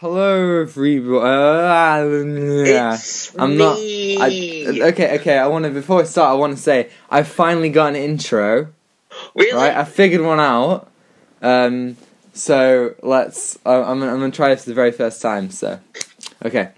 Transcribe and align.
Hello, 0.00 0.60
everybody. 0.60 1.26
Uh, 1.26 2.94
It's 2.94 3.34
I'm 3.36 3.56
not. 3.56 3.80
me. 3.80 4.16
I, 4.16 4.88
okay, 4.90 5.18
okay. 5.18 5.36
I 5.38 5.48
want 5.48 5.64
to. 5.64 5.72
Before 5.72 6.00
I 6.00 6.04
start, 6.04 6.30
I 6.30 6.34
want 6.34 6.56
to 6.56 6.62
say 6.62 6.90
I 7.10 7.24
finally 7.24 7.68
got 7.68 7.88
an 7.88 7.96
intro. 7.96 8.68
really? 9.34 9.52
Right, 9.56 9.76
I 9.76 9.82
figured 9.82 10.20
one 10.20 10.38
out. 10.38 10.88
Um, 11.42 11.96
so 12.32 12.94
let's. 13.02 13.58
Uh, 13.66 13.82
I'm. 13.82 14.00
I'm 14.04 14.20
gonna 14.20 14.30
try 14.30 14.50
this 14.50 14.62
for 14.62 14.70
the 14.70 14.74
very 14.74 14.92
first 14.92 15.20
time. 15.20 15.50
So, 15.50 15.80
okay. 16.44 16.68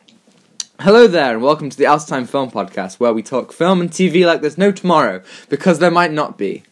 Hello 0.80 1.06
there, 1.06 1.34
and 1.34 1.42
welcome 1.42 1.68
to 1.68 1.76
the 1.76 1.84
Outatime 1.84 2.26
Film 2.26 2.50
Podcast, 2.50 3.00
where 3.00 3.12
we 3.12 3.22
talk 3.22 3.52
film 3.52 3.82
and 3.82 3.90
TV 3.90 4.24
like 4.24 4.40
there's 4.40 4.56
no 4.56 4.72
tomorrow, 4.72 5.20
because 5.50 5.78
there 5.78 5.90
might 5.90 6.10
not 6.10 6.38
be. 6.38 6.62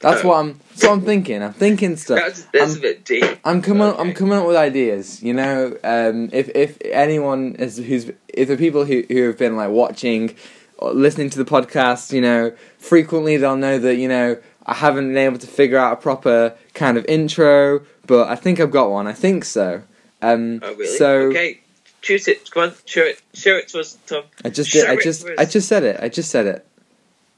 That's 0.00 0.24
what 0.24 0.38
I'm. 0.38 0.58
That's 0.70 0.84
what 0.84 0.92
I'm 0.92 1.02
thinking. 1.02 1.42
I'm 1.42 1.52
thinking 1.52 1.96
stuff. 1.96 2.18
that's 2.18 2.44
that's 2.52 2.70
I'm- 2.72 2.78
a 2.78 2.80
bit 2.80 3.04
deep. 3.04 3.24
I'm 3.44 3.60
coming. 3.60 3.94
I'm 3.98 4.14
coming 4.14 4.38
up 4.38 4.46
with 4.46 4.56
ideas. 4.56 5.22
You 5.22 5.34
know, 5.34 5.76
um, 5.84 6.30
if 6.32 6.48
if 6.54 6.78
anyone 6.84 7.56
is 7.58 7.76
who's 7.76 8.10
if 8.28 8.48
the 8.48 8.56
people 8.56 8.86
who 8.86 9.04
who 9.08 9.26
have 9.26 9.38
been 9.38 9.56
like 9.56 9.70
watching, 9.70 10.34
or 10.78 10.92
listening 10.92 11.28
to 11.30 11.38
the 11.38 11.44
podcast, 11.44 12.12
you 12.12 12.22
know, 12.22 12.52
frequently 12.78 13.36
they'll 13.36 13.56
know 13.56 13.78
that 13.78 13.96
you 13.96 14.08
know 14.08 14.38
I 14.64 14.74
haven't 14.74 15.08
been 15.08 15.18
able 15.18 15.38
to 15.38 15.46
figure 15.46 15.76
out 15.76 15.92
a 15.92 15.96
proper 15.96 16.54
kind 16.72 16.96
of 16.96 17.04
intro, 17.06 17.82
but 18.06 18.28
I 18.28 18.36
think 18.36 18.58
I've 18.58 18.70
got 18.70 18.90
one. 18.90 19.06
I 19.06 19.12
think 19.12 19.44
so. 19.44 19.82
Um, 20.22 20.60
Oh 20.62 20.74
really? 20.74 20.96
So 20.96 21.10
okay, 21.28 21.60
choose 22.00 22.26
it. 22.26 22.50
Come 22.50 22.62
on, 22.70 22.74
show 22.86 23.02
it. 23.02 23.20
Show 23.34 23.56
it 23.56 23.68
to 23.68 23.80
us, 23.80 23.98
Tom. 24.06 24.24
I 24.44 24.48
just 24.48 24.72
did. 24.72 24.86
I 24.86 24.94
Show 24.94 25.00
just. 25.02 25.26
I 25.38 25.44
just 25.44 25.68
said 25.68 25.82
it. 25.82 26.00
I 26.00 26.08
just 26.08 26.30
said 26.30 26.46
it. 26.46 26.66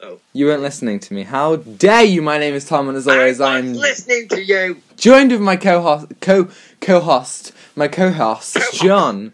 Oh. 0.02 0.18
You 0.32 0.46
weren't 0.46 0.62
listening 0.62 0.98
to 1.00 1.14
me. 1.14 1.22
How 1.22 1.56
dare 1.56 2.02
you? 2.02 2.22
My 2.22 2.36
name 2.38 2.54
is 2.54 2.64
Tom, 2.64 2.88
and 2.88 2.96
as 2.96 3.06
always, 3.06 3.40
I 3.40 3.58
I'm 3.58 3.74
listening 3.74 4.28
to 4.30 4.42
you. 4.42 4.82
joined 4.96 5.30
with 5.30 5.40
my 5.40 5.56
co-host, 5.56 6.08
co 6.20 6.48
co-host, 6.80 7.52
my 7.76 7.86
co-host 7.86 8.54
Co-host. 8.54 8.82
John. 8.82 9.32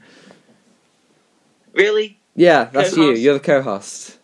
Really? 1.72 2.18
Yeah, 2.36 2.64
that's 2.64 2.90
you. 2.96 3.04
Co-host. 3.04 3.20
You're 3.22 3.34
the 3.34 3.40
co-host. 3.40 4.18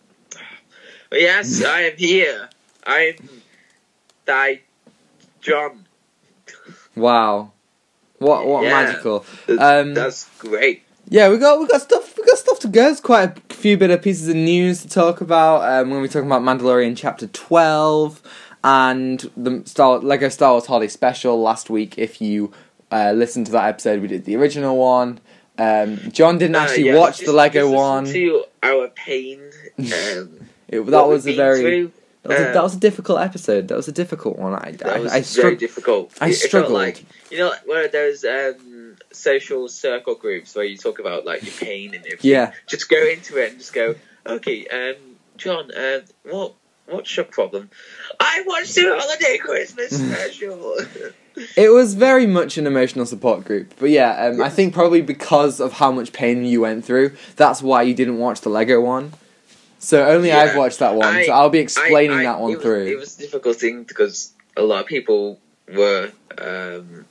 Yes, 1.12 1.64
I 1.64 1.80
am 1.82 1.96
here. 1.96 2.50
I 2.86 3.14
am 3.18 3.42
thy 4.26 4.60
John. 5.40 5.86
Wow. 6.94 7.52
What 8.18 8.46
what 8.46 8.64
Yeah. 8.64 8.70
magical. 8.70 9.24
Um, 9.48 9.94
That's 9.94 10.28
great. 10.38 10.83
Yeah, 11.08 11.28
we 11.28 11.38
got 11.38 11.60
we 11.60 11.66
got 11.66 11.82
stuff 11.82 12.16
we 12.16 12.24
got 12.24 12.38
stuff 12.38 12.60
to 12.60 12.68
go. 12.68 12.82
There's 12.82 13.00
quite 13.00 13.38
a 13.50 13.54
few 13.54 13.76
bit 13.76 13.90
of 13.90 14.02
pieces 14.02 14.28
of 14.28 14.36
news 14.36 14.82
to 14.82 14.88
talk 14.88 15.20
about. 15.20 15.62
Um, 15.68 15.90
when 15.90 16.00
we 16.00 16.08
talk 16.08 16.24
about 16.24 16.42
Mandalorian 16.42 16.96
chapter 16.96 17.26
twelve 17.28 18.22
and 18.62 19.20
the 19.36 19.62
Star 19.66 19.98
Lego 19.98 20.28
Star 20.30 20.52
Wars 20.52 20.66
Holiday 20.66 20.88
Special 20.88 21.40
last 21.40 21.68
week. 21.68 21.98
If 21.98 22.20
you 22.20 22.52
uh, 22.90 23.12
listened 23.12 23.46
to 23.46 23.52
that 23.52 23.68
episode, 23.68 24.00
we 24.00 24.08
did 24.08 24.24
the 24.24 24.36
original 24.36 24.76
one. 24.78 25.20
Um, 25.58 25.98
John 26.10 26.38
didn't 26.38 26.56
Uh, 26.56 26.60
actually 26.60 26.86
yeah, 26.86 26.96
watch 26.98 27.18
just- 27.18 27.26
the 27.26 27.32
Lego 27.32 27.70
one. 27.70 28.06
To 28.06 28.44
our 28.62 28.88
pain. 28.88 29.40
Um, 29.78 30.40
It, 30.66 30.80
that 30.86 31.06
was 31.06 31.26
a 31.28 31.36
very 31.36 31.60
through. 31.60 31.92
that 32.22 32.28
was, 32.30 32.38
a, 32.40 32.48
uh, 32.48 32.52
that 32.54 32.62
was 32.62 32.74
a 32.74 32.80
difficult 32.80 33.20
episode. 33.20 33.68
That 33.68 33.76
was 33.76 33.86
a 33.86 33.92
difficult 33.92 34.38
one. 34.38 34.54
I 34.54 34.72
That 34.72 34.96
I, 34.96 34.98
was 34.98 35.12
I 35.12 35.20
very 35.42 35.56
difficult. 35.56 36.10
I 36.22 36.28
It- 36.28 36.30
it 36.30 36.34
struggled. 36.36 36.72
like 36.72 37.04
you 37.30 37.36
know, 37.38 37.52
where 37.66 37.86
there's 37.86 38.24
um, 38.24 38.54
social 39.14 39.68
circle 39.68 40.14
groups 40.14 40.54
where 40.54 40.64
you 40.64 40.76
talk 40.76 40.98
about 40.98 41.24
like 41.24 41.42
your 41.42 41.52
pain 41.54 41.94
and 41.94 42.04
everything. 42.06 42.30
Yeah. 42.30 42.52
Just 42.66 42.88
go 42.88 43.04
into 43.06 43.36
it 43.38 43.50
and 43.50 43.58
just 43.58 43.72
go, 43.72 43.94
okay, 44.26 44.66
um, 44.68 44.96
John, 45.36 45.70
um, 45.76 46.02
what 46.24 46.54
what's 46.86 47.16
your 47.16 47.24
problem? 47.24 47.70
I 48.20 48.42
watched 48.46 48.74
the 48.74 48.94
holiday 48.98 49.38
Christmas 49.38 49.90
special. 50.12 50.76
It 51.56 51.70
was 51.72 51.94
very 51.94 52.28
much 52.28 52.58
an 52.58 52.66
emotional 52.68 53.06
support 53.06 53.44
group, 53.44 53.74
but 53.80 53.90
yeah, 53.90 54.26
um, 54.26 54.40
I 54.40 54.48
think 54.48 54.72
probably 54.72 55.02
because 55.02 55.58
of 55.58 55.72
how 55.72 55.90
much 55.90 56.12
pain 56.12 56.44
you 56.44 56.60
went 56.60 56.84
through, 56.84 57.16
that's 57.34 57.60
why 57.60 57.82
you 57.82 57.92
didn't 57.92 58.18
watch 58.18 58.42
the 58.42 58.50
Lego 58.50 58.80
one. 58.80 59.14
So 59.80 60.06
only 60.06 60.28
Yeah, 60.28 60.42
I've 60.42 60.56
watched 60.56 60.78
that 60.78 60.94
one, 60.94 61.08
I- 61.08 61.26
so 61.26 61.32
I'll 61.32 61.50
be 61.50 61.58
explaining 61.58 62.18
I- 62.18 62.20
I- 62.20 62.24
that 62.24 62.38
one 62.38 62.52
it 62.52 62.56
was, 62.58 62.62
through. 62.62 62.86
It 62.86 62.96
was 62.98 63.16
a 63.16 63.18
difficult 63.18 63.56
thing 63.56 63.82
because 63.82 64.32
a 64.56 64.62
lot 64.62 64.82
of 64.82 64.86
people 64.86 65.40
were 65.66 66.12
um, 66.38 67.04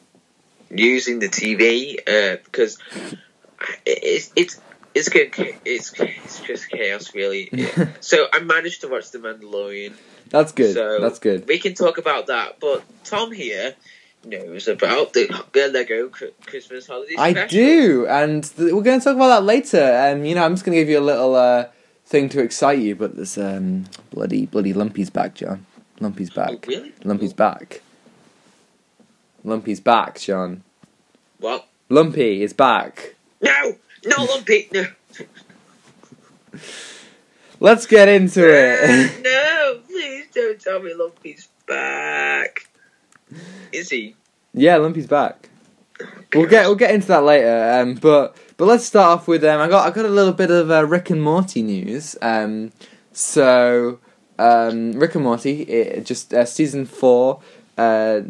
using 0.78 1.19
the 1.19 1.29
TV 1.29 1.97
uh, 2.07 2.38
because 2.44 2.78
it's 3.85 4.31
it's 4.35 4.59
it's 4.94 5.09
good. 5.09 5.31
It's 5.66 5.94
it's 6.00 6.41
just 6.41 6.69
chaos, 6.69 7.13
really. 7.16 7.50
So 8.01 8.28
I 8.31 8.39
managed 8.39 8.81
to 8.81 8.88
watch 8.88 9.11
The 9.11 9.17
Mandalorian. 9.19 9.94
that's 10.29 10.51
good. 10.51 10.73
So 10.75 11.00
that's 11.00 11.19
good. 11.19 11.47
We 11.47 11.59
can 11.59 11.73
talk 11.73 11.97
about 11.97 12.28
that, 12.28 12.59
but 12.59 12.84
Tom 13.03 13.31
here 13.31 13.75
knows 14.25 14.67
about 14.67 15.13
the, 15.13 15.28
the 15.51 15.67
Lego 15.69 16.09
Christmas 16.45 16.88
holiday 16.88 17.16
I 17.17 17.31
special. 17.31 17.50
do, 17.59 18.07
and 18.07 18.44
th- 18.44 18.72
we're 18.72 18.81
going 18.84 19.00
to 19.00 19.03
talk 19.03 19.16
about 19.16 19.29
that 19.29 19.44
later. 19.44 20.11
Um, 20.13 20.23
you 20.25 20.35
know, 20.35 20.44
I'm 20.45 20.53
just 20.53 20.63
going 20.63 20.75
to 20.75 20.81
give 20.81 20.90
you 20.90 21.00
a 21.00 21.01
little 21.01 21.35
uh, 21.35 21.66
thing 22.05 22.29
to 22.29 22.40
excite 22.41 22.79
you, 22.79 22.95
but 22.95 23.16
there's 23.16 23.38
um, 23.38 23.85
bloody 24.11 24.45
bloody 24.45 24.73
Lumpy's 24.73 25.09
back, 25.09 25.34
John. 25.35 25.66
Lumpy's 26.00 26.29
Oh, 26.31 26.35
back. 26.35 26.67
really? 26.67 26.94
Lumpy's 27.03 27.34
back. 27.34 27.81
Lumpy's 29.43 29.79
back, 29.79 30.19
John. 30.19 30.63
What? 31.39 31.67
Lumpy 31.89 32.43
is 32.43 32.53
back. 32.53 33.15
No, 33.41 33.75
no, 34.05 34.23
Lumpy, 34.23 34.69
no. 34.73 34.85
Let's 37.59 37.85
get 37.85 38.09
into 38.09 38.41
it. 38.45 39.21
no, 39.23 39.79
please 39.87 40.25
don't 40.33 40.59
tell 40.59 40.81
me 40.81 40.93
Lumpy's 40.93 41.49
back. 41.67 42.67
Is 43.71 43.89
he? 43.89 44.15
Yeah, 44.53 44.77
Lumpy's 44.77 45.07
back. 45.07 45.49
We'll 46.33 46.47
get 46.47 46.65
we'll 46.65 46.75
get 46.75 46.93
into 46.93 47.07
that 47.07 47.23
later. 47.23 47.79
Um, 47.79 47.95
but 47.95 48.35
but 48.57 48.65
let's 48.65 48.85
start 48.85 49.19
off 49.19 49.27
with 49.27 49.43
um, 49.43 49.61
I 49.61 49.67
got 49.67 49.87
I 49.87 49.91
got 49.93 50.05
a 50.05 50.09
little 50.09 50.33
bit 50.33 50.51
of 50.51 50.71
uh, 50.71 50.85
Rick 50.85 51.09
and 51.09 51.21
Morty 51.21 51.61
news. 51.61 52.15
Um, 52.21 52.71
so 53.11 53.99
um, 54.39 54.93
Rick 54.93 55.15
and 55.15 55.23
Morty, 55.23 55.61
it 55.61 56.05
just 56.05 56.33
uh, 56.33 56.45
season 56.45 56.85
four, 56.85 57.41
uh, 57.77 58.21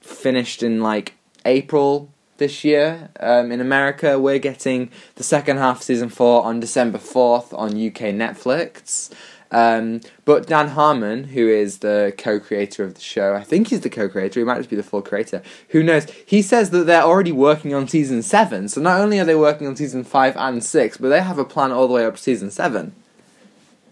finished 0.00 0.62
in 0.62 0.80
like 0.80 1.14
April 1.44 2.10
this 2.38 2.64
year. 2.64 3.10
Um, 3.20 3.52
in 3.52 3.60
America, 3.60 4.18
we're 4.18 4.38
getting 4.38 4.90
the 5.16 5.22
second 5.22 5.58
half 5.58 5.78
of 5.78 5.82
season 5.82 6.08
four 6.08 6.44
on 6.44 6.60
December 6.60 6.98
fourth 6.98 7.52
on 7.52 7.70
UK 7.70 8.14
Netflix. 8.14 9.10
Um, 9.50 10.02
but 10.26 10.46
Dan 10.46 10.68
Harmon, 10.68 11.24
who 11.24 11.48
is 11.48 11.78
the 11.78 12.12
co-creator 12.18 12.84
of 12.84 12.94
the 12.94 13.00
show, 13.00 13.34
I 13.34 13.42
think 13.42 13.68
he's 13.68 13.80
the 13.80 13.88
co-creator. 13.88 14.40
He 14.40 14.44
might 14.44 14.58
just 14.58 14.68
be 14.68 14.76
the 14.76 14.82
full 14.82 15.00
creator. 15.00 15.42
Who 15.70 15.82
knows? 15.82 16.06
He 16.26 16.42
says 16.42 16.68
that 16.70 16.84
they're 16.84 17.02
already 17.02 17.32
working 17.32 17.72
on 17.74 17.88
season 17.88 18.22
seven. 18.22 18.68
So 18.68 18.82
not 18.82 19.00
only 19.00 19.18
are 19.18 19.24
they 19.24 19.34
working 19.34 19.66
on 19.66 19.74
season 19.74 20.04
five 20.04 20.36
and 20.36 20.62
six, 20.62 20.98
but 20.98 21.08
they 21.08 21.22
have 21.22 21.38
a 21.38 21.46
plan 21.46 21.72
all 21.72 21.88
the 21.88 21.94
way 21.94 22.04
up 22.04 22.16
to 22.16 22.22
season 22.22 22.50
seven. 22.50 22.92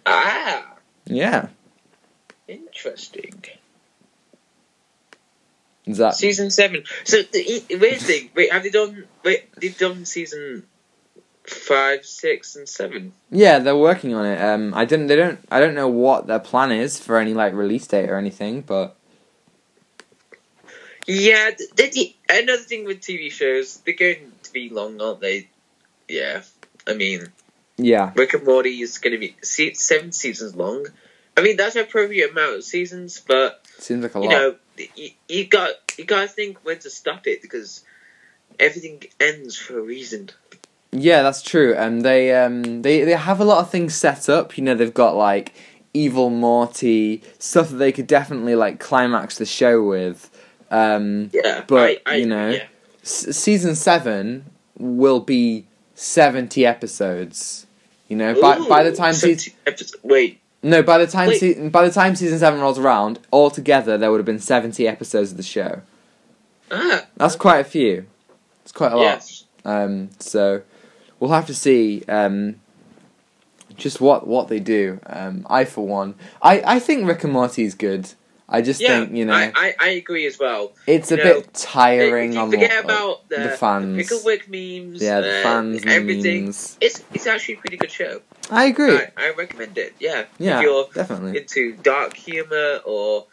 Ah, 0.05 0.75
Yeah, 1.07 1.49
interesting. 2.47 3.43
Is 5.87 5.99
that? 5.99 6.15
Season 6.15 6.51
seven. 6.51 6.85
So 7.05 7.23
the 7.23 7.65
the 7.69 7.77
weird 7.77 8.01
thing. 8.01 8.31
Wait, 8.35 8.53
have 8.53 8.63
they 8.63 8.71
done? 8.71 9.05
Wait, 9.25 9.49
they've 9.61 9.77
done 9.79 10.05
season 10.05 10.65
five, 11.45 12.05
six, 12.05 12.57
and 12.57 12.69
seven. 12.69 13.13
Yeah, 13.31 13.61
they're 13.61 13.77
working 13.77 14.15
on 14.15 14.27
it. 14.27 14.41
Um, 14.41 14.75
I 14.75 14.85
didn't. 14.85 15.07
They 15.07 15.17
don't. 15.17 15.39
I 15.51 15.61
don't 15.61 15.75
know 15.75 15.89
what 15.89 16.27
their 16.27 16.41
plan 16.41 16.73
is 16.73 16.99
for 16.99 17.19
any 17.19 17.35
like 17.35 17.55
release 17.55 17.87
date 17.87 18.11
or 18.11 18.17
anything. 18.19 18.63
But 18.63 18.97
Yeah, 21.07 21.51
th- 21.57 21.71
th- 21.77 21.93
th- 21.93 22.17
another 22.29 22.63
thing 22.63 22.85
with 22.85 23.01
TV 23.01 23.31
shows, 23.31 23.77
they're 23.85 23.95
going 23.95 24.33
to 24.43 24.53
be 24.53 24.71
long, 24.71 25.01
aren't 25.01 25.21
they? 25.21 25.49
Yeah, 26.09 26.43
I 26.87 26.95
mean, 26.95 27.29
yeah, 27.77 28.13
Rick 28.17 28.35
and 28.35 28.45
Morty 28.45 28.81
is 28.81 28.99
going 28.99 29.13
to 29.13 29.19
be 29.19 29.37
se- 29.43 29.75
seven 29.75 30.11
seasons 30.13 30.57
long. 30.57 30.87
I 31.37 31.43
mean, 31.43 31.57
that's 31.57 31.77
an 31.77 31.83
appropriate 31.83 32.31
amount 32.33 32.57
of 32.57 32.65
seasons, 32.65 33.23
but 33.27 33.63
seems 33.79 34.03
like 34.03 34.15
a 34.15 34.19
you 34.21 34.25
lot. 34.29 34.33
know, 34.33 34.55
you, 34.95 35.11
you 35.29 35.47
got 35.47 35.71
you 35.99 36.05
got 36.05 36.23
to 36.23 36.29
think 36.29 36.59
when 36.65 36.79
to 36.81 36.91
stop 36.91 37.27
it 37.27 37.43
because 37.43 37.85
everything 38.59 39.03
ends 39.21 39.57
for 39.57 39.79
a 39.79 39.83
reason. 39.83 40.31
Yeah, 40.93 41.23
that's 41.23 41.43
true. 41.43 41.75
And 41.75 42.03
they 42.03 42.35
um 42.35 42.83
they 42.83 43.05
they 43.05 43.13
have 43.13 43.41
a 43.41 43.45
lot 43.45 43.59
of 43.61 43.71
things 43.71 43.95
set 43.95 44.29
up. 44.29 44.57
You 44.57 44.65
know, 44.65 44.75
they've 44.75 44.93
got 44.95 45.15
like 45.17 45.55
evil 45.93 46.31
Morty 46.31 47.23
stuff 47.39 47.71
that 47.71 47.77
they 47.77 47.93
could 47.93 48.07
definitely 48.07 48.55
like 48.55 48.81
climax 48.81 49.39
the 49.39 49.47
show 49.47 49.83
with. 49.83 50.31
Um, 50.71 51.31
Yeah, 51.33 51.65
But, 51.67 52.03
I, 52.07 52.13
I, 52.13 52.17
you 52.17 52.27
know, 52.27 52.51
yeah. 52.51 52.65
s- 53.03 53.37
season 53.37 53.75
seven 53.75 54.47
will 54.79 55.21
be 55.21 55.67
seventy 55.95 56.67
episodes. 56.67 57.67
You 58.09 58.17
know, 58.17 58.41
by 58.41 58.59
by 58.69 58.83
the 58.83 58.95
time 58.95 59.15
t- 59.15 59.53
wait, 60.03 60.41
no, 60.63 60.83
by 60.83 60.99
the 60.99 61.07
time 61.07 61.29
Wait. 61.29 61.41
se- 61.41 61.69
by 61.69 61.87
the 61.87 61.93
time 61.93 62.17
season 62.17 62.39
seven 62.39 62.61
rolls 62.61 62.79
around, 62.79 63.19
altogether 63.33 63.97
there 63.99 64.11
would 64.11 64.19
have 64.19 64.27
been 64.27 64.39
seventy 64.41 64.87
episodes 64.89 65.31
of 65.33 65.37
the 65.37 65.43
show. 65.43 65.83
ah, 66.71 67.05
That's 67.17 67.37
quite 67.37 67.59
a 67.61 67.65
few. 67.65 68.07
It's 68.63 68.73
quite 68.73 68.93
a 68.93 68.97
lot. 68.97 69.03
yes, 69.03 69.45
Um, 69.65 70.11
so 70.19 70.63
we'll 71.21 71.31
have 71.31 71.47
to 71.47 71.55
see 71.55 72.03
um, 72.09 72.57
just 73.77 74.01
what 74.01 74.27
what 74.27 74.49
they 74.49 74.59
do. 74.61 74.99
Um, 75.07 75.47
I 75.49 75.65
for 75.65 75.87
one, 75.87 76.15
I, 76.43 76.63
I 76.67 76.79
think 76.81 77.07
Rick 77.07 77.25
and 77.25 77.33
Morty 77.33 77.63
is 77.65 77.75
good. 77.75 78.13
I 78.49 78.63
just 78.63 78.81
yeah, 78.81 79.01
think 79.01 79.13
you 79.13 79.25
know 79.25 79.35
I, 79.35 79.53
I, 79.55 79.75
I 79.81 79.89
agree 79.91 80.27
as 80.27 80.39
well. 80.39 80.73
it's 80.87 81.11
a 81.11 81.17
know, 81.17 81.23
bit 81.23 81.53
tiring 81.53 82.35
you 82.35 82.39
on 82.39 82.51
forget 82.51 82.85
about 82.85 83.29
the, 83.29 83.39
the 83.39 83.49
fans. 83.51 83.97
the 83.97 84.03
Pickle 84.03 84.21
Rick 84.25 84.49
memes, 84.49 85.03
yeah, 85.03 85.21
the 85.21 85.41
uh, 85.41 85.43
fans 85.43 85.83
and 85.83 85.91
everything. 85.91 86.45
memes. 86.45 86.79
It's 86.81 87.03
it's 87.13 87.27
actually 87.27 87.55
a 87.55 87.59
pretty 87.59 87.77
good 87.77 87.91
show. 87.91 88.21
I 88.51 88.67
agree. 88.67 88.97
I, 88.97 89.11
I 89.17 89.31
recommend 89.31 89.77
it. 89.79 89.95
Yeah, 89.99 90.27
yeah, 90.39 90.59
if 90.59 90.63
you're 90.63 90.87
definitely. 90.95 91.39
into 91.39 91.75
dark 91.83 92.15
humor 92.15 92.81
or 92.85 93.27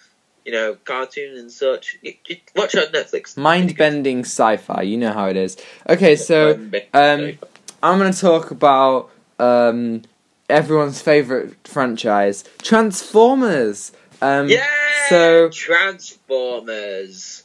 you 0.46 0.52
know 0.52 0.76
cartoons 0.84 1.40
and 1.40 1.52
such, 1.52 1.96
you, 2.02 2.14
you 2.28 2.38
watch 2.56 2.74
it 2.74 2.88
on 2.88 2.92
Netflix. 2.92 3.38
Mind 3.38 3.78
bending 3.78 4.22
sci-fi. 4.22 4.82
You 4.82 4.98
know 4.98 5.14
how 5.14 5.28
it 5.28 5.38
is. 5.38 5.58
Okay, 5.88 6.16
so 6.16 6.54
um, 6.94 7.38
I'm 7.84 8.00
going 8.00 8.12
to 8.12 8.20
talk 8.20 8.50
about 8.50 9.12
um, 9.38 10.02
everyone's 10.50 11.02
favorite 11.02 11.56
franchise, 11.68 12.44
Transformers. 12.64 13.92
Um, 14.24 14.48
yeah, 14.48 14.66
so- 15.10 15.50
Transformers. 15.50 17.44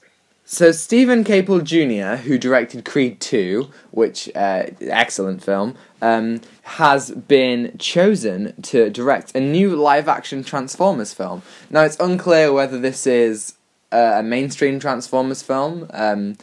So 0.51 0.73
Stephen 0.73 1.25
Caple 1.25 1.63
Jr., 1.63 2.23
who 2.23 2.39
directed 2.39 2.87
Creed 2.87 3.21
2, 3.21 3.69
which 3.91 4.31
uh, 4.35 4.69
excellent 4.81 5.43
film, 5.43 5.75
um, 6.01 6.41
has 6.63 7.11
been 7.11 7.77
chosen 7.79 8.55
to 8.63 8.89
direct 8.89 9.35
a 9.35 9.41
new 9.41 9.77
live-action 9.77 10.45
Transformers 10.45 11.13
film. 11.13 11.43
Now 11.69 11.83
it's 11.83 11.99
unclear 12.01 12.51
whether 12.51 12.81
this 12.81 13.07
is 13.07 13.57
uh, 13.93 14.15
a 14.17 14.23
mainstream 14.23 14.81
Transformers 14.81 15.43
film, 15.43 15.87
um, 15.93 16.39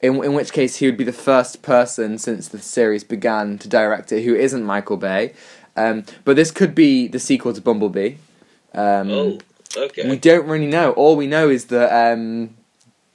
in 0.00 0.24
in 0.24 0.32
which 0.32 0.52
case 0.52 0.76
he 0.76 0.86
would 0.86 0.96
be 0.96 1.04
the 1.04 1.12
first 1.12 1.60
person 1.60 2.16
since 2.16 2.48
the 2.48 2.58
series 2.58 3.04
began 3.04 3.58
to 3.58 3.68
direct 3.68 4.10
it 4.10 4.22
who 4.24 4.34
isn't 4.34 4.64
Michael 4.64 4.96
Bay. 4.96 5.34
Um, 5.76 6.04
but 6.24 6.34
this 6.34 6.50
could 6.50 6.74
be 6.74 7.08
the 7.08 7.18
sequel 7.18 7.52
to 7.52 7.60
Bumblebee. 7.60 8.14
Um, 8.72 9.10
oh, 9.10 9.38
okay. 9.76 10.08
we 10.08 10.16
don't 10.16 10.46
really 10.46 10.66
know. 10.66 10.92
All 10.92 11.16
we 11.16 11.26
know 11.26 11.48
is 11.48 11.66
that 11.66 12.12
um, 12.12 12.56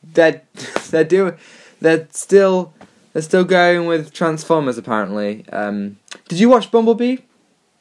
they're 0.04 0.42
they're 0.90 1.04
doing 1.04 1.36
they're 1.81 2.07
still 2.12 2.74
they're 3.13 3.22
still 3.22 3.44
going 3.44 3.86
with 3.88 4.13
Transformers. 4.13 4.78
Apparently, 4.78 5.46
um, 5.52 5.98
did 6.28 6.40
you 6.40 6.50
watch 6.50 6.72
Bumblebee? 6.72 7.18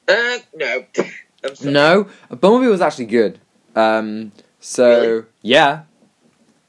uh, 0.09 0.39
no. 0.55 0.85
I'm 1.45 1.55
sorry. 1.57 1.73
No, 1.73 2.09
Bumblebee 2.31 2.69
was 2.69 2.81
actually 2.81 3.07
good. 3.07 3.39
Um, 3.77 4.33
so 4.61 5.01
Really? 5.01 5.25
yeah, 5.43 5.83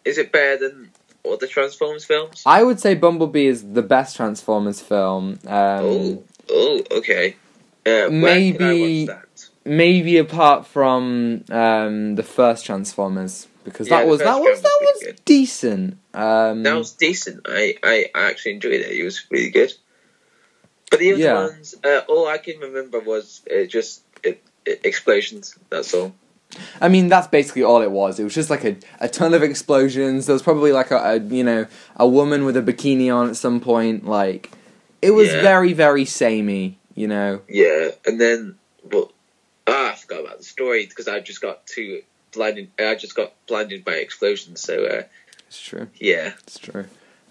Is 0.04 0.18
it 0.18 0.31
better 0.34 0.57
than 0.69 0.92
all 1.24 1.38
the 1.38 1.48
Transformers 1.48 2.04
films? 2.04 2.44
I 2.46 2.62
would 2.63 2.80
say 2.81 2.94
Bumblebee 2.94 3.46
is 3.48 3.72
the 3.72 3.81
best 3.81 4.18
Transformers 4.18 4.81
film. 4.81 5.40
Um, 5.48 5.86
oh, 5.86 6.24
oh, 6.50 6.81
okay. 6.92 7.38
Uh, 7.86 8.10
maybe- 8.10 9.07
can 9.66 9.74
I 9.74 9.76
watch 9.76 9.84
that? 9.84 9.84
maybe 9.84 10.18
apart 10.18 10.68
from 10.68 11.44
um, 11.50 12.16
the 12.16 12.24
first 12.24 12.66
Transformers 12.66 13.48
because 13.66 13.90
Yeah, 13.90 14.00
that 14.00 14.08
was 14.08 14.20
that 14.20 14.40
was 14.40 14.62
was 14.62 14.62
that 14.62 14.80
was 14.82 15.20
decent. 15.26 15.98
Um, 16.14 16.64
That 16.64 16.78
was 16.78 16.94
decent. 16.94 17.42
I, 17.48 17.76
I, 17.84 18.10
actually 18.14 18.54
enjoyed 18.54 18.74
it. 18.74 18.92
It 18.92 19.04
was 19.04 19.26
really 19.30 19.50
good. 19.50 19.74
But 20.90 21.00
the 21.00 21.14
other 21.14 21.22
Yeah. 21.22 21.46
ones, 21.48 21.76
uh, 21.84 22.02
all 22.08 22.28
I 22.28 22.38
can 22.38 22.60
remember 22.60 23.00
was 23.00 23.42
uh, 23.52 23.66
just 23.66 24.04
uh, 24.26 24.30
uh, 24.30 24.74
explosions. 24.84 25.56
That's 25.70 25.94
all. 25.94 26.14
I 26.80 26.88
mean, 26.88 27.10
that's 27.10 27.28
basically 27.28 27.64
all 27.64 27.82
it 27.82 27.92
was. 27.92 28.20
It 28.20 28.24
was 28.24 28.34
just 28.36 28.50
like 28.50 28.64
a, 28.64 28.78
a 29.02 29.10
ton 29.10 29.34
of 29.34 29.44
explosions. 29.44 30.26
There 30.28 30.34
was 30.34 30.44
probably 30.44 30.72
like 30.72 30.92
a, 30.92 30.98
a 30.98 31.20
you 31.20 31.44
know 31.44 31.66
a 31.98 32.08
woman 32.08 32.46
with 32.46 32.56
a 32.56 32.62
bikini 32.62 33.14
on 33.14 33.30
at 33.30 33.36
some 33.36 33.60
point. 33.60 34.06
Like 34.06 34.52
it 35.02 35.12
was 35.12 35.30
Yeah. 35.34 35.42
very 35.42 35.74
very 35.74 36.06
samey. 36.06 36.78
You 36.94 37.08
know. 37.08 37.42
Yeah, 37.50 37.90
and 38.06 38.22
then 38.22 38.56
ah, 39.68 39.92
I 39.92 39.96
forgot 39.96 40.22
about 40.22 40.38
the 40.40 40.44
story 40.44 40.86
because 40.86 41.08
I 41.08 41.20
just 41.20 41.42
got 41.42 41.66
too 41.68 42.02
blinded. 42.34 42.72
I 42.80 42.96
just 42.96 43.16
got 43.16 43.34
blinded 43.48 43.84
by 43.86 43.94
explosions. 43.94 44.62
So 44.62 44.86
uh, 44.86 45.04
It's 45.48 45.62
true. 45.62 45.88
yeah, 46.00 46.34
It's 46.46 46.60
true. 46.60 46.86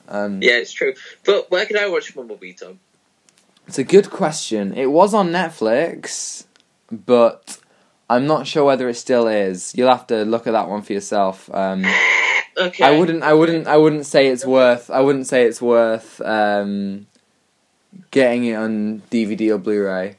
Um, 0.08 0.42
yeah, 0.42 0.54
it's 0.54 0.72
true. 0.72 0.94
But 1.24 1.50
where 1.50 1.64
can 1.66 1.78
I 1.78 1.88
watch 1.88 2.14
Bumblebee, 2.14 2.52
Tom? 2.52 2.78
It's 3.66 3.78
a 3.78 3.84
good 3.84 4.10
question. 4.10 4.74
It 4.74 4.86
was 4.90 5.14
on 5.14 5.30
Netflix, 5.30 6.44
but 6.92 7.58
I'm 8.10 8.26
not 8.26 8.46
sure 8.46 8.64
whether 8.64 8.88
it 8.90 8.94
still 8.94 9.26
is. 9.26 9.74
You'll 9.74 9.88
have 9.88 10.06
to 10.08 10.24
look 10.24 10.46
at 10.46 10.52
that 10.52 10.68
one 10.68 10.82
for 10.82 10.92
yourself. 10.92 11.48
Um, 11.52 11.84
Okay, 12.56 12.84
I 12.84 12.96
wouldn't. 12.96 13.24
I 13.24 13.32
wouldn't. 13.34 13.66
I 13.66 13.76
wouldn't 13.76 14.06
say 14.06 14.28
it's 14.28 14.46
worth. 14.46 14.88
I 14.88 15.00
wouldn't 15.00 15.26
say 15.26 15.42
it's 15.42 15.60
worth 15.60 16.20
um, 16.20 17.08
getting 18.12 18.44
it 18.44 18.54
on 18.54 19.02
DVD 19.10 19.50
or 19.54 19.58
Blu-ray. 19.58 20.18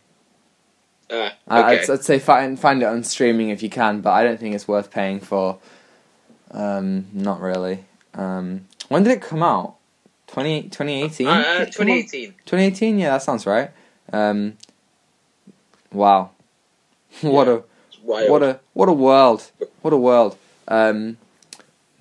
Ah, 1.11 1.33
I- 1.47 1.73
okay. 1.75 1.83
I'd, 1.83 1.89
I'd 1.89 2.03
say 2.03 2.19
find 2.19 2.59
find 2.59 2.81
it 2.81 2.85
on 2.85 3.03
streaming 3.03 3.49
if 3.49 3.61
you 3.63 3.69
can, 3.69 4.01
but 4.01 4.11
I 4.11 4.23
don't 4.23 4.39
think 4.39 4.55
it's 4.55 4.67
worth 4.67 4.91
paying 4.91 5.19
for. 5.19 5.59
Um, 6.51 7.07
not 7.13 7.41
really. 7.41 7.85
Um, 8.13 8.65
when 8.89 9.03
did 9.03 9.11
it 9.13 9.21
come 9.21 9.43
out? 9.43 9.75
20, 10.27 10.63
2018? 10.69 11.27
Uh, 11.27 11.31
uh, 11.31 11.35
Did 11.59 11.67
it 11.69 11.75
come 11.75 11.89
out? 11.89 11.95
2018. 11.95 12.29
2018, 12.45 12.99
yeah, 12.99 13.09
that 13.11 13.21
sounds 13.21 13.45
right. 13.45 13.71
Um, 14.13 14.57
wow, 15.91 16.31
what 17.21 17.47
a 17.47 17.63
what 18.01 18.43
a 18.43 18.59
what 18.73 18.89
a 18.89 18.93
world! 18.93 19.51
What 19.81 19.93
a 19.93 19.97
world! 19.97 20.37
Um, 20.67 21.17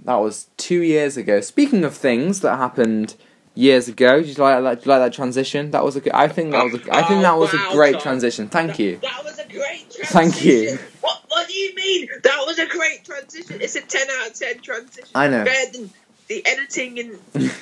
that 0.05 0.17
was 0.17 0.49
two 0.57 0.83
years 0.83 1.17
ago. 1.17 1.41
Speaking 1.41 1.85
of 1.85 1.95
things 1.95 2.41
that 2.41 2.57
happened 2.57 3.15
years 3.55 3.89
ago, 3.89 4.21
did 4.23 4.37
you 4.37 4.43
like 4.43 4.63
that? 4.63 4.75
Did 4.81 4.87
you 4.87 4.91
like 4.93 5.01
that 5.01 5.13
transition? 5.13 5.71
That 5.71 5.85
was 5.85 5.97
a 5.97 6.01
good. 6.01 6.13
I 6.13 6.29
think 6.29 6.51
that 6.53 6.65
was. 6.65 6.75
A, 6.75 6.95
I 6.95 7.03
think 7.03 7.23
that 7.23 7.37
was 7.39 7.51
Oh, 7.53 7.57
wow, 7.57 7.71
a 7.71 7.75
great 7.75 7.93
Tom. 7.95 8.03
transition. 8.03 8.49
Thank 8.49 8.79
you. 8.79 8.99
That 8.99 9.23
was 9.25 9.39
a 9.39 9.47
great 9.49 9.91
transition. 9.91 10.07
Thank 10.07 10.45
you. 10.45 10.79
What 11.01 11.21
What 11.29 11.49
do 11.49 11.55
you 11.55 11.75
mean? 11.75 12.09
That 12.23 12.43
was 12.47 12.59
a 12.59 12.67
great 12.67 13.05
transition. 13.05 13.61
It's 13.61 13.77
a 13.77 13.81
ten 13.83 14.07
out 14.21 14.29
of 14.31 14.35
ten 14.35 14.59
transition. 14.61 15.09
I 15.15 15.29
know. 15.29 15.45
Better 15.45 15.73
than 15.73 15.91
the 16.29 16.45
editing 16.47 16.99
and. 17.35 17.53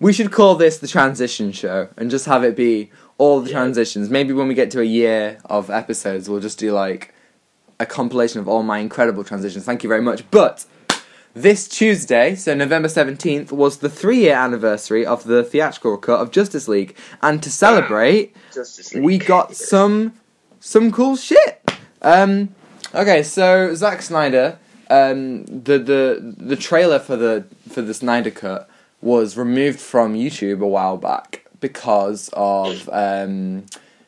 We 0.00 0.12
should 0.12 0.30
call 0.30 0.54
this 0.54 0.78
the 0.78 0.86
transition 0.86 1.50
show 1.50 1.88
and 1.96 2.08
just 2.08 2.24
have 2.26 2.44
it 2.44 2.54
be 2.54 2.92
all 3.18 3.40
the 3.40 3.50
Yeah. 3.50 3.56
transitions. 3.58 4.08
Maybe 4.10 4.32
when 4.32 4.46
we 4.46 4.54
get 4.54 4.70
to 4.70 4.80
a 4.80 4.84
year 4.84 5.38
of 5.46 5.70
episodes, 5.70 6.28
we'll 6.30 6.38
just 6.40 6.58
do 6.60 6.70
like 6.70 7.12
a 7.80 7.86
compilation 7.86 8.38
of 8.40 8.46
all 8.46 8.62
my 8.62 8.78
incredible 8.78 9.24
transitions. 9.24 9.64
Thank 9.64 9.82
you 9.82 9.88
very 9.88 10.00
much. 10.02 10.22
But 10.30 10.64
this 11.42 11.68
Tuesday, 11.68 12.34
so 12.34 12.54
November 12.54 12.88
17th, 12.88 13.52
was 13.52 13.78
the 13.78 13.88
three 13.88 14.18
year 14.18 14.34
anniversary 14.34 15.06
of 15.06 15.24
the 15.24 15.42
theatrical 15.44 15.96
cut 15.96 16.20
of 16.20 16.30
Justice 16.30 16.68
League. 16.68 16.96
And 17.22 17.42
to 17.42 17.50
celebrate, 17.50 18.34
League. 18.94 19.04
we 19.04 19.18
got 19.18 19.54
some 19.54 20.14
some 20.60 20.90
cool 20.92 21.16
shit. 21.16 21.70
Um, 22.02 22.54
okay, 22.94 23.22
so 23.22 23.74
Zack 23.74 24.02
Snyder, 24.02 24.58
um, 24.90 25.44
the 25.46 25.78
the 25.78 26.34
the 26.36 26.56
trailer 26.56 26.98
for 26.98 27.16
the 27.16 27.44
for 27.68 27.82
the 27.82 27.94
Snyder 27.94 28.30
cut 28.30 28.68
was 29.00 29.36
removed 29.36 29.78
from 29.78 30.14
YouTube 30.14 30.60
a 30.60 30.66
while 30.66 30.96
back 30.96 31.44
because 31.60 32.30
of 32.32 32.88
um, 32.92 33.64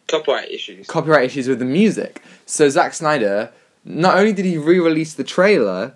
copyright 0.09 0.51
issues. 0.51 0.87
copyright 0.87 1.25
issues 1.25 1.49
with 1.49 1.59
the 1.59 1.65
music. 1.65 2.23
So 2.47 2.69
Zack 2.69 2.95
Snyder, 2.95 3.53
not 3.85 4.17
only 4.17 4.33
did 4.33 4.45
he 4.45 4.59
re-release 4.59 5.15
the 5.15 5.25
trailer, 5.25 5.95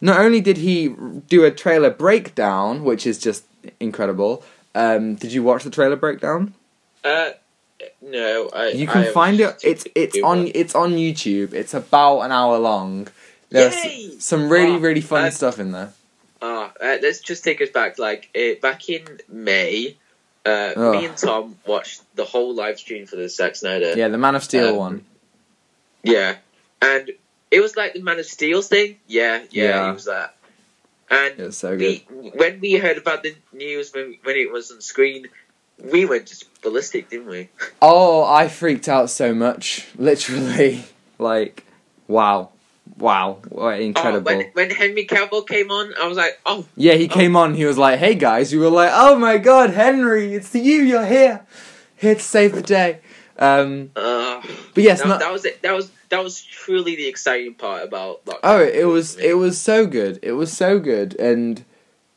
not 0.00 0.20
only 0.20 0.40
did 0.40 0.58
he 0.58 0.88
do 1.28 1.44
a 1.44 1.50
trailer 1.50 1.90
breakdown, 1.90 2.84
which 2.84 3.06
is 3.06 3.18
just 3.18 3.44
incredible. 3.80 4.44
Um, 4.74 5.14
did 5.14 5.32
you 5.32 5.42
watch 5.42 5.64
the 5.64 5.70
trailer 5.70 5.96
breakdown? 5.96 6.54
Uh, 7.04 7.30
no, 8.02 8.50
I. 8.52 8.68
You 8.68 8.86
can 8.86 9.02
was 9.04 9.12
find 9.12 9.40
it. 9.40 9.56
It's 9.62 9.84
it's 9.94 10.18
on 10.22 10.50
it's 10.54 10.74
on 10.74 10.92
YouTube. 10.92 11.52
It's 11.52 11.74
about 11.74 12.20
an 12.20 12.32
hour 12.32 12.58
long. 12.58 13.08
There's 13.50 14.24
some 14.24 14.48
really 14.48 14.76
Oh, 14.76 14.78
really 14.78 15.00
fun 15.00 15.26
uh, 15.26 15.30
stuff 15.30 15.60
in 15.60 15.70
there. 15.72 15.92
Ah, 16.42 16.72
uh, 16.80 16.96
let's 17.00 17.20
just 17.20 17.44
take 17.44 17.60
us 17.60 17.70
back. 17.70 17.98
Like 17.98 18.30
uh, 18.36 18.58
back 18.60 18.88
in 18.88 19.04
May, 19.28 19.96
uh, 20.44 20.72
Oh. 20.76 20.92
me 20.92 21.06
and 21.06 21.16
Tom 21.16 21.56
watched 21.66 22.02
the 22.16 22.24
whole 22.24 22.54
live 22.54 22.78
stream 22.78 23.06
for 23.06 23.16
the 23.16 23.28
Zack 23.28 23.54
Snyder. 23.56 23.94
Yeah, 23.96 24.08
the 24.08 24.18
Man 24.18 24.34
of 24.34 24.42
Steel 24.42 24.70
um, 24.70 24.76
one. 24.76 25.04
Yeah, 26.02 26.36
and 26.82 27.10
it 27.54 27.60
was 27.60 27.76
like 27.76 27.92
the 27.94 28.02
Man 28.02 28.18
of 28.18 28.26
Steel 28.26 28.62
thing. 28.62 28.96
Yeah, 29.06 29.44
yeah, 29.50 29.64
Yeah. 29.64 29.90
it 29.90 29.94
was 29.94 30.06
that. 30.06 30.34
And 31.10 31.38
was 31.38 31.56
so 31.56 31.76
we, 31.76 32.04
when 32.34 32.60
we 32.60 32.74
heard 32.74 32.98
about 32.98 33.22
the 33.22 33.34
news 33.52 33.92
when 33.94 34.16
when 34.24 34.36
it 34.36 34.50
was 34.50 34.70
on 34.72 34.80
screen, 34.80 35.28
we 35.78 36.04
went 36.04 36.26
just 36.26 36.44
ballistic, 36.62 37.10
didn't 37.10 37.26
we? 37.28 37.48
Oh, 37.82 38.24
I 38.24 38.48
freaked 38.48 38.88
out 38.88 39.10
so 39.10 39.34
much. 39.34 39.86
Literally, 39.96 40.84
like, 41.18 41.64
wow, 42.08 42.50
wow, 42.98 43.38
what 43.50 43.80
incredible. 43.80 44.32
Oh, 44.32 44.36
when 44.36 44.46
when 44.54 44.70
Henry 44.70 45.06
Cavill 45.06 45.46
came 45.46 45.70
on, 45.70 45.92
I 46.00 46.08
was 46.08 46.16
like, 46.16 46.40
oh, 46.46 46.64
yeah, 46.76 46.94
he 46.94 47.06
came 47.06 47.36
on. 47.36 47.54
He 47.54 47.66
was 47.66 47.78
like, 47.78 47.98
"Hey 47.98 48.14
guys," 48.14 48.52
we 48.52 48.58
were 48.58 48.70
like, 48.70 48.90
"Oh 48.92 49.16
my 49.18 49.36
God, 49.38 49.70
Henry, 49.70 50.34
it's 50.34 50.54
you. 50.54 50.82
You're 50.82 51.06
here, 51.06 51.46
here 51.96 52.14
to 52.16 52.20
save 52.20 52.54
the 52.54 52.62
day." 52.62 53.00
Um, 53.38 53.90
uh, 53.96 54.40
but 54.74 54.82
yes, 54.82 55.02
that, 55.02 55.08
not, 55.08 55.20
that 55.20 55.32
was 55.32 55.44
it. 55.44 55.60
That 55.62 55.74
was 55.74 55.90
that 56.14 56.22
was 56.22 56.42
truly 56.42 56.96
the 56.96 57.06
exciting 57.06 57.54
part 57.54 57.84
about. 57.84 58.24
Lockdown. 58.24 58.38
Oh, 58.44 58.60
it 58.62 58.84
was 58.84 59.16
it 59.16 59.36
was 59.38 59.58
so 59.60 59.86
good. 59.86 60.18
It 60.22 60.32
was 60.32 60.52
so 60.52 60.78
good, 60.78 61.14
and 61.18 61.64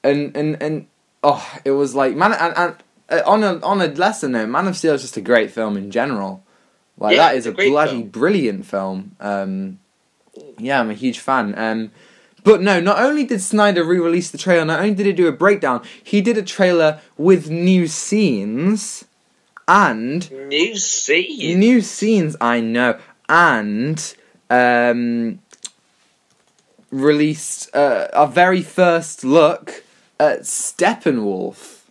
and 0.04 0.36
and 0.38 0.62
and 0.62 0.88
oh, 1.24 1.46
it 1.66 1.72
was 1.72 1.96
like 1.96 2.16
man. 2.16 2.34
And, 2.34 2.54
and 2.58 2.75
uh, 3.10 3.22
on 3.25 3.44
a 3.44 3.60
on 3.66 3.82
a 3.82 3.88
lesser 3.88 4.27
note, 4.30 4.50
Man 4.50 4.68
of 4.68 4.77
Steel 4.77 4.94
is 4.96 5.01
just 5.01 5.18
a 5.18 5.22
great 5.22 5.51
film 5.51 5.77
in 5.77 5.92
general. 5.92 6.44
Like 6.98 7.16
Yeah, 7.16 7.30
that 7.30 7.36
is 7.36 7.46
a 7.46 7.51
a 7.51 7.54
bloody 7.54 7.92
film. 7.92 8.10
brilliant 8.10 8.66
film. 8.66 9.16
Um, 9.20 9.80
yeah, 10.58 10.80
I'm 10.80 10.89
a 10.89 10.94
huge 10.96 11.20
fan. 11.20 11.54
Um, 11.58 11.92
But 12.44 12.62
no, 12.62 12.80
not 12.80 13.00
only 13.00 13.24
did 13.25 13.42
Snyder 13.42 13.84
re-release 13.84 14.30
the 14.32 14.38
trailer, 14.38 14.63
not 14.66 14.80
only 14.80 14.94
did 14.96 15.06
he 15.06 15.13
do 15.13 15.27
a 15.27 15.32
breakdown, 15.32 15.82
he 16.04 16.22
did 16.22 16.38
a 16.38 16.42
trailer 16.44 17.00
with 17.18 17.50
new 17.50 17.88
scenes 17.88 19.06
and 19.68 20.30
New 20.32 20.75
scenes. 20.77 21.56
new 21.58 21.82
scenes. 21.82 22.36
I 22.39 22.62
know, 22.62 22.98
and 23.29 24.15
um, 24.50 25.39
released 26.91 27.74
uh, 27.75 28.07
our 28.13 28.27
very 28.27 28.62
first 28.62 29.24
look 29.24 29.84
at 30.19 30.41
Steppenwolf. 30.41 31.81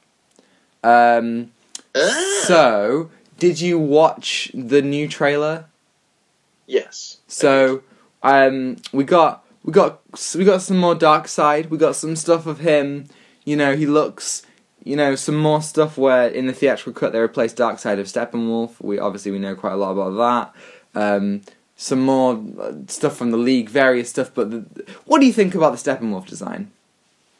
Um, 0.83 1.53
Ah, 1.99 2.43
so, 2.47 3.11
did 3.39 3.61
you 3.61 3.79
watch 3.79 4.51
the 4.53 4.83
new 4.83 5.09
trailer? 5.09 5.65
yes. 6.67 7.19
So, 7.27 7.83
um, 8.23 8.77
we 8.93 9.05
got 9.05 9.45
we 9.65 9.73
got 9.73 10.01
we 10.35 10.45
got 10.45 10.61
some 10.63 10.77
more 10.79 10.95
Darkseid. 10.95 11.71
We 11.71 11.79
got 11.79 11.97
some 11.97 12.15
stuff 12.17 12.47
of 12.47 12.59
him. 12.61 13.07
You 13.45 13.57
know, 13.57 13.75
he 13.77 13.87
looks. 13.87 14.43
You 14.85 14.95
know, 14.95 15.17
some 15.17 15.37
more 15.37 15.63
stuff 15.63 15.99
where 15.99 16.29
in 16.29 16.47
the 16.47 16.53
theatrical 16.53 16.93
cut 16.93 17.13
they 17.13 17.19
replaced 17.19 17.57
Darkseid 17.57 17.99
of 17.99 18.07
Steppenwolf. 18.07 18.81
We 18.81 18.99
obviously 19.01 19.33
we 19.33 19.39
know 19.41 19.57
quite 19.57 19.73
a 19.73 19.77
lot 19.77 19.91
about 19.93 20.17
that. 20.55 20.63
Um, 20.97 21.43
some 21.77 22.01
more 22.01 22.43
uh, 22.59 22.73
stuff 22.89 23.17
from 23.17 23.31
the 23.31 23.37
league, 23.37 23.69
various 23.69 24.09
stuff. 24.11 24.31
But 24.35 24.51
the, 24.51 24.87
what 25.05 25.21
do 25.21 25.27
you 25.27 25.33
think 25.33 25.55
about 25.55 25.73
the 25.77 25.79
Steppenwolf 25.91 26.27
design? 26.27 26.71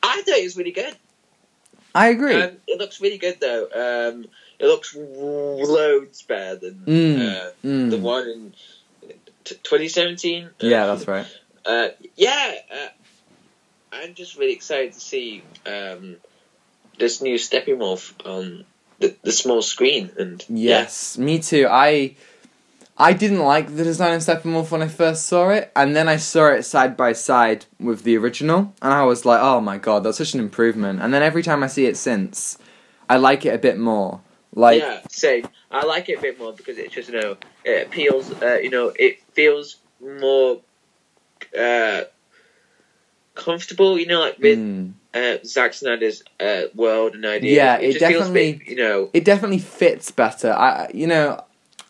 I 0.03 0.23
thought 0.23 0.37
it 0.39 0.45
was 0.45 0.57
really 0.57 0.73
good. 0.73 0.95
I 1.95 2.09
agree. 2.09 2.35
Um, 2.35 2.51
it 2.67 2.79
looks 2.79 3.01
really 3.01 3.17
good 3.19 3.41
though. 3.41 3.65
Um, 3.75 4.27
it 4.59 4.67
looks 4.67 4.95
loads 4.95 6.23
better 6.23 6.57
than 6.57 6.75
Mm, 6.87 7.19
uh, 7.35 7.51
mm. 7.65 7.91
the 7.91 7.97
one 7.99 8.29
in 8.29 8.55
t- 9.45 9.55
2017. 9.63 10.51
yeah, 10.61 10.87
that's 10.87 11.09
right. 11.09 11.27
Uh, 11.65 11.89
yeah, 12.15 12.55
uh, 12.71 12.89
I'm 13.93 14.15
just 14.15 14.37
really 14.37 14.53
excited 14.53 14.93
to 14.93 15.01
see 15.01 15.43
um, 15.65 16.17
this 16.99 17.23
new 17.23 17.37
Steppenwolf 17.37 18.13
on 18.27 18.65
the, 18.99 19.15
the 19.23 19.33
small 19.33 19.63
screen. 19.63 20.11
And 20.19 20.45
Yes, 20.49 21.17
me 21.17 21.39
too. 21.39 21.67
I 21.71 22.17
I 22.99 23.13
didn't 23.13 23.41
like 23.41 23.77
the 23.77 23.85
design 23.85 24.15
of 24.15 24.23
Steppenwolf 24.23 24.71
when 24.71 24.83
I 24.83 24.89
first 24.89 25.27
saw 25.27 25.51
it, 25.51 25.71
and 25.77 25.95
then 25.95 26.09
I 26.09 26.17
saw 26.17 26.47
it 26.49 26.63
side 26.63 26.97
by 26.97 27.13
side 27.13 27.67
with 27.79 28.05
the 28.05 28.17
original, 28.17 28.73
and 28.81 28.93
I 28.93 29.05
was 29.05 29.27
like, 29.27 29.41
"Oh 29.41 29.61
my 29.61 29.77
god, 29.77 30.03
that's 30.05 30.19
such 30.19 30.33
an 30.35 30.41
improvement!" 30.41 31.03
And 31.03 31.13
then 31.13 31.23
every 31.23 31.43
time 31.43 31.63
I 31.63 31.67
see 31.67 31.85
it 31.87 31.97
since, 31.99 32.57
I 33.11 33.17
like 33.19 33.45
it 33.45 33.55
a 33.55 33.59
bit 33.59 33.79
more. 33.79 34.21
Like, 34.55 34.81
yeah, 34.81 35.01
same. 35.11 35.47
I 35.71 35.85
like 35.85 36.09
it 36.09 36.19
a 36.19 36.23
bit 36.23 36.39
more 36.39 36.55
because 36.55 36.79
it 36.79 36.91
just 36.91 37.11
you 37.11 37.21
know 37.21 37.37
it 37.65 37.87
appeals. 37.89 38.33
Uh, 38.43 38.55
you 38.55 38.71
know, 38.71 38.93
it 38.99 39.21
feels 39.35 39.77
more 40.01 40.61
uh, 41.59 42.03
comfortable. 43.35 43.99
You 43.99 44.07
know, 44.07 44.21
like 44.21 44.39
with 44.39 44.59
mm, 44.59 44.93
uh, 45.13 45.37
Zack 45.45 45.75
Snyder's 45.75 46.23
uh, 46.41 46.63
world 46.75 47.15
and 47.15 47.25
ideas. 47.27 47.55
Yeah, 47.57 47.77
it, 47.77 47.91
it 47.91 47.93
just 47.99 48.07
feels 48.07 48.31
bit, 48.31 48.53
definitely- 48.53 48.71
you 48.71 48.77
know. 48.77 49.11
it 49.13 49.25
definitely 49.25 49.59
fits 49.59 50.11
better. 50.11 50.53
I, 50.53 50.91
you 50.95 51.07
know, 51.07 51.45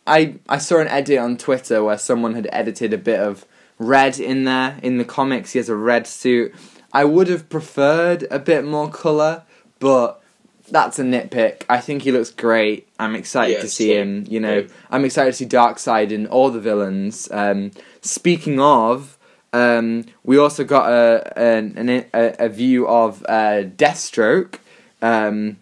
I 0.06 0.34
I 0.48 0.58
saw 0.58 0.78
an 0.78 0.88
edit 0.88 1.18
on 1.18 1.36
Twitter 1.36 1.82
where 1.84 1.98
someone 1.98 2.34
had 2.34 2.48
edited 2.52 2.92
a 2.92 2.98
bit 2.98 3.20
of 3.20 3.44
red 3.78 4.18
in 4.18 4.44
there 4.44 4.78
in 4.82 4.98
the 4.98 5.04
comics. 5.04 5.52
He 5.52 5.58
has 5.58 5.68
a 5.68 5.76
red 5.76 6.06
suit. 6.06 6.54
I 6.92 7.04
would 7.04 7.28
have 7.28 7.48
preferred 7.48 8.26
a 8.30 8.38
bit 8.38 8.64
more 8.64 8.88
color, 8.88 9.42
but 9.80 10.22
that's 10.70 10.98
a 10.98 11.02
nitpick. 11.02 11.62
I 11.68 11.78
think 11.78 12.02
he 12.02 12.12
looks 12.12 12.30
great. 12.30 12.88
I'm 12.98 13.14
excited 13.14 13.54
Yeah, 13.54 13.60
to 13.60 13.68
see 13.68 13.94
him. 13.94 14.24
You 14.28 14.40
know, 14.40 14.58
Yeah. 14.60 14.66
I'm 14.90 15.04
excited 15.04 15.32
to 15.32 15.36
see 15.36 15.46
Darkseid 15.46 16.12
and 16.14 16.26
all 16.26 16.50
the 16.50 16.60
villains. 16.60 17.28
Um, 17.30 17.70
speaking 18.00 18.58
of, 18.60 19.18
um, 19.52 20.06
we 20.24 20.38
also 20.38 20.64
got 20.64 20.90
a 20.90 21.38
an, 21.38 21.74
an, 21.76 21.88
a, 22.14 22.34
a 22.46 22.48
view 22.48 22.88
of 22.88 23.22
uh, 23.28 23.62
Deathstroke 23.76 24.56
um, 25.02 25.58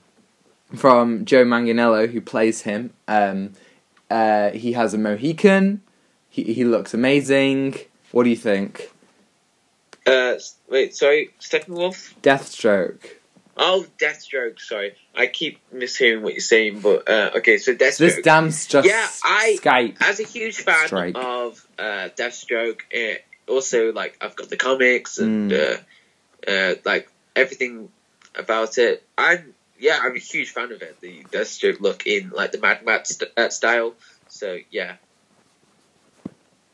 from 0.75 1.25
Joe 1.25 1.45
Manganiello, 1.45 2.11
who 2.11 2.21
plays 2.21 2.63
him. 2.63 2.93
Um, 3.09 3.53
uh, 4.11 4.51
he 4.51 4.73
has 4.73 4.95
a 4.95 4.99
Mohican. 4.99 5.81
He 6.29 6.43
he 6.45 6.65
looks 6.65 6.95
amazing. 6.95 7.77
What 8.13 8.25
do 8.25 8.31
you 8.31 8.37
think? 8.37 8.91
Uh, 10.07 10.35
wait, 10.69 10.95
sorry, 10.95 11.31
Steppenwolf. 11.41 12.15
Deathstroke. 12.23 13.01
Oh, 13.57 13.87
Deathstroke. 14.01 14.61
Sorry, 14.61 14.95
I 15.15 15.27
keep 15.29 15.61
mishearing 15.73 16.23
what 16.23 16.33
you're 16.35 16.41
saying. 16.41 16.81
But 16.81 17.09
uh, 17.09 17.31
okay, 17.37 17.59
so 17.59 17.73
Deathstroke. 17.75 17.99
This 17.99 18.21
damn's 18.23 18.67
just 18.67 18.87
Yeah, 18.89 19.07
I- 19.25 19.57
Skype. 19.61 19.97
As 20.01 20.21
a 20.21 20.25
huge 20.25 20.57
fan 20.57 20.87
Strike. 20.89 21.17
of 21.17 21.67
uh, 21.79 22.09
Deathstroke, 22.19 22.81
it 22.91 23.25
also 23.49 23.93
like 23.93 24.19
I've 24.21 24.37
got 24.37 24.51
the 24.51 24.57
comics 24.57 25.19
and 25.19 25.51
Mm. 25.53 25.79
uh, 26.49 26.51
uh, 26.51 26.75
like 26.85 27.09
everything 27.37 27.89
about 28.37 28.77
it. 28.79 29.03
I'm 29.17 29.54
yeah, 29.79 29.99
I'm 30.03 30.15
a 30.15 30.19
huge 30.19 30.51
fan 30.51 30.73
of 30.73 30.83
it. 30.83 31.01
The 31.01 31.25
Deathstroke 31.33 31.81
look 31.81 32.07
in 32.07 32.31
like 32.31 32.53
the 32.53 32.59
Mad 32.59 32.85
Max 32.85 33.11
st- 33.11 33.31
uh, 33.37 33.49
style. 33.51 33.95
So 34.29 34.59
yeah, 34.71 34.97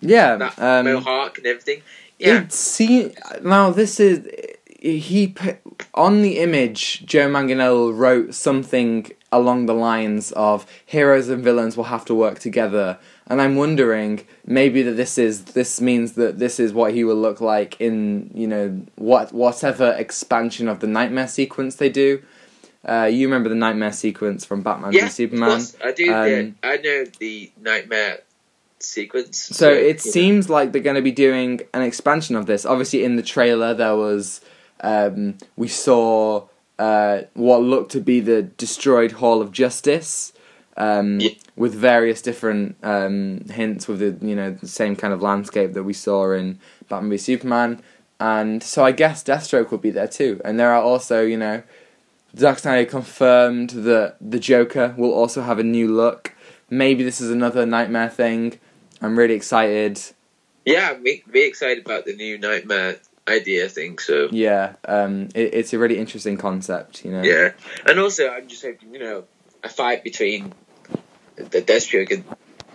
Yeah. 0.00 0.37
that 0.37 0.59
Um, 0.59 0.87
mohawk 0.87 1.38
and 1.38 1.47
everything. 1.47 1.83
Yeah, 2.19 2.42
It 2.42 2.52
see 2.52 3.14
now 3.42 3.71
this 3.71 3.99
is 4.00 4.26
he 4.80 5.28
put, 5.28 5.59
on 5.95 6.23
the 6.23 6.38
image. 6.38 7.04
Joe 7.04 7.28
Manganiello 7.28 7.97
wrote 7.97 8.35
something 8.35 9.11
along 9.33 9.66
the 9.66 9.75
lines 9.75 10.33
of 10.33 10.66
heroes 10.85 11.28
and 11.28 11.45
villains 11.45 11.76
will 11.76 11.85
have 11.85 12.04
to 12.07 12.14
work 12.14 12.38
together, 12.38 12.99
and 13.28 13.40
I'm 13.42 13.57
wondering 13.57 14.26
maybe 14.47 14.83
that 14.83 14.92
this 14.92 15.19
is 15.19 15.45
this 15.45 15.80
means 15.80 16.12
that 16.12 16.38
this 16.38 16.59
is 16.59 16.73
what 16.73 16.95
he 16.95 17.04
will 17.04 17.16
look 17.16 17.40
like 17.40 17.78
in 17.80 18.30
you 18.35 18.47
know 18.47 18.83
what 18.97 19.33
whatever 19.33 19.92
expansion 19.92 20.66
of 20.69 20.80
the 20.80 20.87
nightmare 20.87 21.28
sequence 21.28 21.76
they 21.76 21.88
do. 21.90 22.23
Uh, 22.85 23.05
you 23.13 23.27
remember 23.27 23.49
the 23.49 23.55
nightmare 23.55 23.93
sequence 23.93 24.45
from 24.45 24.63
Batman 24.63 24.93
yeah, 24.93 25.05
v 25.05 25.11
Superman? 25.11 25.51
Course, 25.51 25.77
I 25.85 25.93
do. 25.93 26.13
Um, 26.13 26.29
yeah, 26.29 26.71
I 26.71 26.77
know 26.79 27.05
the 27.19 27.53
Nightmare 27.61 28.21
sequence. 28.79 29.39
So 29.39 29.71
it 29.71 29.87
you 29.87 29.93
know. 29.93 29.99
seems 29.99 30.49
like 30.49 30.73
they're 30.73 30.83
going 30.83 30.97
to 30.97 31.03
be 31.03 31.13
doing 31.13 31.61
an 31.75 31.83
expansion 31.83 32.37
of 32.37 32.47
this. 32.47 32.65
Obviously, 32.65 33.05
in 33.05 33.17
the 33.17 33.23
trailer, 33.23 33.75
there 33.75 33.97
was 33.97 34.41
um, 34.81 35.37
we 35.57 35.69
saw 35.69 36.47
uh, 36.79 37.23
what 37.35 37.63
looked 37.63 37.93
to 37.93 38.01
be 38.01 38.21
the 38.21 38.43
destroyed 38.43 39.13
Hall 39.13 39.43
of 39.43 39.53
Justice, 39.53 40.33
um, 40.79 41.21
Yeah. 41.21 41.31
with 41.57 41.75
various 41.75 42.23
different 42.23 42.77
um, 42.83 43.45
hints 43.51 43.89
with 43.89 43.99
the 43.99 44.27
you 44.27 44.35
know 44.35 44.53
the 44.53 44.69
same 44.69 44.97
kind 44.97 45.13
of 45.13 45.21
landscape 45.21 45.75
that 45.75 45.83
we 45.83 45.93
saw 45.93 46.33
in 46.33 46.59
Batman 46.89 47.11
v 47.11 47.19
Superman, 47.19 47.83
and 48.19 48.63
so 48.63 48.87
I 48.87 48.93
guess 48.93 49.23
Deathstroke 49.23 49.71
will 49.71 49.79
be 49.79 49.91
there 49.91 50.09
too. 50.09 50.41
And 50.47 50.59
there 50.59 50.73
are 50.73 50.83
also 50.83 51.21
you 51.23 51.37
know. 51.37 51.63
Zack 52.37 52.59
Snyder 52.61 52.89
confirmed 52.89 53.71
that 53.71 54.17
the 54.21 54.39
Joker 54.39 54.95
will 54.97 55.13
also 55.13 55.43
have 55.43 55.59
a 55.59 55.65
new 55.65 55.93
look. 55.93 56.35
Maybe 56.69 57.03
this 57.03 57.21
is 57.21 57.31
another 57.31 57.67
nightmare 57.67 58.09
thing. 58.09 58.59
I'm 59.03 59.19
really 59.19 59.35
excited. 59.35 60.01
yeah, 60.65 60.91
I'm 60.91 61.03
re- 61.03 61.25
really 61.27 61.49
excited 61.49 61.85
about 61.85 62.05
the 62.05 62.15
new 62.15 62.39
Nightmare 62.39 62.99
idea 63.29 63.69
thing. 63.69 63.99
So 63.99 64.29
Yeah, 64.31 64.75
um, 64.87 65.29
it, 65.35 65.55
it's 65.55 65.73
a 65.73 65.79
really 65.79 65.99
interesting 65.99 66.37
concept, 66.37 67.05
you 67.05 67.11
know. 67.13 67.23
Yeah, 67.23 67.53
and 67.87 67.99
also 67.99 68.29
I'm 68.29 68.47
just 68.47 68.63
hoping 68.65 68.93
you 68.93 69.01
know 69.01 69.25
a 69.65 69.69
fight 69.69 70.05
between 70.05 70.53
the 71.37 71.63
Deathstroke 71.63 72.11
and 72.13 72.25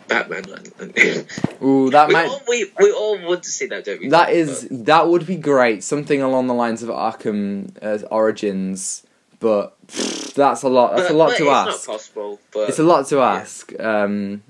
Batman. 0.08 0.44
Ooh, 1.64 1.90
that 1.92 2.08
we 2.08 2.14
might 2.14 2.28
all 2.28 2.42
we, 2.48 2.72
we 2.80 2.92
all 2.92 3.20
want 3.26 3.44
to 3.44 3.50
see 3.50 3.68
that, 3.68 3.86
don't 3.86 4.00
we? 4.02 4.10
that 4.10 4.32
is 4.32 4.68
that 4.70 5.08
would 5.08 5.26
be 5.26 5.38
great. 5.38 5.84
Something 5.84 6.22
along 6.22 6.48
the 6.48 6.54
lines 6.54 6.84
of 6.84 6.90
Arkham 6.90 7.72
uh, 7.82 8.06
Origins, 8.08 9.04
but 9.40 9.76
pfft, 9.88 10.34
that's 10.36 10.64
a 10.64 10.70
lot. 10.70 10.96
That's 10.96 11.08
But- 11.10 11.16
a 11.16 11.18
lot 11.18 11.36
to 11.38 11.44
it's 11.44 11.52
ask. 11.52 11.88
not 11.88 11.94
possible, 11.96 12.40
but 12.54 12.70
It's 12.70 12.80
a 12.80 12.84
lot 12.84 13.08
to 13.08 13.20
ask. 13.22 13.72
Um, 13.80 14.44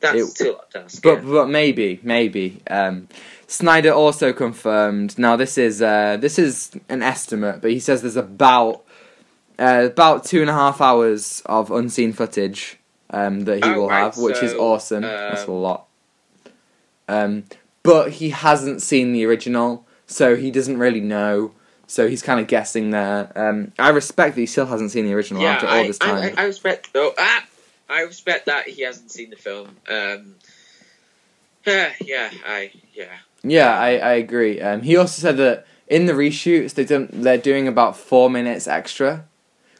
that's 0.00 0.16
it- 0.16 0.36
too 0.44 0.52
lot 0.52 0.70
to 0.72 0.78
ask. 0.80 1.02
But 1.02 1.24
yeah. 1.24 1.30
but 1.30 1.48
maybe 1.48 2.00
maybe 2.02 2.60
um, 2.70 3.08
Snyder 3.46 3.92
also 3.92 4.32
confirmed. 4.32 5.18
Now 5.18 5.36
this 5.36 5.56
is 5.58 5.80
uh, 5.82 6.16
this 6.20 6.38
is 6.38 6.72
an 6.88 7.02
estimate, 7.02 7.60
but 7.62 7.70
he 7.70 7.80
says 7.80 8.02
there's 8.02 8.16
about 8.16 8.82
uh, 9.58 9.82
about 9.86 10.24
two 10.24 10.40
and 10.40 10.50
a 10.50 10.54
half 10.54 10.80
hours 10.80 11.42
of 11.46 11.70
unseen 11.70 12.12
footage 12.12 12.78
um, 13.10 13.42
that 13.42 13.64
he 13.64 13.70
Oh, 13.70 13.80
will 13.82 13.88
right, 13.88 14.00
have, 14.04 14.18
which 14.18 14.42
is 14.42 14.52
so, 14.52 14.58
awesome. 14.60 15.02
That's 15.02 15.44
a 15.44 15.48
um, 15.48 15.62
lot. 15.62 15.86
Um, 17.08 17.44
but 17.82 18.12
he 18.12 18.30
hasn't 18.30 18.82
seen 18.82 19.12
the 19.12 19.24
original, 19.26 19.86
so 20.06 20.36
he 20.36 20.50
doesn't 20.50 20.78
really 20.78 21.00
know. 21.02 21.52
So 21.94 22.08
he's 22.08 22.22
kind 22.22 22.40
of 22.40 22.48
guessing 22.48 22.90
there. 22.90 23.30
Um, 23.36 23.70
I 23.78 23.90
respect 23.90 24.34
that 24.34 24.40
he 24.40 24.46
still 24.46 24.66
hasn't 24.66 24.90
seen 24.90 25.06
the 25.06 25.14
original 25.14 25.40
yeah, 25.42 25.52
after 25.52 25.68
all 25.68 25.74
I, 25.74 25.86
this 25.86 25.98
time. 25.98 26.34
I, 26.36 26.42
I 26.42 26.44
respect. 26.46 26.88
Oh, 26.92 27.14
ah, 27.16 27.44
I 27.88 28.00
respect 28.00 28.46
that 28.46 28.66
he 28.66 28.82
hasn't 28.82 29.12
seen 29.12 29.30
the 29.30 29.36
film. 29.36 29.68
Um, 29.88 30.34
yeah, 31.64 31.92
yeah, 32.00 32.32
I 32.44 32.72
yeah. 32.92 33.12
Yeah, 33.44 33.78
I, 33.78 33.98
I 33.98 34.12
agree. 34.14 34.60
Um, 34.60 34.82
he 34.82 34.96
also 34.96 35.20
said 35.22 35.36
that 35.36 35.66
in 35.86 36.06
the 36.06 36.14
reshoots 36.14 36.74
they 36.74 36.84
don't, 36.84 37.22
they're 37.22 37.38
doing 37.38 37.68
about 37.68 37.96
four 37.96 38.28
minutes 38.28 38.66
extra, 38.66 39.26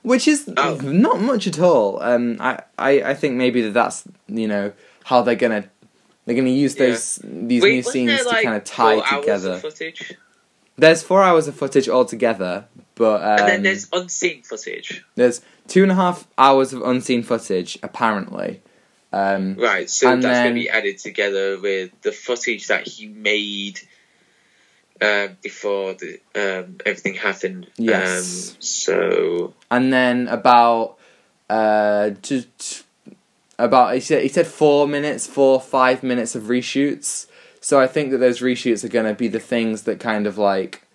which 0.03 0.29
is 0.29 0.49
Oh. 0.57 0.77
not 0.85 1.21
much 1.21 1.49
at 1.49 1.59
all. 1.59 2.01
Um, 2.01 2.37
I, 2.39 2.61
I, 2.79 3.03
I 3.03 3.15
think 3.15 3.35
maybe 3.35 3.61
that 3.63 3.75
that's 3.75 4.05
you 4.29 4.47
know 4.47 4.73
how 5.03 5.23
they're 5.23 5.35
gonna 5.35 5.65
they're 6.27 6.37
gonna 6.37 6.51
use 6.51 6.77
Yeah. 6.77 6.91
those 6.91 7.19
these 7.25 7.61
Wait, 7.61 7.75
new 7.75 7.83
scenes 7.83 8.25
there, 8.25 8.35
to 8.35 8.43
kind 8.45 8.57
of 8.57 8.63
tie 8.63 9.01
together. 9.19 9.55
of 9.55 9.63
footage. 9.63 10.15
There's 10.77 11.03
four 11.03 11.23
hours 11.23 11.47
of 11.49 11.55
footage 11.55 11.89
altogether, 11.89 12.67
but 12.95 13.23
um, 13.23 13.39
and 13.41 13.49
then 13.49 13.63
there's 13.63 13.89
unseen 13.93 14.43
footage. 14.43 15.05
there's 15.15 15.41
two 15.69 15.83
and 15.83 15.93
a 15.93 15.95
half 15.95 16.27
hours 16.37 16.73
of 16.73 16.83
unseen 16.83 17.23
footage 17.23 17.79
apparently. 17.83 18.61
Um, 19.13 19.55
Right, 19.55 19.89
so 19.89 20.11
that's 20.11 20.23
then- 20.23 20.45
going 20.45 20.55
to 20.57 20.61
be 20.61 20.69
added 20.69 20.99
together 20.99 21.59
with 21.61 21.91
the 22.03 22.11
footage 22.11 22.67
that 22.67 22.87
he 22.89 23.07
made 23.07 23.79
uh, 25.01 25.29
before 25.43 25.95
the, 25.95 26.21
um, 26.35 26.79
everything 26.85 27.15
happened. 27.15 27.69
Yes. 27.77 28.51
Um, 28.51 28.57
so 28.61 29.55
and 29.71 29.93
then 29.93 30.29
about 30.29 30.97
uh 31.51 32.11
just 32.23 32.85
about 33.59 33.95
he 33.95 34.01
said 34.01 34.23
he 34.23 34.29
said 34.29 34.47
four 34.47 34.89
minutes 34.89 35.27
four 35.27 35.61
five 35.61 36.03
minutes 36.03 36.35
of 36.35 36.45
reshoots 36.45 37.27
so 37.65 37.81
i 37.81 37.87
think 37.87 38.11
that 38.11 38.19
those 38.19 38.41
reshoots 38.41 38.85
are 38.85 38.89
going 38.89 39.07
to 39.07 39.15
be 39.15 39.27
the 39.27 39.41
things 39.41 39.85
that 39.85 39.99
kind 39.99 40.27
of 40.27 40.37
like 40.37 40.87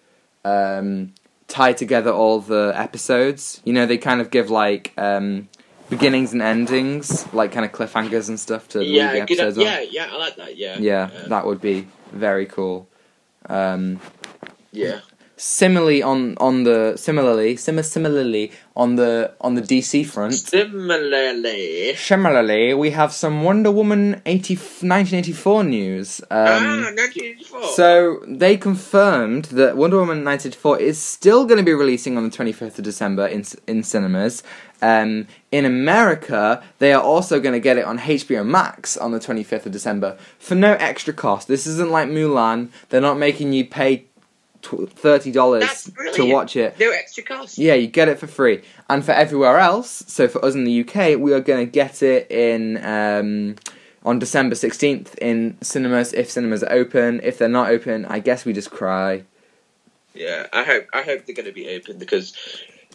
um 0.46 1.14
tie 1.48 1.74
together 1.74 2.12
all 2.12 2.40
the 2.40 2.72
episodes 2.76 3.60
you 3.66 3.74
know 3.74 3.88
they 3.88 3.98
kind 3.98 4.22
of 4.22 4.30
give 4.30 4.52
like 4.52 4.94
um 4.98 5.50
beginnings 5.90 6.32
and 6.32 6.44
endings 6.44 7.32
like 7.34 7.52
kind 7.52 7.66
of 7.66 7.72
cliffhangers 7.72 8.30
and 8.30 8.40
stuff 8.40 8.68
to 8.68 8.78
the 8.78 8.86
yeah, 8.86 9.14
good, 9.14 9.22
episodes 9.24 9.58
on 9.58 9.66
yeah, 9.66 9.80
yeah, 9.80 10.08
I 10.12 10.18
like 10.18 10.36
that. 10.36 10.56
Yeah, 10.56 10.78
yeah 10.78 11.10
that 11.30 11.48
would 11.48 11.60
be 11.60 11.88
very 12.12 12.46
cool 12.46 12.88
um 13.48 14.00
yeah. 14.72 15.00
Similarly 15.40 16.04
on 16.04 16.36
on 16.38 16.64
the 16.66 16.96
similarly 16.98 17.56
sim- 17.56 17.82
similarly 17.82 18.52
on 18.76 18.96
the 18.98 19.32
on 19.42 19.56
the 19.56 19.62
dc 19.62 20.06
front 20.06 20.34
Similarly, 20.34 21.96
Similarly, 21.96 22.74
we 22.74 22.92
have 22.92 23.12
some 23.14 23.44
Wonder 23.44 23.72
Woman 23.72 24.22
80, 24.26 24.56
1984 24.56 25.64
news. 25.64 26.22
ah, 26.32 26.58
Um, 26.58 26.84
1984. 26.96 27.64
so 27.76 28.20
they 28.28 28.58
confirmed 28.58 29.46
that 29.46 29.76
Wonder 29.78 29.98
Woman 29.98 30.24
1984 30.24 30.80
is 30.80 30.98
still 30.98 31.46
going 31.46 31.58
to 31.58 31.64
be 31.64 31.74
releasing 31.74 32.18
on 32.18 32.24
the 32.24 32.30
25th 32.38 32.78
of 32.80 32.84
December 32.84 33.26
in 33.28 33.44
in 33.68 33.84
cinemas. 33.84 34.44
Um, 34.82 35.28
in 35.52 35.66
America, 35.66 36.64
they 36.80 36.94
are 36.94 37.02
also 37.04 37.42
going 37.42 37.52
to 37.54 37.60
get 37.60 37.78
it 37.78 37.84
on 37.84 38.00
HBO 38.00 38.46
Max 38.46 38.96
on 38.96 39.12
the 39.12 39.20
25th 39.20 39.66
of 39.66 39.74
December 39.74 40.18
for 40.40 40.56
no 40.56 40.74
extra 40.80 41.14
cost. 41.14 41.48
This 41.50 41.68
isn't 41.68 41.92
like 41.92 42.08
Mulan; 42.08 42.70
they're 42.90 43.02
not 43.10 43.18
making 43.18 43.52
you 43.52 43.66
pay 43.66 44.06
thirty 44.62 45.32
dollars 45.32 45.90
to 46.14 46.26
watch 46.26 46.56
it. 46.56 46.80
no 46.80 46.92
extra 46.92 47.24
cost. 47.24 47.58
Yeah, 47.58 47.74
you 47.76 47.88
get 47.88 48.08
it 48.10 48.20
for 48.20 48.28
free. 48.28 48.62
And 48.90 49.04
for 49.06 49.12
everywhere 49.12 49.58
else, 49.60 50.04
so 50.08 50.28
for 50.28 50.44
us 50.44 50.56
in 50.56 50.64
the 50.64 50.82
UK, 50.82 51.18
we 51.20 51.34
are 51.34 51.40
going 51.40 51.66
to 51.66 51.72
get 51.72 52.02
it 52.04 52.30
in 52.32 52.84
um, 52.84 53.56
on 54.06 54.20
December 54.20 54.56
16th 54.56 55.18
in 55.20 55.58
cinemas 55.62 56.14
if 56.14 56.30
cinemas 56.30 56.64
are 56.64 56.72
open. 56.72 57.20
If 57.24 57.38
they're 57.38 57.50
not 57.50 57.70
open, 57.70 58.06
I 58.06 58.20
guess 58.20 58.46
we 58.46 58.54
just 58.54 58.72
cry. 58.72 59.24
Yeah, 60.14 60.48
I 60.52 60.64
hope 60.64 60.88
I 60.94 61.02
hope 61.04 61.26
they're 61.26 61.36
going 61.36 61.46
to 61.48 61.54
be 61.54 61.70
open 61.70 61.98
because 62.00 62.34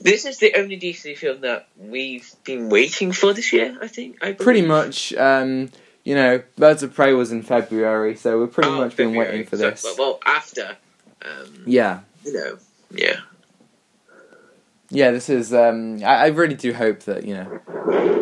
this 0.00 0.26
is 0.26 0.38
the 0.38 0.54
only 0.56 0.78
DC 0.78 1.16
film 1.16 1.40
that 1.42 1.68
we've 1.78 2.28
been 2.44 2.68
waiting 2.68 3.12
for 3.12 3.32
this 3.32 3.52
year. 3.52 3.76
I 3.80 3.86
think. 3.88 4.18
I 4.22 4.32
Pretty 4.32 4.62
much, 4.62 5.14
um, 5.14 5.70
you 6.04 6.14
know, 6.16 6.42
Birds 6.56 6.82
of 6.82 6.92
Prey 6.92 7.12
was 7.12 7.30
in 7.32 7.42
February, 7.42 8.16
so 8.16 8.40
we've 8.40 8.52
pretty 8.52 8.68
Oh, 8.70 8.76
much 8.78 8.96
been 8.96 9.14
waiting 9.14 9.46
for 9.46 9.56
So- 9.56 9.70
this. 9.70 9.86
well, 9.96 10.18
after, 10.26 10.76
um, 11.24 11.62
Yeah. 11.66 12.00
you 12.24 12.32
know, 12.32 12.58
yeah. 12.90 13.20
Yeah, 14.90 15.10
this 15.10 15.28
is. 15.28 15.52
Um, 15.52 16.04
I, 16.04 16.14
I 16.16 16.26
really 16.28 16.54
do 16.54 16.72
hope 16.72 17.00
that 17.00 17.24
you 17.24 17.34
know. 17.34 17.60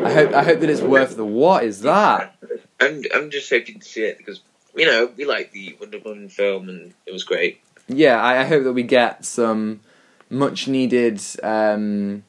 I 0.06 0.12
hope. 0.12 0.32
I 0.32 0.42
hope 0.42 0.60
that 0.60 0.70
it's 0.70 0.80
worth 0.80 1.16
the. 1.16 1.24
What 1.24 1.64
is 1.64 1.80
that? 1.82 2.34
I'm 2.80 3.02
I'm 3.14 3.30
just 3.30 3.50
hoping 3.50 3.78
to 3.80 3.84
see 3.86 4.04
it 4.04 4.16
because 4.16 4.40
you 4.74 4.86
know 4.86 5.10
we 5.16 5.24
like 5.24 5.50
the 5.52 5.76
Wonder 5.80 5.98
Woman 5.98 6.28
film 6.28 6.68
and 6.68 6.94
it 7.04 7.12
was 7.12 7.24
great. 7.24 7.60
yeah, 7.88 8.16
I, 8.22 8.40
I 8.40 8.44
hope 8.44 8.64
that 8.64 8.72
we 8.72 8.84
get 8.84 9.24
some 9.24 9.80
much 10.30 10.66
needed, 10.66 11.20
um, 11.42 12.22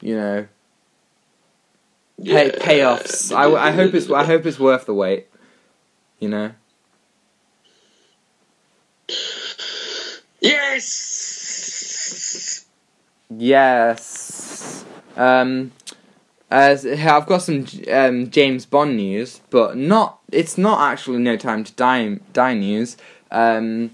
you 0.00 0.16
know, 0.16 0.46
pay, 2.24 2.46
Yeah. 2.46 2.50
payoffs. 2.58 3.32
I, 3.32 3.68
I 3.68 3.70
hope 3.70 3.94
it's 3.94 4.10
I 4.10 4.24
hope 4.24 4.46
it's 4.46 4.58
worth 4.58 4.86
the 4.86 4.94
wait. 4.94 5.28
You 6.18 6.28
know. 6.30 6.52
Yes. 10.40 12.16
Yes. 13.30 14.84
Um, 15.16 15.72
as 16.50 16.86
I've 16.86 17.26
got 17.26 17.42
some 17.42 17.66
um, 17.90 18.30
James 18.30 18.66
Bond 18.66 18.96
news, 18.96 19.40
but 19.50 19.76
not. 19.76 20.20
It's 20.30 20.56
not 20.58 20.92
actually 20.92 21.18
No 21.18 21.36
Time 21.36 21.64
to 21.64 21.72
Die 21.72 22.18
Die 22.32 22.54
news. 22.54 22.96
Um, 23.30 23.90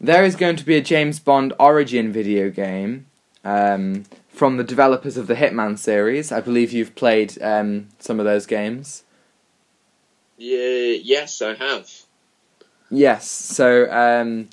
there 0.00 0.24
is 0.24 0.36
going 0.36 0.56
to 0.56 0.64
be 0.64 0.76
a 0.76 0.80
James 0.80 1.20
Bond 1.20 1.52
Origin 1.60 2.12
video 2.12 2.50
game 2.50 3.06
um, 3.44 4.04
from 4.28 4.56
the 4.56 4.64
developers 4.64 5.16
of 5.16 5.26
the 5.26 5.34
Hitman 5.34 5.78
series. 5.78 6.32
I 6.32 6.40
believe 6.40 6.72
you've 6.72 6.94
played 6.94 7.40
um, 7.42 7.88
some 7.98 8.18
of 8.18 8.24
those 8.24 8.46
games. 8.46 9.04
Yeah. 10.38 10.96
Yes, 11.02 11.42
I 11.42 11.54
have. 11.54 11.90
Yes, 12.90 13.26
so 13.26 13.90
um, 13.90 14.50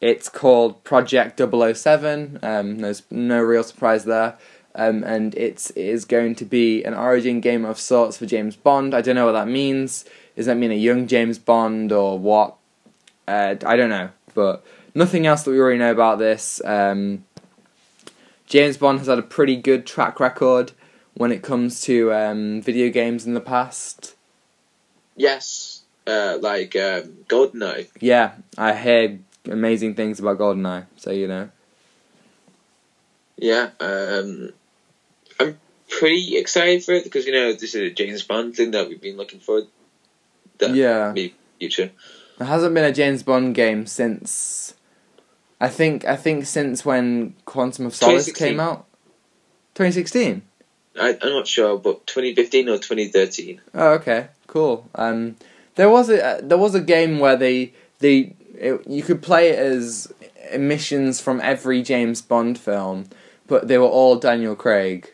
it's 0.00 0.28
called 0.28 0.82
Project 0.84 1.40
007. 1.40 2.38
Um, 2.42 2.78
there's 2.78 3.02
no 3.10 3.40
real 3.40 3.64
surprise 3.64 4.04
there. 4.04 4.36
Um, 4.74 5.02
and 5.04 5.34
it's, 5.34 5.70
it 5.70 5.86
is 5.86 6.04
going 6.04 6.34
to 6.36 6.44
be 6.44 6.84
an 6.84 6.92
origin 6.92 7.40
game 7.40 7.64
of 7.64 7.78
sorts 7.78 8.18
for 8.18 8.26
James 8.26 8.56
Bond. 8.56 8.94
I 8.94 9.00
don't 9.00 9.14
know 9.14 9.24
what 9.24 9.32
that 9.32 9.48
means. 9.48 10.04
Does 10.36 10.46
that 10.46 10.56
mean 10.56 10.70
a 10.70 10.74
young 10.74 11.06
James 11.06 11.38
Bond 11.38 11.92
or 11.92 12.18
what? 12.18 12.56
Uh, 13.26 13.54
I 13.64 13.76
don't 13.76 13.88
know. 13.88 14.10
But 14.34 14.64
nothing 14.94 15.26
else 15.26 15.44
that 15.44 15.50
we 15.50 15.58
already 15.58 15.78
know 15.78 15.92
about 15.92 16.18
this. 16.18 16.60
Um, 16.62 17.24
James 18.46 18.76
Bond 18.76 18.98
has 18.98 19.08
had 19.08 19.18
a 19.18 19.22
pretty 19.22 19.56
good 19.56 19.86
track 19.86 20.20
record 20.20 20.72
when 21.14 21.32
it 21.32 21.42
comes 21.42 21.80
to 21.82 22.12
um, 22.12 22.60
video 22.60 22.90
games 22.90 23.26
in 23.26 23.32
the 23.32 23.40
past. 23.40 24.14
Yes. 25.16 25.82
Uh, 26.06 26.38
like 26.40 26.76
um, 26.76 27.24
Goldeneye. 27.28 27.88
Yeah, 27.98 28.34
I 28.58 28.74
hear 28.74 29.18
amazing 29.48 29.94
things 29.94 30.18
about 30.20 30.38
GoldenEye, 30.38 30.86
so 30.96 31.10
you 31.10 31.28
know. 31.28 31.48
Yeah. 33.36 33.70
Um, 33.80 34.50
I'm 35.38 35.58
pretty 35.88 36.36
excited 36.36 36.84
for 36.84 36.92
it 36.94 37.04
because 37.04 37.26
you 37.26 37.32
know 37.32 37.52
this 37.52 37.74
is 37.74 37.76
a 37.76 37.90
James 37.90 38.22
Bond 38.22 38.54
thing 38.56 38.70
that 38.72 38.88
we've 38.88 39.00
been 39.00 39.16
looking 39.16 39.40
for. 39.40 39.62
The 40.58 40.70
Yeah. 40.70 41.14
future. 41.58 41.90
There 42.38 42.46
hasn't 42.46 42.74
been 42.74 42.84
a 42.84 42.92
James 42.92 43.22
Bond 43.22 43.54
game 43.54 43.86
since 43.86 44.74
I 45.60 45.68
think 45.68 46.04
I 46.04 46.16
think 46.16 46.46
since 46.46 46.84
when 46.84 47.34
Quantum 47.44 47.86
of 47.86 47.94
Solace 47.94 48.32
came 48.32 48.60
out. 48.60 48.86
2016. 49.74 50.42
I, 50.98 51.10
I'm 51.20 51.28
not 51.30 51.46
sure, 51.46 51.76
but 51.76 52.06
2015 52.06 52.70
or 52.70 52.78
2013. 52.78 53.60
Oh, 53.74 53.88
okay, 53.94 54.28
cool. 54.46 54.88
Um, 54.94 55.36
there 55.74 55.90
was 55.90 56.08
a 56.08 56.24
uh, 56.24 56.40
there 56.42 56.56
was 56.56 56.74
a 56.74 56.80
game 56.80 57.18
where 57.18 57.36
they 57.36 57.74
they 57.98 58.34
it, 58.58 58.86
you 58.86 59.02
could 59.02 59.22
play 59.22 59.50
it 59.50 59.58
as 59.58 60.12
emissions 60.50 61.20
from 61.20 61.40
every 61.40 61.82
James 61.82 62.22
Bond 62.22 62.58
film, 62.58 63.06
but 63.46 63.68
they 63.68 63.78
were 63.78 63.86
all 63.86 64.16
Daniel 64.16 64.56
Craig. 64.56 65.12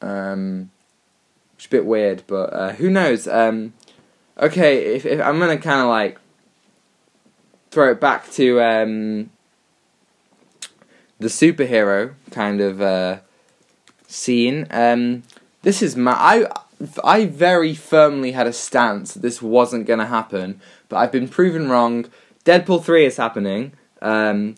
Um, 0.00 0.70
which 1.54 1.64
is 1.64 1.66
a 1.66 1.70
bit 1.70 1.86
weird, 1.86 2.24
but 2.26 2.52
uh, 2.52 2.72
who 2.72 2.90
knows? 2.90 3.28
Um, 3.28 3.72
okay, 4.38 4.96
if, 4.96 5.06
if 5.06 5.20
I'm 5.20 5.38
gonna 5.38 5.58
kind 5.58 5.80
of 5.80 5.88
like 5.88 6.18
throw 7.70 7.92
it 7.92 8.00
back 8.00 8.30
to 8.32 8.60
um, 8.60 9.30
the 11.18 11.28
superhero 11.28 12.14
kind 12.30 12.60
of 12.60 12.80
uh, 12.80 13.20
scene. 14.06 14.66
Um, 14.70 15.22
this 15.62 15.82
is 15.82 15.96
my 15.96 16.12
I 16.12 16.46
I 17.04 17.26
very 17.26 17.74
firmly 17.74 18.32
had 18.32 18.46
a 18.46 18.52
stance 18.52 19.14
that 19.14 19.20
this 19.20 19.40
wasn't 19.40 19.86
going 19.86 19.98
to 19.98 20.06
happen, 20.06 20.60
but 20.88 20.96
I've 20.96 21.12
been 21.12 21.28
proven 21.28 21.68
wrong. 21.68 22.06
Deadpool 22.44 22.82
three 22.82 23.04
is 23.04 23.16
happening. 23.16 23.72
Um, 24.00 24.56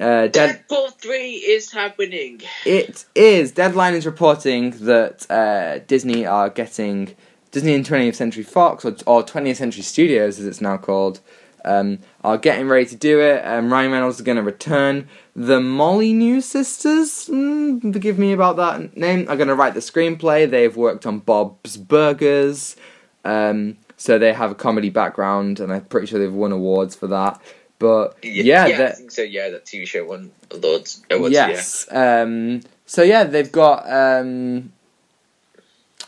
uh, 0.00 0.26
Dead 0.26 0.64
Deadpool 0.68 0.98
3 1.00 1.30
is 1.30 1.70
happening. 1.70 2.40
it 2.66 3.04
is. 3.14 3.52
Deadline 3.52 3.94
is 3.94 4.04
reporting 4.04 4.70
that 4.86 5.30
uh, 5.30 5.78
Disney 5.86 6.26
are 6.26 6.48
getting 6.48 7.14
Disney 7.52 7.74
and 7.74 7.86
20th 7.86 8.16
Century 8.16 8.42
Fox 8.42 8.84
or, 8.84 8.96
or 9.06 9.22
20th 9.22 9.56
Century 9.56 9.82
Studios, 9.82 10.40
as 10.40 10.46
it's 10.46 10.60
now 10.60 10.76
called, 10.76 11.20
um, 11.64 11.98
are 12.24 12.38
getting 12.38 12.68
ready 12.68 12.86
to 12.86 12.96
do 12.96 13.20
it. 13.20 13.46
Um, 13.46 13.72
Ryan 13.72 13.92
Reynolds 13.92 14.16
is 14.16 14.22
going 14.22 14.36
to 14.36 14.42
return. 14.42 15.08
The 15.34 15.60
Molyneux 15.60 16.42
Sisters, 16.42 17.26
mm, 17.28 17.92
forgive 17.92 18.18
me 18.18 18.32
about 18.32 18.56
that 18.56 18.96
name, 18.96 19.26
are 19.28 19.36
going 19.36 19.48
to 19.48 19.54
write 19.54 19.72
the 19.72 19.80
screenplay. 19.80 20.48
They've 20.48 20.76
worked 20.76 21.06
on 21.06 21.20
Bob's 21.20 21.78
Burgers, 21.78 22.76
um, 23.24 23.78
so 23.96 24.18
they 24.18 24.34
have 24.34 24.50
a 24.50 24.54
comedy 24.54 24.90
background, 24.90 25.58
and 25.58 25.72
I'm 25.72 25.86
pretty 25.86 26.06
sure 26.06 26.18
they've 26.18 26.32
won 26.32 26.52
awards 26.52 26.94
for 26.94 27.06
that. 27.06 27.40
But 27.78 28.16
yeah, 28.22 28.66
yeah, 28.66 28.92
think 28.92 29.10
so. 29.10 29.22
Yeah, 29.22 29.50
that 29.50 29.64
TV 29.64 29.86
show 29.86 30.04
won 30.04 30.30
awards. 30.50 31.02
awards 31.10 31.32
yes. 31.32 31.88
Um, 31.90 32.60
so 32.86 33.02
yeah, 33.02 33.24
they've 33.24 33.50
got 33.50 33.90
um, 33.90 34.70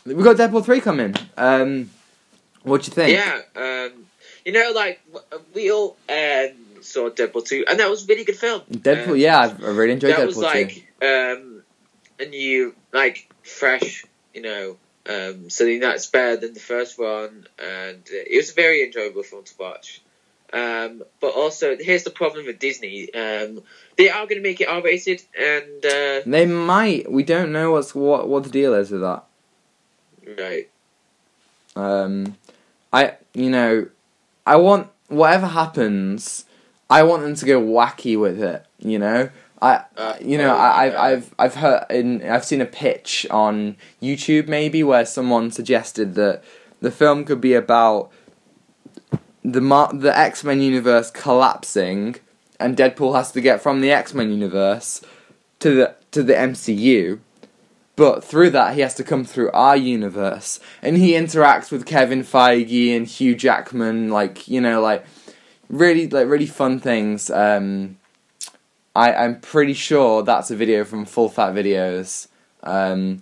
we've 0.05 0.23
got 0.23 0.37
Deadpool 0.37 0.63
three 0.63 0.81
coming. 0.81 1.15
Um, 1.35 1.89
what 2.63 2.83
do 2.83 2.87
you 2.89 2.93
think? 2.93 3.11
Yeah. 3.11 3.41
yeah 3.55 3.85
um, 3.87 4.05
you 4.45 4.51
know, 4.51 4.71
like 4.73 5.01
we 5.53 5.71
all 5.71 5.97
um, 6.07 6.64
saw 6.95 7.09
Deadpool 7.09 7.45
two, 7.45 7.65
and 7.67 7.79
that 7.79 7.89
was 7.89 8.03
a 8.03 8.07
really 8.07 8.23
good 8.23 8.37
film. 8.37 8.61
Deadpool, 8.71 9.11
Um, 9.11 9.17
yeah, 9.17 9.39
I've, 9.39 9.61
really 9.61 9.93
enjoyed 9.93 10.15
that 10.15 10.21
Deadpool 10.21 10.27
was 10.27 10.37
like 10.37 10.87
um, 11.01 11.61
a 12.19 12.25
new, 12.25 12.73
like 12.93 13.29
fresh, 13.43 14.05
you 14.33 14.41
know, 14.41 14.77
um, 15.07 15.49
something 15.49 15.81
that's 15.81 16.07
better 16.07 16.37
than 16.37 16.53
the 16.53 16.59
first 16.59 16.97
one, 16.97 17.47
and 17.59 17.99
uh, 17.99 18.23
it 18.33 18.37
was 18.37 18.51
a 18.51 18.53
very 18.53 18.83
enjoyable 18.83 19.23
film 19.23 19.43
to 19.43 19.53
watch. 19.59 20.01
Um, 20.53 21.03
but 21.19 21.33
also, 21.33 21.75
here's 21.77 22.03
the 22.03 22.11
problem 22.11 22.45
with 22.45 22.59
Disney: 22.59 23.13
um, 23.13 23.61
they 23.97 24.09
are 24.09 24.25
going 24.25 24.41
to 24.41 24.47
make 24.49 24.61
it 24.61 24.69
R 24.69 24.81
rated, 24.81 25.21
and 25.37 25.85
uh, 25.85 26.21
They 26.25 26.45
might. 26.45 27.11
We 27.11 27.23
don't 27.23 27.51
know 27.51 27.71
what's 27.71 27.93
what 27.93 28.29
what 28.29 28.43
the 28.43 28.49
deal 28.49 28.73
is 28.73 28.89
with 28.89 29.01
that. 29.01 29.23
right, 30.39 30.69
Um, 31.75 32.37
I 32.93 33.15
you 33.33 33.49
know, 33.49 33.87
I 34.45 34.55
want 34.55 34.87
whatever 35.09 35.47
happens. 35.47 36.45
I 36.89 37.03
want 37.03 37.23
them 37.23 37.35
to 37.35 37.45
go 37.45 37.61
wacky 37.61 38.19
with 38.19 38.41
it. 38.41 38.65
You 38.79 38.99
know, 38.99 39.29
I 39.61 39.85
Uh, 39.97 40.15
you 40.21 40.37
know 40.37 40.53
oh, 40.53 40.57
I, 40.57 40.83
I've. 40.83 40.95
I've 40.95 41.35
I've 41.39 41.55
heard 41.55 41.85
in 41.89 42.23
I've 42.23 42.45
seen 42.45 42.61
a 42.61 42.65
pitch 42.65 43.25
on 43.29 43.77
YouTube 44.01 44.47
maybe 44.47 44.83
where 44.83 45.05
someone 45.05 45.51
suggested 45.51 46.15
that 46.15 46.43
the 46.81 46.91
film 46.91 47.25
could 47.25 47.41
be 47.41 47.53
about 47.53 48.11
the 49.43 49.61
Mar- 49.61 49.93
the 49.93 50.15
X 50.15 50.43
Men 50.43 50.61
universe 50.61 51.11
collapsing, 51.11 52.17
and 52.59 52.75
Deadpool 52.77 53.15
has 53.15 53.31
to 53.31 53.41
get 53.41 53.61
from 53.61 53.81
the 53.81 53.91
X 53.91 54.13
Men 54.13 54.31
universe 54.31 55.01
to 55.59 55.73
the 55.73 55.95
to 56.11 56.23
the 56.23 56.33
MCU. 56.33 57.19
But 57.95 58.25
through 58.25 58.49
that, 58.49 58.75
he 58.75 58.81
has 58.81 58.93
to 58.95 59.05
come 59.05 59.23
through 59.23 59.51
our 59.51 59.77
universe, 59.77 60.59
and 60.81 60.97
he 60.97 61.13
interacts 61.13 61.71
with 61.71 61.85
Kevin 61.85 62.23
Feige 62.23 62.95
and 62.95 63.07
Hugh 63.07 63.35
Jackman, 63.35 64.09
like 64.09 64.47
you 64.49 64.59
know, 64.59 64.81
like 64.81 65.05
really, 65.69 66.07
like 66.07 66.27
really 66.27 66.45
fun 66.45 66.79
things. 66.79 67.29
Um, 67.29 67.97
I 68.95 69.13
I'm 69.13 69.39
pretty 69.41 69.73
sure 69.73 70.23
that's 70.23 70.51
a 70.51 70.55
video 70.55 70.83
from 70.85 71.05
Full 71.05 71.29
Fat 71.29 71.53
Videos. 71.53 72.27
Um, 72.63 73.19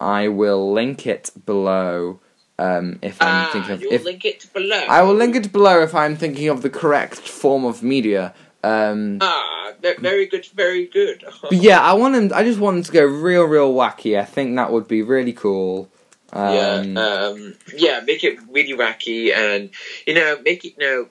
I 0.00 0.28
will 0.28 0.72
link 0.72 1.06
it 1.06 1.30
below. 1.46 2.20
Um, 2.58 2.98
if 3.02 3.20
I'm 3.20 3.46
ah, 3.46 3.50
thinking 3.52 3.70
of 3.72 3.80
you'll 3.82 3.92
if 3.92 4.04
link 4.04 4.24
it 4.24 4.46
below. 4.52 4.84
I 4.88 5.02
will 5.02 5.14
link 5.14 5.34
it 5.36 5.52
below 5.52 5.82
if 5.82 5.94
I'm 5.94 6.16
thinking 6.16 6.48
of 6.48 6.62
the 6.62 6.70
correct 6.70 7.20
form 7.20 7.64
of 7.64 7.82
media. 7.82 8.34
Um, 8.62 9.18
Ah, 9.20 9.72
very 9.80 10.26
good, 10.26 10.46
very 10.46 10.86
good. 10.86 11.24
but 11.42 11.52
yeah, 11.52 11.80
I 11.80 11.92
want 11.94 12.14
him. 12.14 12.30
I 12.34 12.44
just 12.44 12.58
want 12.58 12.78
him 12.78 12.82
to 12.84 12.92
go 12.92 13.04
real, 13.04 13.44
real 13.44 13.72
wacky. 13.72 14.18
I 14.18 14.24
think 14.24 14.54
that 14.56 14.70
would 14.72 14.88
be 14.88 15.02
really 15.02 15.32
cool. 15.32 15.88
Um, 16.32 16.96
yeah, 16.96 17.02
um, 17.04 17.54
yeah, 17.76 18.00
make 18.00 18.24
it 18.24 18.38
really 18.48 18.74
wacky, 18.76 19.34
and 19.34 19.70
you 20.06 20.14
know, 20.14 20.38
make 20.44 20.64
it 20.64 20.74
you 20.78 20.86
know 20.86 21.08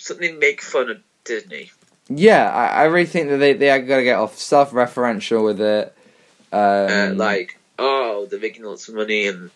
something 0.00 0.38
make 0.38 0.62
fun 0.62 0.90
of 0.90 0.98
Disney. 1.24 1.70
yeah, 2.08 2.50
I, 2.50 2.66
I 2.66 2.84
really 2.84 3.06
think 3.06 3.28
that 3.28 3.38
they 3.38 3.52
they 3.52 3.70
are 3.70 3.80
gonna 3.80 4.04
get 4.04 4.18
off 4.18 4.38
self-referential 4.38 5.44
with 5.44 5.60
it. 5.60 5.94
Um, 6.52 7.12
uh, 7.12 7.14
like, 7.14 7.58
oh, 7.78 8.26
they're 8.26 8.40
making 8.40 8.64
lots 8.64 8.88
of 8.88 8.94
money, 8.94 9.26
and 9.26 9.50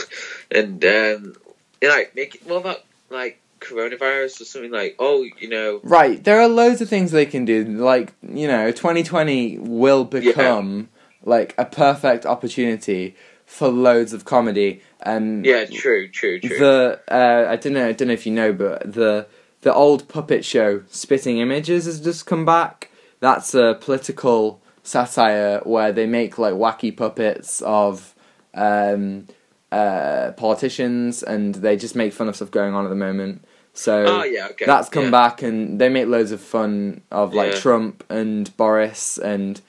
and 0.50 0.84
um, 0.84 1.36
you 1.80 1.88
know, 1.88 1.94
like 1.94 2.14
make 2.16 2.40
what 2.44 2.56
about 2.56 2.84
like 3.10 3.40
coronavirus 3.60 4.40
or 4.40 4.44
something 4.44 4.70
like, 4.70 4.96
oh, 4.98 5.24
you 5.38 5.48
know, 5.48 5.80
right, 5.82 6.22
there 6.24 6.40
are 6.40 6.48
loads 6.48 6.80
of 6.80 6.88
things 6.88 7.10
they 7.12 7.26
can 7.26 7.44
do. 7.44 7.64
Like 7.64 8.14
you 8.22 8.48
know, 8.48 8.70
2020 8.70 9.58
will 9.58 10.04
become 10.04 10.88
like 11.22 11.54
a 11.58 11.64
perfect 11.64 12.26
opportunity 12.26 13.14
for 13.46 13.68
loads 13.68 14.12
of 14.12 14.24
comedy. 14.24 14.80
And 15.00 15.44
yeah, 15.44 15.64
true, 15.66 16.08
true, 16.08 16.40
true. 16.40 16.58
the 16.58 17.00
uh, 17.08 17.46
I 17.50 17.56
don't 17.56 17.72
know 17.74 17.88
I 17.88 17.92
don't 17.92 18.08
know 18.08 18.14
if 18.14 18.26
you 18.26 18.32
know, 18.32 18.52
but 18.52 18.92
the 18.92 19.26
the 19.62 19.74
old 19.74 20.08
puppet 20.08 20.44
show 20.44 20.82
Spitting 20.88 21.38
Images 21.38 21.84
has 21.86 22.00
just 22.00 22.26
come 22.26 22.44
back. 22.44 22.90
That's 23.20 23.54
a 23.54 23.76
political 23.80 24.60
satire 24.82 25.60
where 25.64 25.92
they 25.92 26.06
make 26.06 26.38
like 26.38 26.54
wacky 26.54 26.96
puppets 26.96 27.60
of 27.62 28.14
um, 28.54 29.26
uh, 29.70 30.32
politicians, 30.36 31.22
and 31.22 31.54
they 31.56 31.76
just 31.76 31.94
make 31.94 32.12
fun 32.12 32.28
of 32.28 32.36
stuff 32.36 32.50
going 32.50 32.74
on 32.74 32.84
at 32.84 32.88
the 32.88 32.94
moment. 32.94 33.44
So 33.72 34.04
oh 34.04 34.24
yeah, 34.24 34.48
okay, 34.50 34.64
that's 34.66 34.88
come 34.88 35.04
yeah. 35.04 35.10
back, 35.10 35.42
and 35.42 35.80
they 35.80 35.88
make 35.88 36.08
loads 36.08 36.32
of 36.32 36.40
fun 36.40 37.02
of 37.10 37.34
like 37.34 37.52
Yeah. 37.52 37.60
Trump 37.60 38.04
and 38.10 38.54
Boris, 38.56 39.16
and 39.18 39.60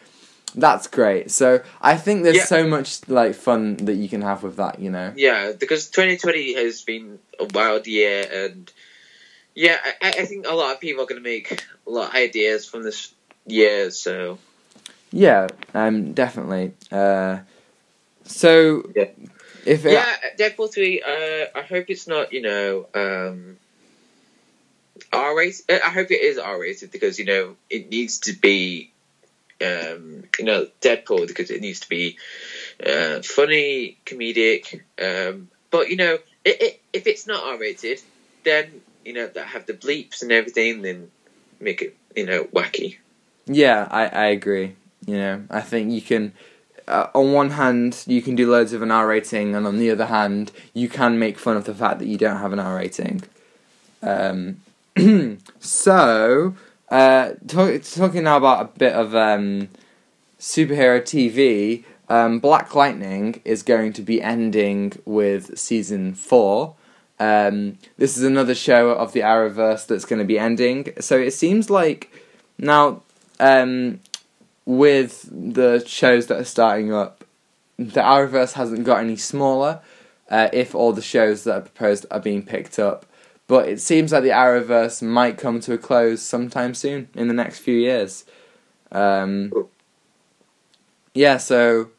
that's 0.55 0.87
great. 0.87 1.29
So 1.31 1.61
I 1.81 1.97
think 1.97 2.23
there's 2.23 2.37
Yeah. 2.37 2.45
so 2.45 2.65
much 2.67 3.07
like 3.07 3.35
fun 3.35 3.77
that 3.77 3.93
you 3.95 4.09
can 4.09 4.21
have 4.21 4.43
with 4.43 4.55
that, 4.57 4.79
you 4.79 4.89
know. 4.89 5.13
Yeah, 5.15 5.51
because 5.57 5.89
2020 5.89 6.55
has 6.55 6.81
been 6.81 7.19
a 7.39 7.45
wild 7.53 7.85
year, 7.85 8.25
and 8.31 8.71
yeah, 9.55 9.77
I, 10.01 10.09
I 10.09 10.25
think 10.25 10.47
a 10.47 10.53
lot 10.53 10.73
of 10.73 10.79
people 10.79 11.03
are 11.03 11.07
going 11.07 11.21
to 11.21 11.29
make 11.29 11.63
a 11.85 11.89
lot 11.89 12.09
of 12.09 12.15
ideas 12.15 12.65
from 12.65 12.83
this 12.83 13.13
year. 13.45 13.91
So 13.91 14.37
Yeah, 15.11 15.47
um, 15.73 16.13
definitely. 16.13 16.73
Uh, 16.91 17.39
so 18.25 18.89
Yeah. 18.95 19.05
if 19.65 19.85
it, 19.85 19.91
yeah, 19.91 20.15
Deadpool 20.37 20.73
3. 20.73 21.01
Uh, 21.01 21.45
I 21.55 21.61
hope 21.61 21.85
it's 21.89 22.07
not 22.07 22.33
you 22.33 22.41
know 22.41 22.87
um, 22.93 23.57
R 25.11 25.35
rated. 25.37 25.63
I 25.69 25.89
hope 25.89 26.11
it 26.11 26.21
is 26.21 26.37
R 26.37 26.59
rated 26.59 26.91
because 26.91 27.19
you 27.19 27.25
know 27.25 27.55
it 27.69 27.89
needs 27.89 28.19
to 28.21 28.33
be 28.33 28.91
um, 29.61 30.23
you 30.39 30.45
know 30.45 30.67
Deadpool 30.81 31.27
because 31.27 31.51
it 31.51 31.61
needs 31.61 31.81
to 31.81 31.89
be 31.89 32.17
uh, 32.85 33.21
funny, 33.21 33.97
comedic. 34.05 34.81
Um, 35.01 35.49
but 35.69 35.89
you 35.89 35.97
know, 35.97 36.17
it, 36.45 36.61
it, 36.61 36.81
if 36.93 37.07
it's 37.07 37.27
not 37.27 37.43
R 37.43 37.57
rated, 37.57 38.01
then 38.43 38.81
you 39.05 39.13
know 39.13 39.27
that 39.27 39.47
have 39.47 39.65
the 39.65 39.73
bleeps 39.73 40.21
and 40.21 40.31
everything, 40.31 40.81
then 40.81 41.11
make 41.59 41.81
it 41.81 41.95
you 42.15 42.25
know 42.25 42.45
wacky. 42.45 42.97
yeah, 43.45 43.87
I, 43.89 44.07
I 44.07 44.25
agree. 44.27 44.75
You 45.05 45.17
know, 45.17 45.43
I 45.49 45.61
think 45.61 45.91
you 45.91 46.01
can. 46.01 46.33
Uh, 46.87 47.07
on 47.13 47.31
one 47.31 47.51
hand, 47.51 48.03
you 48.05 48.21
can 48.21 48.35
do 48.35 48.51
loads 48.51 48.73
of 48.73 48.81
an 48.81 48.91
R 48.91 49.07
rating, 49.07 49.55
and 49.55 49.65
on 49.65 49.77
the 49.77 49.89
other 49.91 50.07
hand, 50.07 50.51
you 50.73 50.89
can 50.89 51.17
make 51.19 51.37
fun 51.37 51.55
of 51.55 51.65
the 51.65 51.73
fact 51.73 51.99
that 51.99 52.07
you 52.07 52.17
don't 52.17 52.37
have 52.37 52.53
an 52.53 52.59
R 52.59 52.75
rating. 52.75 53.23
Um, 54.03 54.61
so, 55.59 56.55
uh, 56.89 57.31
talk, 57.47 57.81
talking 57.83 58.23
now 58.23 58.37
about 58.37 58.65
a 58.65 58.79
bit 58.79 58.93
of 58.93 59.15
um, 59.15 59.69
superhero 60.39 61.01
TV. 61.01 61.85
Um, 62.09 62.39
Black 62.39 62.75
Lightning 62.75 63.41
is 63.45 63.63
going 63.63 63.93
to 63.93 64.01
be 64.01 64.21
ending 64.21 64.93
with 65.05 65.57
season 65.57 66.13
four. 66.13 66.75
Um, 67.21 67.77
this 67.99 68.17
is 68.17 68.23
another 68.23 68.55
show 68.55 68.89
of 68.89 69.13
the 69.13 69.19
Arrowverse 69.19 69.85
that's 69.85 70.05
going 70.05 70.17
to 70.17 70.25
be 70.25 70.39
ending. 70.39 70.91
So 70.99 71.19
it 71.19 71.31
seems 71.31 71.69
like 71.69 72.11
now, 72.57 73.03
um, 73.39 73.99
with 74.65 75.29
the 75.31 75.83
shows 75.85 76.25
that 76.27 76.39
are 76.39 76.45
starting 76.45 76.91
up, 76.91 77.23
the 77.77 78.01
Arrowverse 78.01 78.53
hasn't 78.53 78.85
got 78.85 79.01
any 79.01 79.17
smaller. 79.17 79.81
Uh, 80.31 80.49
if 80.51 80.73
all 80.73 80.93
the 80.93 81.01
shows 81.01 81.43
that 81.43 81.55
are 81.55 81.61
proposed 81.61 82.07
are 82.09 82.19
being 82.19 82.41
picked 82.41 82.79
up, 82.79 83.05
but 83.47 83.69
it 83.69 83.79
seems 83.81 84.11
like 84.11 84.23
the 84.23 84.29
Arrowverse 84.29 85.03
might 85.03 85.37
come 85.37 85.59
to 85.59 85.73
a 85.73 85.77
close 85.77 86.23
sometime 86.23 86.73
soon 86.73 87.09
in 87.13 87.27
the 87.27 87.33
next 87.35 87.59
few 87.59 87.75
years. 87.75 88.25
Um, 88.91 89.51
yeah, 91.13 91.37
so 91.37 91.89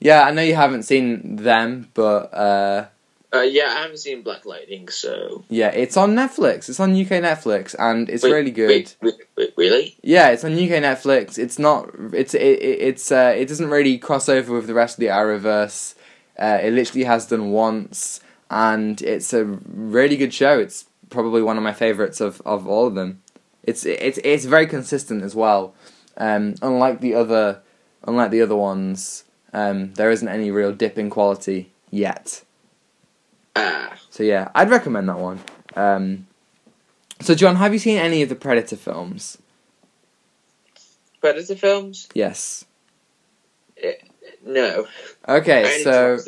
yeah, 0.00 0.22
I 0.22 0.32
know 0.32 0.42
you 0.42 0.56
haven't 0.56 0.82
seen 0.82 1.36
them, 1.36 1.90
but 1.94 2.34
uh, 2.34 2.86
Uh, 3.34 3.40
yeah, 3.40 3.74
I 3.76 3.82
haven't 3.82 3.98
seen 3.98 4.22
Black 4.22 4.46
Lightning, 4.46 4.88
so 4.88 5.44
yeah, 5.48 5.68
it's 5.68 5.96
on 5.96 6.14
Netflix. 6.14 6.68
It's 6.68 6.80
on 6.80 6.92
UK 6.92 7.22
Netflix, 7.22 7.74
and 7.78 8.08
it's 8.08 8.22
Wait, 8.22 8.32
really 8.32 8.50
good. 8.50 8.94
Wait, 9.02 9.14
wait, 9.36 9.52
really? 9.56 9.96
Yeah, 10.02 10.28
it's 10.28 10.44
on 10.44 10.52
UK 10.52 10.82
Netflix. 10.82 11.38
It's 11.38 11.58
not. 11.58 11.90
It's 12.12 12.34
it, 12.34 12.40
it 12.40 12.80
it's 12.80 13.10
uh, 13.10 13.34
it 13.36 13.46
doesn't 13.46 13.68
really 13.68 13.98
cross 13.98 14.28
over 14.28 14.54
with 14.54 14.66
the 14.66 14.74
rest 14.74 14.96
of 14.96 15.00
the 15.00 15.06
Arrowverse. 15.06 15.94
Uh, 16.38 16.58
it 16.62 16.72
literally 16.72 17.04
has 17.04 17.26
done 17.26 17.50
once, 17.50 18.20
and 18.50 19.02
it's 19.02 19.32
a 19.32 19.44
really 19.44 20.16
good 20.16 20.32
show. 20.32 20.58
It's 20.58 20.86
probably 21.10 21.42
one 21.42 21.56
of 21.56 21.62
my 21.62 21.72
favorites 21.72 22.20
of, 22.20 22.40
of 22.44 22.66
all 22.66 22.86
of 22.86 22.94
them. 22.94 23.22
It's 23.64 23.84
it's 23.84 24.18
it's 24.22 24.44
very 24.44 24.66
consistent 24.66 25.24
as 25.24 25.34
well. 25.34 25.74
Um, 26.16 26.54
unlike 26.62 27.00
the 27.00 27.14
other, 27.14 27.60
unlike 28.06 28.30
the 28.30 28.42
other 28.42 28.56
ones, 28.56 29.24
um, 29.52 29.92
there 29.94 30.10
isn't 30.10 30.28
any 30.28 30.50
real 30.50 30.72
dip 30.72 30.96
in 30.96 31.10
quality 31.10 31.72
yet. 31.90 32.44
Ah, 33.56 33.96
So 34.10 34.22
yeah, 34.22 34.50
I'd 34.54 34.70
recommend 34.70 35.08
that 35.08 35.18
one. 35.18 35.40
Um, 35.74 36.26
so 37.20 37.34
John, 37.34 37.56
have 37.56 37.72
you 37.72 37.78
seen 37.78 37.98
any 37.98 38.22
of 38.22 38.28
the 38.28 38.34
Predator 38.34 38.76
films? 38.76 39.38
Predator 41.20 41.56
films? 41.56 42.08
Yes. 42.14 42.64
No. 44.44 44.86
Okay, 45.28 45.80
so 45.82 46.18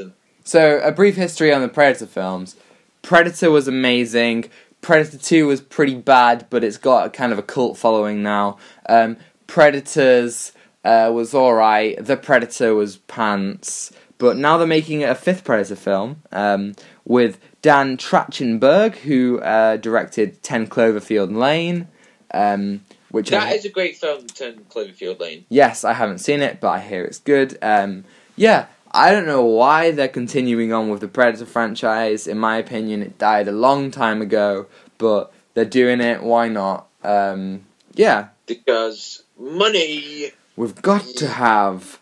so 0.42 0.80
a 0.80 0.90
brief 0.90 1.14
history 1.16 1.52
on 1.52 1.62
the 1.62 1.68
Predator 1.68 2.06
films. 2.06 2.56
Predator 3.02 3.50
was 3.50 3.68
amazing. 3.68 4.50
Predator 4.80 5.18
Two 5.18 5.46
was 5.46 5.60
pretty 5.60 5.94
bad, 5.94 6.46
but 6.50 6.64
it's 6.64 6.78
got 6.78 7.06
a 7.06 7.10
kind 7.10 7.32
of 7.32 7.38
a 7.38 7.42
cult 7.42 7.76
following 7.78 8.22
now. 8.22 8.58
Um, 8.88 9.16
Predators 9.46 10.52
uh, 10.84 11.10
was 11.12 11.34
alright. 11.34 12.04
The 12.04 12.16
Predator 12.16 12.74
was 12.74 12.96
pants, 12.98 13.92
but 14.18 14.36
now 14.36 14.58
they're 14.58 14.66
making 14.66 15.04
a 15.04 15.14
fifth 15.14 15.44
Predator 15.44 15.76
film 15.76 16.22
um, 16.32 16.74
with 17.04 17.38
Dan 17.62 17.96
Trachtenberg, 17.96 18.96
who 18.96 19.40
uh, 19.40 19.76
directed 19.76 20.42
Ten 20.42 20.66
Cloverfield 20.66 21.34
Lane. 21.36 21.88
Um, 22.34 22.84
which 23.10 23.30
That 23.30 23.44
I, 23.44 23.52
is 23.54 23.64
a 23.64 23.70
great 23.70 23.96
film, 23.96 24.26
Ten 24.26 24.64
Cloverfield 24.70 25.18
Lane. 25.18 25.46
yes, 25.48 25.82
I 25.84 25.94
haven't 25.94 26.18
seen 26.18 26.42
it, 26.42 26.60
but 26.60 26.68
I 26.68 26.80
hear 26.80 27.04
it's 27.04 27.18
good. 27.18 27.56
Um, 27.62 28.04
yeah, 28.36 28.66
I 28.92 29.12
don't 29.12 29.24
know 29.26 29.44
why 29.44 29.92
they're 29.92 30.08
continuing 30.08 30.72
on 30.72 30.90
with 30.90 31.00
the 31.00 31.08
Predator 31.08 31.46
franchise. 31.46 32.26
In 32.26 32.38
my 32.38 32.58
opinion, 32.58 33.02
it 33.02 33.16
died 33.18 33.48
a 33.48 33.52
long 33.52 33.90
time 33.90 34.20
ago, 34.20 34.66
but 34.98 35.32
they're 35.54 35.64
doing 35.64 36.00
it. 36.02 36.22
Why 36.22 36.48
not? 36.48 36.86
Um, 37.02 37.64
yeah, 37.94 38.28
Because 38.46 39.22
money, 39.38 40.32
we've 40.56 40.80
got 40.82 41.04
to 41.16 41.28
have 41.28 41.98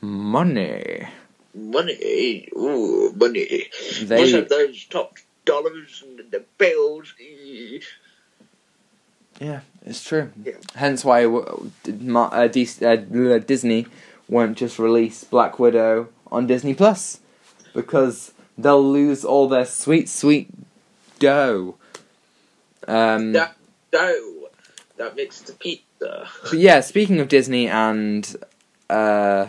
money. 0.00 1.06
Money, 1.56 2.48
ooh, 2.56 3.12
money. 3.16 3.66
Must 3.72 4.08
They 4.08 4.30
have 4.32 4.48
those 4.48 4.84
top 4.84 5.16
dollars 5.44 6.04
and 6.06 6.30
the 6.30 6.44
bills. 6.58 7.14
Yeah, 9.40 9.60
it's 9.84 10.04
true. 10.04 10.32
Yeah. 10.44 10.54
Hence 10.74 11.04
why 11.04 11.26
Ma- 11.26 12.28
uh, 12.32 12.48
uh, 12.48 13.38
Disney 13.38 13.86
won't 14.28 14.58
just 14.58 14.78
release 14.78 15.24
Black 15.24 15.58
Widow 15.58 16.08
on 16.30 16.46
Disney 16.46 16.74
Plus 16.74 17.20
because 17.74 18.32
they'll 18.58 18.82
lose 18.82 19.24
all 19.24 19.48
their 19.48 19.66
sweet, 19.66 20.08
sweet 20.08 20.48
dough. 21.18 21.76
Um, 22.88 23.32
That 23.32 23.56
dough 23.90 24.48
that 24.96 25.16
makes 25.16 25.40
the 25.42 25.52
pizza. 25.52 26.28
yeah, 26.52 26.80
speaking 26.80 27.20
of 27.20 27.28
Disney 27.28 27.68
and 27.68 28.36
uh, 28.88 29.48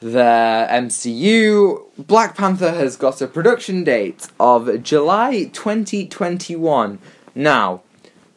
their 0.00 0.68
MCU, 0.68 1.84
Black 1.96 2.36
Panther 2.36 2.72
has 2.72 2.96
got 2.96 3.20
a 3.22 3.26
production 3.26 3.84
date 3.84 4.28
of 4.38 4.82
July 4.82 5.44
2021. 5.52 6.98
Now, 7.34 7.82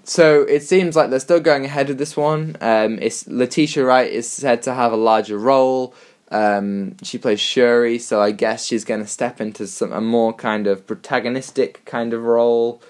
so 0.04 0.42
it 0.44 0.64
seems 0.64 0.96
like 0.96 1.10
they're 1.10 1.20
still 1.20 1.40
going 1.40 1.66
ahead 1.66 1.90
with 1.90 1.98
this 1.98 2.16
one. 2.16 2.56
Um, 2.62 2.98
it's 3.00 3.28
Letitia 3.28 3.86
Wright 3.86 4.12
is 4.12 4.30
said 4.30 4.62
to 4.64 4.74
have 4.74 4.92
a 4.92 4.98
larger 4.98 5.38
role. 5.38 5.94
Um, 6.32 6.96
she 7.04 7.18
plays 7.18 7.40
Shuri, 7.40 8.00
so 8.00 8.22
I 8.22 8.32
guess 8.32 8.66
she's 8.66 8.86
going 8.86 9.02
to 9.02 9.08
step 9.08 9.42
into 9.42 9.68
some 9.68 9.92
a 9.92 10.02
more 10.02 10.34
kind 10.34 10.68
of 10.68 10.88
protagonistic 10.88 11.86
kind 11.86 12.14
of 12.14 12.24
role. 12.24 12.82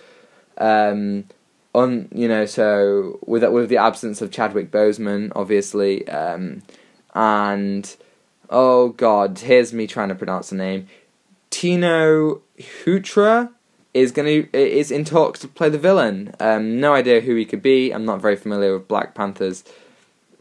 Um, 0.58 1.26
on 1.74 2.10
you 2.14 2.28
know, 2.28 2.46
so 2.46 3.20
with 3.26 3.44
with 3.52 3.70
the 3.70 3.78
absence 3.78 4.22
of 4.22 4.32
Chadwick 4.32 4.72
Boseman, 4.72 5.32
obviously, 5.36 6.08
um, 6.08 6.62
and 7.14 7.96
oh 8.50 8.90
god, 8.90 9.40
here's 9.40 9.74
me 9.74 9.88
trying 9.88 10.10
to 10.10 10.16
pronounce 10.16 10.50
the 10.50 10.56
name. 10.56 10.88
Tino 11.50 12.42
Hutra 12.60 13.50
is 13.94 14.12
to 14.12 14.48
is 14.56 14.92
in 14.92 15.06
talks 15.06 15.40
to 15.40 15.48
play 15.48 15.70
the 15.70 15.78
villain. 15.78 16.36
Um, 16.40 16.80
no 16.80 16.94
idea 16.94 17.22
who 17.22 17.36
he 17.36 17.46
could 17.46 17.62
be. 17.62 17.92
I'm 17.92 18.06
not 18.06 18.22
very 18.22 18.36
familiar 18.36 18.74
with 18.74 18.88
Black 18.88 19.16
Panther's 19.16 19.64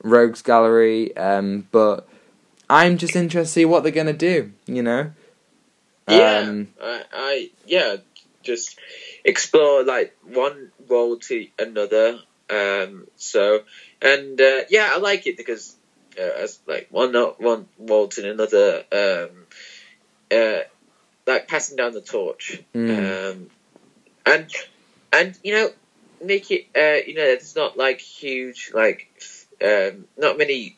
rogues 0.03 0.43
gallery, 0.43 1.17
um, 1.17 1.67
but 1.73 2.09
I'm 2.69 2.99
just 2.99 3.17
interested 3.17 3.47
to 3.49 3.53
see 3.53 3.65
what 3.65 3.83
they're 3.83 3.93
going 3.93 4.07
to 4.07 4.13
do. 4.13 4.53
You 4.67 4.83
know. 4.83 5.13
Yeah, 6.09 6.39
Um, 6.39 6.69
I, 6.83 7.03
I, 7.13 7.51
yeah, 7.67 7.97
just 8.43 8.79
explore 9.25 9.85
like 9.85 10.17
one 10.25 10.71
role 10.89 11.19
to 11.19 11.47
another. 11.59 12.19
Um, 12.49 13.07
so, 13.17 13.61
and 14.01 14.41
uh, 14.41 14.61
yeah, 14.71 14.91
I 14.93 14.99
like 14.99 15.27
it 15.27 15.37
because 15.37 15.77
uh, 16.19 16.43
as 16.43 16.59
like 16.67 16.89
one 16.91 17.13
not 17.13 17.41
one 17.41 17.67
to 17.79 18.31
another. 18.31 18.85
Um, 18.93 19.47
uh, 20.31 20.61
like 21.27 21.49
passing 21.49 21.77
down 21.77 21.93
the 21.93 22.01
torch. 22.01 22.61
mm. 22.75 23.33
um, 23.33 23.51
and 24.27 24.51
and 25.13 25.39
you 25.43 25.55
know 25.55 25.71
make 26.23 26.51
it 26.51 26.67
uh, 26.77 27.05
you 27.07 27.15
know 27.15 27.25
it's 27.25 27.55
not 27.55 27.77
like 27.77 28.01
huge 28.01 28.73
like 28.75 29.09
um, 29.65 30.07
not 30.17 30.39
many 30.39 30.77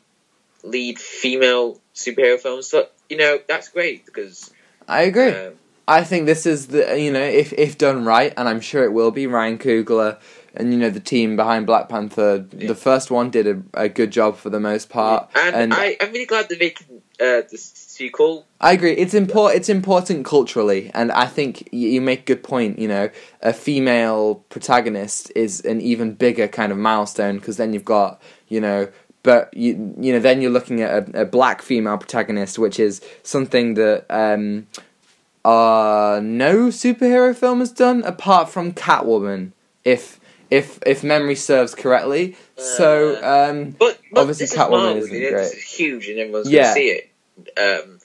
lead 0.62 0.98
female 0.98 1.81
superhero 1.94 2.38
films 2.38 2.70
but 2.70 2.94
you 3.09 3.16
know 3.16 3.38
that's 3.48 3.68
great 3.70 4.05
because 4.05 4.53
I 4.87 5.03
agree. 5.03 5.31
um, 5.31 5.55
I 5.88 6.05
think 6.05 6.26
this 6.26 6.46
is 6.46 6.68
the 6.68 7.00
you 7.00 7.11
know 7.11 7.20
if 7.22 7.53
if 7.55 7.79
done 7.79 8.05
right, 8.05 8.33
and 8.37 8.48
I'm 8.48 8.61
sure 8.61 8.85
it 8.85 8.92
will 8.92 9.11
be. 9.11 9.26
Ryan 9.26 9.59
Coogler 9.59 10.20
and 10.54 10.72
you 10.72 10.78
know 10.78 10.90
the 10.90 11.00
team 11.00 11.36
behind 11.36 11.66
Black 11.66 11.88
Panther. 11.88 12.46
Yeah. 12.52 12.68
The 12.68 12.74
first 12.74 13.10
one 13.10 13.30
did 13.30 13.46
a, 13.46 13.62
a 13.74 13.88
good 13.88 14.10
job 14.10 14.36
for 14.36 14.50
the 14.50 14.60
most 14.60 14.88
part, 14.88 15.30
and, 15.34 15.54
and 15.56 15.74
I, 15.74 15.96
I'm 16.00 16.12
really 16.12 16.26
glad 16.26 16.48
that 16.48 16.58
they're 16.58 16.68
making 16.68 17.02
uh, 17.20 17.42
the 17.50 17.56
sequel 17.56 18.46
I 18.60 18.72
agree. 18.72 18.92
It's 18.92 19.14
important. 19.14 19.58
It's 19.58 19.68
important 19.68 20.24
culturally, 20.24 20.90
and 20.92 21.10
I 21.12 21.26
think 21.26 21.68
you, 21.72 21.88
you 21.88 22.00
make 22.00 22.20
a 22.20 22.34
good 22.34 22.42
point. 22.42 22.78
You 22.78 22.88
know, 22.88 23.10
a 23.42 23.52
female 23.52 24.36
protagonist 24.48 25.32
is 25.34 25.60
an 25.62 25.80
even 25.80 26.14
bigger 26.14 26.46
kind 26.46 26.72
of 26.72 26.78
milestone 26.78 27.36
because 27.36 27.56
then 27.56 27.72
you've 27.72 27.84
got 27.84 28.20
you 28.48 28.60
know, 28.60 28.88
but 29.22 29.52
you 29.54 29.94
you 29.98 30.12
know 30.12 30.18
then 30.18 30.42
you're 30.42 30.50
looking 30.50 30.82
at 30.82 31.14
a, 31.14 31.22
a 31.22 31.24
black 31.24 31.62
female 31.62 31.96
protagonist, 31.96 32.58
which 32.58 32.78
is 32.78 33.00
something 33.22 33.74
that 33.74 34.04
um, 34.10 34.66
uh 35.42 36.20
no 36.22 36.66
superhero 36.68 37.34
film 37.34 37.60
has 37.60 37.72
done 37.72 38.02
apart 38.02 38.50
from 38.50 38.72
Catwoman, 38.72 39.52
if 39.84 40.19
if 40.50 40.78
if 40.86 41.02
memory 41.04 41.36
serves 41.36 41.74
correctly. 41.74 42.36
so 42.56 43.16
um, 43.22 43.70
but, 43.70 43.98
but 44.12 44.20
Obviously 44.20 44.44
is 44.44 44.52
Catwoman 44.52 44.70
Marvel, 44.70 44.96
isn't 44.98 45.10
great. 45.18 45.32
is 45.34 45.52
huge 45.62 46.08
and 46.08 46.18
everyone's 46.18 46.50
Yeah. 46.50 46.62
gonna 46.62 46.74
see 46.74 46.88
it 46.88 47.10
um, 47.58 47.98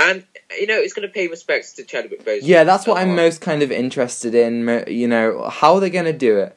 and 0.00 0.24
you 0.58 0.66
know 0.66 0.78
it's 0.78 0.92
gonna 0.94 1.08
pay 1.08 1.28
respects 1.28 1.74
to 1.74 1.84
Chadwick 1.84 2.24
Boseman 2.24 2.40
Yeah, 2.42 2.64
that's 2.64 2.86
what 2.86 2.98
I'm 2.98 3.14
most 3.14 3.40
kind 3.40 3.62
of 3.62 3.70
interested 3.70 4.34
in. 4.34 4.84
You 4.88 5.06
know, 5.08 5.48
how 5.48 5.74
are 5.74 5.80
they 5.80 5.90
going 5.90 6.06
to 6.06 6.12
do 6.12 6.38
it? 6.38 6.56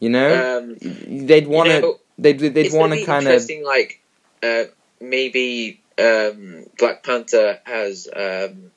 You 0.00 0.10
know, 0.10 0.58
um, 0.58 0.76
they'd 0.80 1.46
want 1.46 1.68
you 1.68 1.74
to. 1.74 1.80
know, 1.80 1.98
They'd 2.18 2.38
they'd 2.38 2.56
it's 2.66 2.74
want 2.74 2.92
to 2.92 3.04
kind 3.04 3.26
of. 3.26 3.32
interesting. 3.32 3.64
Like 3.64 4.00
uh, 4.42 4.64
maybe 5.00 5.80
um, 5.98 6.64
Black 6.78 7.02
Panther 7.02 7.58
has, 7.64 8.08
um, 8.14 8.70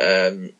um, 0.00 0.50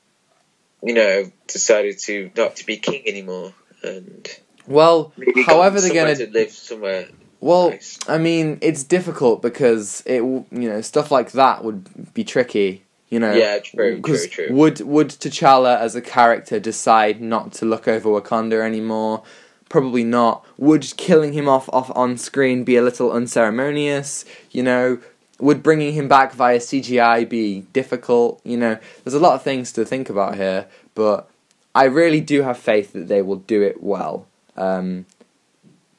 you 0.82 0.94
know, 0.94 1.30
decided 1.46 1.98
to 2.00 2.30
not 2.36 2.56
to 2.56 2.66
be 2.66 2.76
king 2.76 3.02
anymore, 3.06 3.52
and 3.84 4.28
Well, 4.66 5.12
however 5.46 5.80
they're 5.80 5.92
going 5.92 6.16
to 6.16 6.30
live 6.30 6.50
somewhere. 6.50 7.08
Well, 7.40 7.70
nice. 7.70 7.98
I 8.08 8.16
mean, 8.18 8.58
it's 8.62 8.82
difficult 8.82 9.42
because 9.42 10.02
it 10.06 10.22
you 10.22 10.46
know 10.50 10.80
stuff 10.80 11.10
like 11.10 11.32
that 11.32 11.62
would 11.62 12.14
be 12.14 12.24
tricky. 12.24 12.84
You 13.10 13.20
know, 13.20 13.32
Yeah, 13.32 13.58
true, 13.58 14.00
true, 14.00 14.26
true. 14.26 14.48
Would 14.50 14.80
would 14.80 15.08
T'Challa 15.08 15.78
as 15.78 15.94
a 15.94 16.00
character 16.00 16.58
decide 16.58 17.20
not 17.20 17.52
to 17.54 17.66
look 17.66 17.86
over 17.86 18.08
Wakanda 18.08 18.62
anymore? 18.62 19.22
Probably 19.68 20.04
not. 20.04 20.44
Would 20.56 20.96
killing 20.96 21.32
him 21.32 21.48
off 21.48 21.68
off 21.68 21.90
on 21.94 22.16
screen 22.16 22.64
be 22.64 22.76
a 22.76 22.82
little 22.82 23.12
unceremonious? 23.12 24.24
You 24.50 24.62
know, 24.62 24.98
would 25.38 25.62
bringing 25.62 25.92
him 25.92 26.08
back 26.08 26.32
via 26.32 26.58
CGI 26.58 27.28
be 27.28 27.66
difficult? 27.72 28.40
You 28.44 28.56
know, 28.56 28.78
there's 29.02 29.14
a 29.14 29.20
lot 29.20 29.34
of 29.34 29.42
things 29.42 29.70
to 29.72 29.84
think 29.84 30.08
about 30.08 30.36
here, 30.36 30.66
but 30.94 31.28
I 31.74 31.84
really 31.84 32.20
do 32.20 32.42
have 32.42 32.58
faith 32.58 32.92
that 32.92 33.08
they 33.08 33.22
will 33.22 33.37
do 33.37 33.62
it 33.62 33.82
well. 33.82 34.26
Um, 34.56 35.06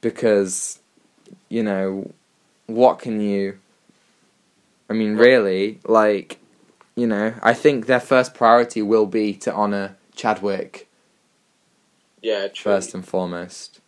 because, 0.02 0.80
you 1.50 1.64
know, 1.64 2.12
what 2.68 3.00
can 3.00 3.20
you. 3.20 3.60
I 4.90 4.94
mean, 4.94 5.16
really, 5.16 5.80
like, 5.86 6.40
you 6.96 7.08
know, 7.08 7.34
I 7.42 7.54
think 7.54 7.88
their 7.88 8.00
first 8.00 8.34
priority 8.34 8.82
will 8.82 9.08
be 9.08 9.34
to 9.34 9.54
honour 9.54 9.98
Chadwick 10.16 10.88
Yeah, 12.22 12.48
true. 12.48 12.72
first 12.72 12.94
and 12.94 13.06
foremost. 13.06 13.82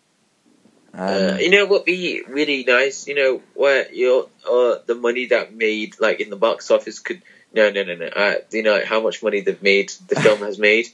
Um, 0.93 1.07
Uh, 1.09 1.37
you 1.39 1.51
know 1.51 1.65
what 1.65 1.81
would 1.81 1.85
be 1.85 2.23
really 2.27 2.63
nice? 2.63 3.07
You 3.07 3.15
know 3.15 3.41
where 3.53 3.91
your 3.93 4.29
uh, 4.49 4.77
the 4.87 4.95
money 4.95 5.27
that 5.27 5.53
made 5.53 5.95
like 5.99 6.19
in 6.19 6.29
the 6.31 6.35
box 6.35 6.71
office 6.71 6.99
could 6.99 7.21
no 7.53 7.69
no 7.69 7.83
no 7.83 7.95
no. 7.95 8.07
Uh, 8.07 8.35
you 8.51 8.63
know 8.63 8.83
how 8.83 8.99
much 9.01 9.21
money 9.21 9.41
they've 9.41 9.61
made 9.61 9.91
the 10.07 10.15
film 10.15 10.39
has 10.49 10.57
made 10.57 10.87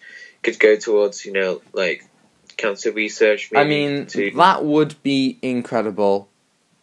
could 0.43 0.59
go 0.59 0.75
towards 0.75 1.25
you 1.25 1.33
know 1.33 1.61
like 1.73 2.05
cancer 2.57 2.91
research. 2.91 3.49
I 3.55 3.63
mean, 3.63 4.05
to, 4.07 4.31
that 4.31 4.63
would 4.63 5.01
be 5.03 5.39
incredible. 5.41 6.29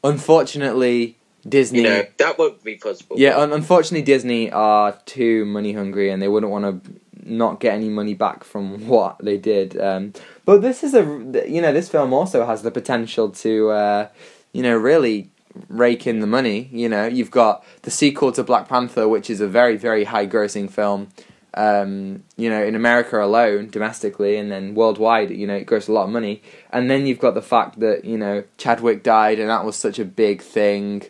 Unfortunately, 0.03 1.17
Disney. 1.49 1.81
you 1.81 1.85
know 1.85 2.07
that 2.19 2.39
would 2.39 2.63
be 2.65 2.77
possible. 2.77 3.17
Yeah, 3.19 3.39
un- 3.39 3.53
unfortunately, 3.53 4.03
Disney 4.03 4.51
are 4.51 4.99
too 5.07 5.45
money 5.45 5.73
hungry, 5.73 6.11
and 6.11 6.21
they 6.21 6.29
wouldn't 6.29 6.51
want 6.51 6.85
to 6.85 6.93
not 7.25 7.61
get 7.61 7.75
any 7.75 7.89
money 7.89 8.15
back 8.15 8.45
from 8.45 8.87
what 8.89 9.19
they 9.23 9.37
did. 9.37 9.81
Um, 9.81 10.13
but 10.45 10.63
this 10.63 10.83
is 10.83 10.95
a, 10.95 11.03
you 11.49 11.61
know, 11.61 11.73
this 11.73 11.89
film 11.89 12.13
also 12.13 12.45
has 12.47 12.63
the 12.63 12.71
potential 12.71 13.31
to, 13.31 13.71
uh, 13.71 14.09
you 14.53 14.63
know, 14.63 14.77
really 14.77 15.31
rake 15.69 16.07
in 16.07 16.21
the 16.21 16.27
money. 16.27 16.69
You 16.73 16.89
know, 16.89 17.07
you've 17.07 17.31
got 17.31 17.65
the 17.83 17.91
sequel 17.91 18.33
to 18.33 18.43
Black 18.43 18.69
Panther, 18.69 19.09
which 19.09 19.31
is 19.31 19.41
a 19.41 19.49
very, 19.49 19.77
very 19.77 20.05
high 20.05 20.27
grossing 20.27 20.71
film. 20.71 21.09
Um, 21.55 22.23
you 22.37 22.49
know, 22.49 22.63
in 22.63 22.77
America 22.77 23.21
alone, 23.21 23.71
domestically, 23.71 24.37
and 24.37 24.53
then 24.53 24.75
worldwide, 24.75 25.31
you 25.31 25.47
know, 25.49 25.57
it 25.57 25.67
grossed 25.67 25.89
a 25.89 25.93
lot 25.93 26.05
of 26.05 26.11
money. 26.11 26.43
And 26.73 26.89
then 26.89 27.07
you've 27.07 27.19
got 27.19 27.35
the 27.35 27.43
fact 27.43 27.81
that 27.81 28.05
you 28.05 28.17
know 28.17 28.45
Chadwick 28.57 29.03
died, 29.03 29.41
and 29.41 29.51
that 29.51 29.65
was 29.65 29.75
such 29.77 29.99
a 29.99 30.05
big 30.05 30.43
thing. 30.43 31.03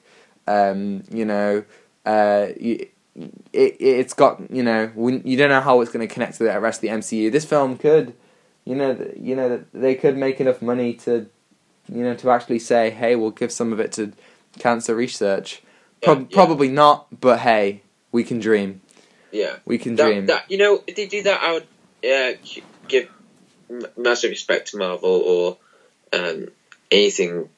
Um, 0.47 1.05
you 1.11 1.25
know, 1.27 1.65
uh, 2.07 2.47
it 2.57 2.93
it's 3.53 4.15
got 4.15 4.51
you 4.51 4.63
know 4.63 4.91
we, 4.95 5.21
you 5.25 5.37
don't 5.37 5.51
know 5.51 5.61
how 5.61 5.81
it's 5.81 5.91
going 5.91 6.07
to 6.07 6.13
connect 6.13 6.39
to 6.39 6.45
the 6.45 6.59
rest 6.61 6.79
of 6.79 6.83
the 6.83 6.89
MCU. 6.89 7.31
This 7.31 7.45
film 7.45 7.77
could, 7.77 8.15
you 8.65 8.75
know, 8.75 8.95
th- 8.95 9.17
you 9.21 9.37
know 9.37 9.49
that 9.51 9.73
they 9.73 9.95
could 9.95 10.17
make 10.17 10.41
enough 10.41 10.63
money 10.63 10.95
to 10.95 11.29
you 11.93 12.05
know, 12.05 12.15
to 12.15 12.31
actually 12.31 12.59
say, 12.59 12.91
hey, 12.91 13.17
we'll 13.17 13.31
give 13.31 13.51
some 13.53 13.73
of 13.73 13.81
it 13.81 13.93
to 13.93 14.13
cancer 14.59 14.95
research. 14.95 15.63
Pro- 16.03 16.15
Yeah, 16.15 16.21
yeah. 16.21 16.27
Probably 16.35 16.69
not, 16.69 17.21
but 17.21 17.41
hey, 17.41 17.83
we 18.13 18.23
can 18.25 18.39
dream. 18.39 18.81
Yeah. 19.33 19.57
We 19.65 19.79
can 19.79 19.97
That, 19.97 20.05
dream. 20.07 20.27
that 20.27 20.51
you 20.51 20.59
know, 20.59 20.83
if 20.87 20.97
they 20.97 21.07
do 21.07 21.23
that, 21.23 21.41
I 21.41 21.53
would 21.53 21.67
uh, 22.05 22.39
give 22.89 23.09
massive 23.97 24.31
respect 24.31 24.69
to 24.71 24.79
Marvel 24.79 25.11
or 25.11 25.57
um, 26.13 26.49
anything 26.91 27.49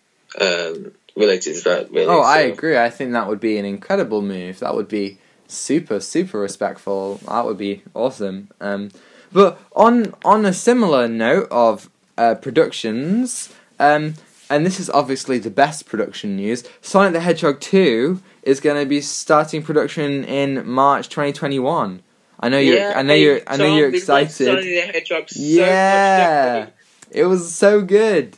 um, 0.40 0.92
related 1.16 1.56
to 1.56 1.64
that. 1.64 1.90
Really. 1.90 2.06
oh, 2.06 2.20
I 2.20 2.40
agree. 2.40 2.76
I 2.76 2.90
think 2.90 3.12
that 3.12 3.28
would 3.28 3.40
be 3.40 3.58
an 3.58 3.64
incredible 3.64 4.22
move. 4.22 4.60
That 4.60 4.74
would 4.74 4.88
be 4.88 5.18
super, 5.48 6.00
super 6.00 6.38
respectful. 6.38 7.16
That 7.28 7.44
would 7.44 7.58
be 7.58 7.82
awesome. 7.94 8.48
Um, 8.60 8.90
but 9.32 9.58
on 9.74 10.14
on 10.24 10.44
a 10.44 10.52
similar 10.52 11.08
note 11.08 11.48
of 11.50 11.88
uh, 12.18 12.34
productions, 12.34 13.52
um, 13.78 14.14
and 14.52 14.66
this 14.66 14.78
is 14.78 14.90
obviously 14.90 15.38
the 15.38 15.50
best 15.50 15.86
production 15.86 16.36
news. 16.36 16.62
Sonic 16.82 17.14
the 17.14 17.20
Hedgehog 17.20 17.60
two 17.60 18.20
is 18.42 18.60
going 18.60 18.78
to 18.80 18.86
be 18.86 19.00
starting 19.00 19.62
production 19.62 20.24
in 20.24 20.68
March 20.68 21.08
twenty 21.08 21.32
twenty 21.32 21.58
one. 21.58 22.02
I 22.38 22.48
know 22.50 22.58
you're. 22.58 22.76
Yeah, 22.76 22.92
I 22.94 23.02
know 23.02 23.14
you're. 23.14 23.40
I 23.46 23.56
know 23.56 23.76
you're 23.76 23.88
excited. 23.88 24.30
Sonic 24.30 24.64
the 24.64 24.80
Hedgehog 24.92 25.30
so 25.30 25.40
Yeah. 25.40 26.66
much. 26.66 26.74
It 27.10 27.24
was 27.24 27.54
so 27.54 27.82
good. 27.82 28.36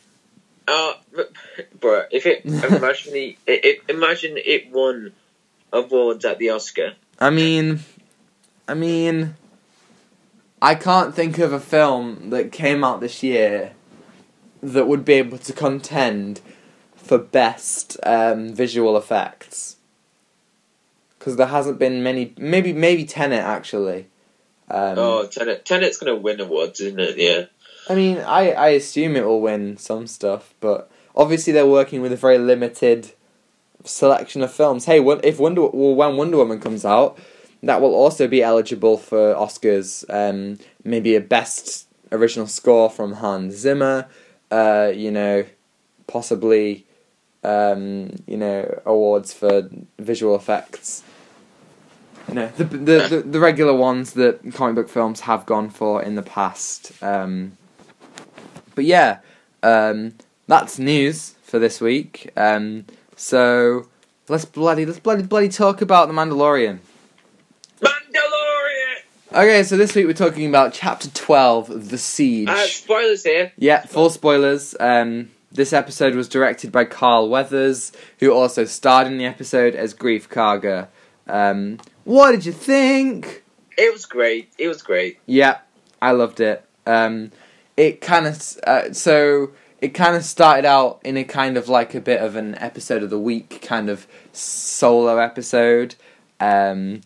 Uh, 0.66 0.94
but, 1.80 2.08
if 2.10 2.26
it 2.26 2.44
imagine 2.44 3.12
the 3.12 3.36
it, 3.46 3.64
it, 3.64 3.82
imagine 3.88 4.36
it 4.36 4.70
won 4.70 5.12
awards 5.72 6.24
at 6.24 6.38
the 6.38 6.50
Oscar. 6.50 6.94
I 7.18 7.30
mean, 7.30 7.80
I 8.66 8.74
mean, 8.74 9.34
I 10.62 10.74
can't 10.74 11.14
think 11.14 11.38
of 11.38 11.52
a 11.52 11.60
film 11.60 12.30
that 12.30 12.52
came 12.52 12.82
out 12.82 13.00
this 13.00 13.22
year 13.22 13.72
that 14.64 14.88
would 14.88 15.04
be 15.04 15.14
able 15.14 15.38
to 15.38 15.52
contend 15.52 16.40
for 16.96 17.18
best 17.18 17.98
um, 18.04 18.54
visual 18.54 18.96
effects. 18.96 19.76
Because 21.18 21.36
there 21.36 21.46
hasn't 21.46 21.78
been 21.78 22.02
many. 22.02 22.34
Maybe 22.38 22.72
maybe 22.72 23.04
Tenet 23.04 23.40
actually. 23.40 24.06
Um, 24.70 24.98
oh, 24.98 25.26
Tenet, 25.26 25.64
Tenet's 25.64 25.98
gonna 25.98 26.16
win 26.16 26.40
awards, 26.40 26.80
isn't 26.80 27.00
it? 27.00 27.16
Yeah. 27.18 27.44
I 27.88 27.94
mean, 27.94 28.18
I, 28.18 28.52
I 28.52 28.68
assume 28.70 29.14
it 29.14 29.26
will 29.26 29.42
win 29.42 29.76
some 29.76 30.06
stuff, 30.06 30.54
but 30.60 30.90
obviously 31.14 31.52
they're 31.52 31.66
working 31.66 32.00
with 32.00 32.12
a 32.12 32.16
very 32.16 32.38
limited 32.38 33.12
selection 33.84 34.42
of 34.42 34.52
films. 34.52 34.86
Hey, 34.86 35.00
if 35.22 35.38
Wonder 35.38 35.66
well, 35.66 35.94
when 35.94 36.16
Wonder 36.16 36.38
Woman 36.38 36.60
comes 36.60 36.84
out, 36.84 37.18
that 37.62 37.80
will 37.80 37.94
also 37.94 38.26
be 38.26 38.42
eligible 38.42 38.96
for 38.96 39.34
Oscars. 39.34 40.04
Um, 40.08 40.58
maybe 40.82 41.14
a 41.14 41.20
best 41.20 41.88
original 42.10 42.46
score 42.46 42.88
from 42.88 43.14
Hans 43.14 43.54
Zimmer. 43.54 44.08
Uh, 44.54 44.92
you 44.94 45.10
know, 45.10 45.44
possibly, 46.06 46.86
um, 47.42 48.10
you 48.24 48.36
know, 48.36 48.80
awards 48.86 49.32
for 49.32 49.68
visual 49.98 50.36
effects. 50.36 51.02
You 52.28 52.34
know, 52.34 52.48
the, 52.56 52.62
the, 52.62 53.08
the, 53.08 53.22
the 53.34 53.40
regular 53.40 53.74
ones 53.74 54.12
that 54.12 54.54
comic 54.54 54.76
book 54.76 54.88
films 54.88 55.20
have 55.22 55.44
gone 55.44 55.70
for 55.70 56.00
in 56.00 56.14
the 56.14 56.22
past. 56.22 56.92
Um, 57.02 57.58
but 58.76 58.84
yeah, 58.84 59.18
um, 59.64 60.14
that's 60.46 60.78
news 60.78 61.34
for 61.42 61.58
this 61.58 61.80
week. 61.80 62.30
Um, 62.36 62.84
so 63.16 63.88
let's 64.28 64.44
bloody 64.44 64.86
let's 64.86 65.00
bloody 65.00 65.24
bloody 65.24 65.48
talk 65.48 65.82
about 65.82 66.06
the 66.06 66.14
Mandalorian. 66.14 66.78
Okay, 69.34 69.64
so 69.64 69.76
this 69.76 69.96
week 69.96 70.06
we're 70.06 70.12
talking 70.12 70.46
about 70.46 70.72
chapter 70.72 71.10
twelve, 71.10 71.90
the 71.90 71.98
siege. 71.98 72.48
Uh, 72.48 72.68
spoilers 72.68 73.24
here. 73.24 73.50
Yeah, 73.58 73.84
full 73.84 74.08
spoilers. 74.08 74.76
Um, 74.78 75.30
this 75.50 75.72
episode 75.72 76.14
was 76.14 76.28
directed 76.28 76.70
by 76.70 76.84
Carl 76.84 77.28
Weathers, 77.28 77.90
who 78.20 78.32
also 78.32 78.64
starred 78.64 79.08
in 79.08 79.18
the 79.18 79.24
episode 79.24 79.74
as 79.74 79.92
Greef 79.92 80.28
Karga. 80.28 80.86
Um, 81.26 81.80
what 82.04 82.30
did 82.30 82.46
you 82.46 82.52
think? 82.52 83.42
It 83.76 83.92
was 83.92 84.06
great. 84.06 84.52
It 84.56 84.68
was 84.68 84.82
great. 84.82 85.18
Yeah, 85.26 85.58
I 86.00 86.12
loved 86.12 86.38
it. 86.38 86.64
Um, 86.86 87.32
it 87.76 88.00
kind 88.00 88.28
of 88.28 88.40
uh, 88.64 88.92
so 88.92 89.50
it 89.80 89.94
kind 89.94 90.14
of 90.14 90.22
started 90.22 90.64
out 90.64 91.00
in 91.02 91.16
a 91.16 91.24
kind 91.24 91.56
of 91.56 91.68
like 91.68 91.92
a 91.96 92.00
bit 92.00 92.20
of 92.20 92.36
an 92.36 92.54
episode 92.58 93.02
of 93.02 93.10
the 93.10 93.18
week 93.18 93.62
kind 93.62 93.90
of 93.90 94.06
solo 94.32 95.18
episode. 95.18 95.96
Um, 96.38 97.00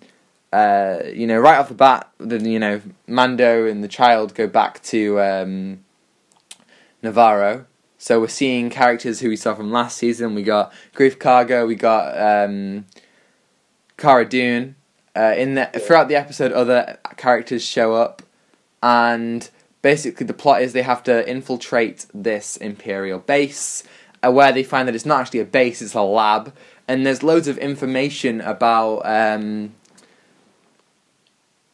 uh, 0.53 1.01
you 1.13 1.27
know, 1.27 1.39
right 1.39 1.59
off 1.59 1.69
the 1.69 1.75
bat, 1.75 2.11
the 2.19 2.41
you 2.41 2.59
know 2.59 2.81
Mando 3.07 3.67
and 3.67 3.85
the 3.85 3.89
child 3.89 4.35
go 4.35 4.47
back 4.47 4.83
to 4.85 5.21
um, 5.21 5.85
Nevarro. 7.03 7.67
So 7.99 8.21
we're 8.21 8.29
seeing 8.29 8.71
characters 8.71 9.21
who 9.21 9.29
we 9.29 9.37
saw 9.37 9.55
from 9.55 9.73
last 9.73 9.99
season. 9.99 10.35
We 10.35 10.45
got 10.45 10.73
Greef 10.95 11.17
Karga. 11.17 11.67
We 11.67 11.75
got 11.75 12.17
um, 12.19 12.87
Cara 13.97 14.29
Dune. 14.29 14.77
Uh, 15.17 15.35
in 15.37 15.55
the 15.55 15.67
throughout 15.67 16.09
the 16.09 16.15
episode, 16.15 16.53
other 16.53 16.99
characters 17.17 17.65
show 17.65 17.95
up, 17.95 18.23
and 18.83 19.51
basically 19.83 20.25
the 20.25 20.35
plot 20.35 20.63
is 20.63 20.73
they 20.73 20.83
have 20.83 21.03
to 21.03 21.29
infiltrate 21.29 22.07
this 22.15 22.57
imperial 22.59 23.19
base, 23.19 23.83
uh, 24.23 24.31
where 24.31 24.53
they 24.53 24.63
find 24.63 24.87
that 24.87 24.95
it's 24.95 25.07
not 25.07 25.21
actually 25.21 25.41
a 25.41 25.45
base; 25.45 25.83
it's 25.83 25.95
a 25.95 26.03
lab, 26.03 26.55
and 26.87 27.05
there's 27.05 27.25
loads 27.25 27.49
of 27.49 27.59
information 27.59 28.41
about 28.41 29.01
um, 29.05 29.75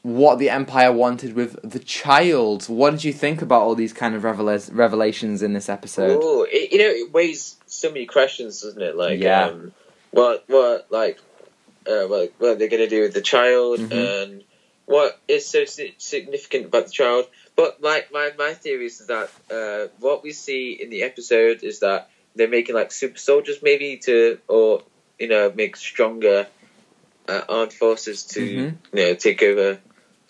what 0.05 0.39
the 0.39 0.51
empire 0.51 0.93
wanted 0.93 1.33
with 1.35 1.59
the 1.69 1.79
child. 1.79 2.67
What 2.69 2.91
did 2.91 3.05
you 3.05 3.13
think 3.13 3.41
about 3.41 3.63
all 3.63 3.75
these 3.75 3.95
kind 3.95 4.15
of 4.15 4.23
revela- 4.23 4.69
revelations 4.71 5.43
in 5.43 5.55
this 5.55 5.71
episode? 5.71 6.21
Oh, 6.23 6.47
it, 6.49 6.73
you 6.73 6.79
know, 6.79 6.91
it 6.91 7.11
weighs 7.11 7.57
so 7.67 7.89
many 7.89 8.05
questions, 8.05 8.61
doesn't 8.61 8.83
it? 8.83 8.97
Like, 8.97 9.19
Yeah. 9.19 9.47
um, 9.47 9.73
what, 10.11 10.45
what, 10.47 10.89
like, 10.93 11.19
uh, 11.89 12.05
what, 12.05 12.35
what 12.39 12.59
they're 12.59 12.69
gonna 12.69 12.87
do 12.87 13.01
with 13.01 13.15
the 13.15 13.23
child, 13.23 13.81
Mhm. 13.81 13.93
and 14.23 14.45
what 14.85 15.19
is 15.27 15.47
so 15.47 15.65
si- 15.65 15.95
significant 15.97 16.67
about 16.67 16.85
the 16.85 16.93
child. 16.93 17.27
But 17.57 17.81
my, 17.81 18.05
my, 18.13 18.31
my 18.37 18.53
theory 18.53 18.85
is 18.85 18.99
that 19.07 19.31
uh, 19.51 19.89
what 20.01 20.23
we 20.23 20.33
see 20.33 20.73
in 20.73 20.91
the 20.91 21.03
episode 21.05 21.63
is 21.63 21.81
that 21.81 22.11
they're 22.37 22.47
making 22.49 22.75
like 22.75 22.93
super 22.93 23.17
soldiers, 23.19 23.57
maybe 23.63 23.97
to, 24.05 24.39
or 24.49 24.83
you 25.19 25.29
know, 25.29 25.51
make 25.55 25.77
stronger 25.77 26.47
uh, 27.27 27.41
armed 27.49 27.73
forces 27.73 28.25
to, 28.25 28.41
Mhm. 28.41 28.75
you 28.93 29.05
know, 29.07 29.15
take 29.15 29.43
over 29.43 29.79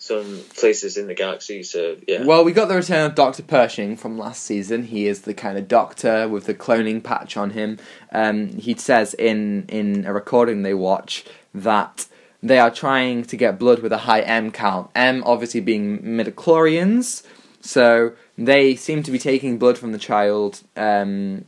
some 0.05 0.41
places 0.55 0.97
in 0.97 1.07
the 1.07 1.15
galaxy. 1.15 1.63
So 1.63 1.97
yeah. 2.07 2.23
Well, 2.23 2.43
we 2.43 2.51
got 2.51 2.67
the 2.67 2.75
return 2.75 3.09
of 3.09 3.15
Dr. 3.15 3.41
Pershing 3.41 3.97
from 3.97 4.17
last 4.17 4.43
season. 4.43 4.83
He 4.83 5.07
is 5.07 5.21
the 5.21 5.33
kind 5.33 5.57
of 5.57 5.67
doctor 5.67 6.29
with 6.29 6.45
the 6.45 6.53
cloning 6.53 7.03
patch 7.03 7.35
on 7.35 7.51
him. 7.51 7.79
Um, 8.11 8.49
he 8.49 8.75
says 8.75 9.15
in, 9.15 9.65
in 9.67 10.05
a 10.05 10.13
recording 10.13 10.61
they 10.61 10.75
watch 10.75 11.25
that 11.53 12.07
they 12.43 12.59
are 12.59 12.69
trying 12.69 13.23
to 13.23 13.35
get 13.35 13.57
blood 13.57 13.79
with 13.79 13.91
a 13.91 13.99
high 13.99 14.21
M 14.21 14.51
count. 14.51 14.91
M 14.93 15.23
obviously 15.25 15.61
being 15.61 15.99
midichlorians. 16.03 17.23
So 17.61 18.13
they 18.37 18.75
seem 18.75 19.01
to 19.01 19.11
be 19.11 19.17
taking 19.17 19.57
blood 19.57 19.77
from 19.79 19.91
the 19.91 19.97
child 19.97 20.61
um, 20.77 21.45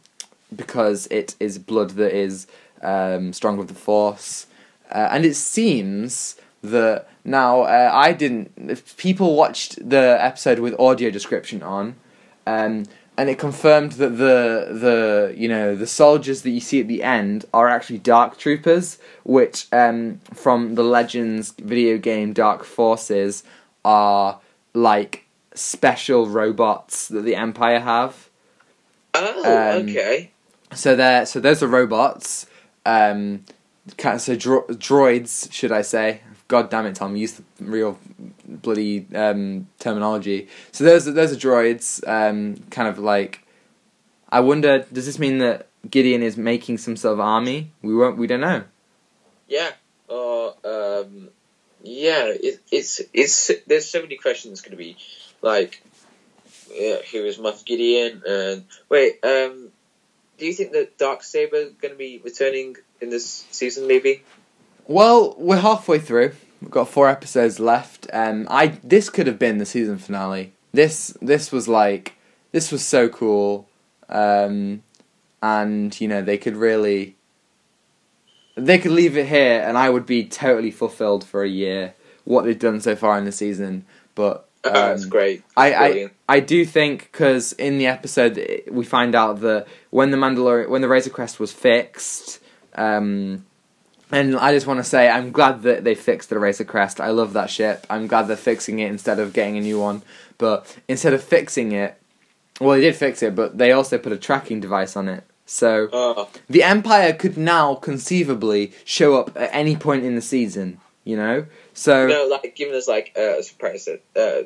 because 0.55 1.05
it 1.07 1.35
is 1.39 1.59
blood 1.59 1.91
that 1.91 2.17
is 2.17 2.47
um, 2.81 3.33
strong 3.33 3.57
with 3.57 3.67
the 3.67 3.75
Force. 3.75 4.47
Uh, 4.89 5.09
and 5.11 5.25
it 5.25 5.35
seems 5.35 6.37
that 6.71 7.07
now 7.23 7.61
uh, 7.61 7.91
I 7.93 8.13
didn't. 8.13 8.51
If 8.57 8.97
people 8.97 9.35
watched 9.35 9.89
the 9.89 10.17
episode 10.19 10.59
with 10.59 10.79
audio 10.79 11.09
description 11.09 11.61
on, 11.63 11.95
um, 12.45 12.85
and 13.17 13.29
it 13.29 13.39
confirmed 13.39 13.93
that 13.93 14.11
the 14.11 14.69
the 14.71 15.33
you 15.35 15.47
know 15.47 15.75
the 15.75 15.87
soldiers 15.87 16.43
that 16.43 16.51
you 16.51 16.59
see 16.59 16.79
at 16.81 16.87
the 16.87 17.03
end 17.03 17.45
are 17.53 17.67
actually 17.67 17.99
Dark 17.99 18.37
Troopers, 18.37 18.99
which 19.23 19.67
um, 19.71 20.19
from 20.33 20.75
the 20.75 20.83
Legends 20.83 21.53
video 21.57 21.97
game 21.97 22.33
Dark 22.33 22.63
Forces 22.63 23.43
are 23.83 24.39
like 24.73 25.25
special 25.53 26.27
robots 26.27 27.07
that 27.07 27.21
the 27.21 27.35
Empire 27.35 27.79
have. 27.79 28.29
oh, 29.15 29.79
um, 29.79 29.89
okay. 29.89 30.31
So 30.73 30.95
they're 30.95 31.25
so 31.25 31.39
those 31.39 31.63
are 31.63 31.67
robots. 31.67 32.45
Um, 32.85 33.43
kind 33.97 34.15
of, 34.15 34.21
so 34.21 34.35
dro- 34.35 34.67
droids, 34.67 35.51
should 35.51 35.71
I 35.71 35.81
say? 35.81 36.21
God 36.47 36.69
damn 36.69 36.85
it, 36.85 36.95
Tom! 36.95 37.15
Use 37.15 37.33
the 37.33 37.43
real 37.59 37.99
bloody 38.45 39.05
um, 39.13 39.67
terminology. 39.79 40.47
So 40.71 40.83
those 40.83 41.05
those 41.05 41.33
are 41.33 41.35
droids. 41.35 42.07
Um, 42.07 42.63
kind 42.69 42.87
of 42.87 42.99
like, 42.99 43.45
I 44.29 44.39
wonder, 44.39 44.85
does 44.93 45.05
this 45.05 45.19
mean 45.19 45.39
that 45.39 45.67
Gideon 45.89 46.23
is 46.23 46.37
making 46.37 46.77
some 46.77 46.95
sort 46.95 47.13
of 47.13 47.19
army? 47.19 47.71
We 47.81 47.95
won't. 47.95 48.17
We 48.17 48.27
don't 48.27 48.41
know. 48.41 48.63
Yeah. 49.47 49.71
Or 50.07 50.53
um, 50.63 51.29
yeah. 51.83 52.25
It, 52.27 52.61
it's 52.71 53.01
it's 53.13 53.51
there's 53.65 53.89
so 53.89 54.01
many 54.01 54.15
questions 54.15 54.61
going 54.61 54.71
to 54.71 54.77
be 54.77 54.95
like, 55.41 55.83
yeah, 56.73 56.97
who 57.11 57.25
is 57.25 57.37
Moff 57.37 57.65
Gideon? 57.65 58.23
And 58.25 58.65
wait, 58.89 59.19
um, 59.23 59.69
do 60.37 60.45
you 60.45 60.53
think 60.53 60.71
that 60.71 60.97
Dark 60.97 61.23
Saber 61.23 61.71
going 61.81 61.93
to 61.93 61.97
be 61.97 62.21
returning 62.23 62.77
in 63.01 63.09
this 63.09 63.45
season? 63.51 63.87
Maybe. 63.87 64.23
Well, 64.87 65.35
we're 65.37 65.59
halfway 65.59 65.99
through. 65.99 66.33
We've 66.61 66.71
got 66.71 66.89
four 66.89 67.07
episodes 67.07 67.59
left. 67.59 68.07
Um, 68.13 68.47
I 68.49 68.79
this 68.83 69.09
could 69.09 69.27
have 69.27 69.37
been 69.37 69.57
the 69.57 69.65
season 69.65 69.97
finale. 69.97 70.53
This 70.71 71.15
this 71.21 71.51
was 71.51 71.67
like 71.67 72.15
this 72.51 72.71
was 72.71 72.83
so 72.85 73.09
cool. 73.09 73.67
Um, 74.09 74.83
and 75.43 75.99
you 75.99 76.07
know 76.07 76.21
they 76.21 76.37
could 76.37 76.55
really 76.55 77.15
they 78.55 78.79
could 78.79 78.91
leave 78.91 79.17
it 79.17 79.27
here, 79.27 79.61
and 79.61 79.77
I 79.77 79.89
would 79.89 80.05
be 80.05 80.25
totally 80.25 80.71
fulfilled 80.71 81.23
for 81.23 81.43
a 81.43 81.49
year 81.49 81.93
what 82.23 82.45
they've 82.45 82.57
done 82.57 82.81
so 82.81 82.95
far 82.95 83.17
in 83.17 83.25
the 83.25 83.31
season. 83.31 83.85
But 84.15 84.47
Oh, 84.63 84.73
that's 84.73 85.03
um, 85.03 85.09
great. 85.09 85.43
I, 85.55 85.73
I 85.73 85.87
Brilliant. 85.87 86.13
I 86.29 86.39
do 86.39 86.65
think 86.65 87.09
because 87.11 87.53
in 87.53 87.77
the 87.77 87.87
episode 87.87 88.63
we 88.69 88.85
find 88.85 89.15
out 89.15 89.41
that 89.41 89.67
when 89.89 90.11
the 90.11 90.17
Mandalorian 90.17 90.69
when 90.69 90.81
the 90.81 90.87
Razor 90.87 91.09
Crest 91.09 91.39
was 91.39 91.51
fixed, 91.51 92.39
um, 92.75 93.45
and 94.11 94.35
I 94.37 94.53
just 94.53 94.67
want 94.67 94.79
to 94.79 94.83
say 94.83 95.09
I'm 95.09 95.31
glad 95.31 95.63
that 95.63 95.83
they 95.83 95.95
fixed 95.95 96.29
the 96.29 96.39
Razor 96.39 96.63
Crest. 96.63 97.01
I 97.01 97.09
love 97.09 97.33
that 97.33 97.49
ship. 97.49 97.85
I'm 97.89 98.07
glad 98.07 98.23
they're 98.23 98.37
fixing 98.37 98.79
it 98.79 98.89
instead 98.89 99.19
of 99.19 99.33
getting 99.33 99.57
a 99.57 99.61
new 99.61 99.79
one. 99.79 100.01
But 100.37 100.77
instead 100.87 101.13
of 101.13 101.23
fixing 101.23 101.71
it, 101.71 101.99
well, 102.59 102.75
they 102.75 102.81
did 102.81 102.95
fix 102.95 103.21
it, 103.21 103.35
but 103.35 103.57
they 103.57 103.71
also 103.71 103.97
put 103.97 104.11
a 104.11 104.17
tracking 104.17 104.59
device 104.59 104.95
on 104.95 105.07
it. 105.07 105.23
So 105.45 105.89
Oh, 105.93 106.29
the 106.49 106.63
Empire 106.63 107.13
could 107.13 107.37
now 107.37 107.75
conceivably 107.75 108.73
show 108.83 109.19
up 109.19 109.35
at 109.37 109.49
any 109.53 109.75
point 109.75 110.03
in 110.03 110.15
the 110.15 110.21
season. 110.21 110.79
You 111.03 111.15
know, 111.15 111.45
so 111.73 112.07
no, 112.07 112.27
like 112.27 112.55
giving 112.55 112.75
us 112.75 112.87
like 112.87 113.15
a 113.15 113.41
surprise 113.41 113.87
uh, 113.87 114.41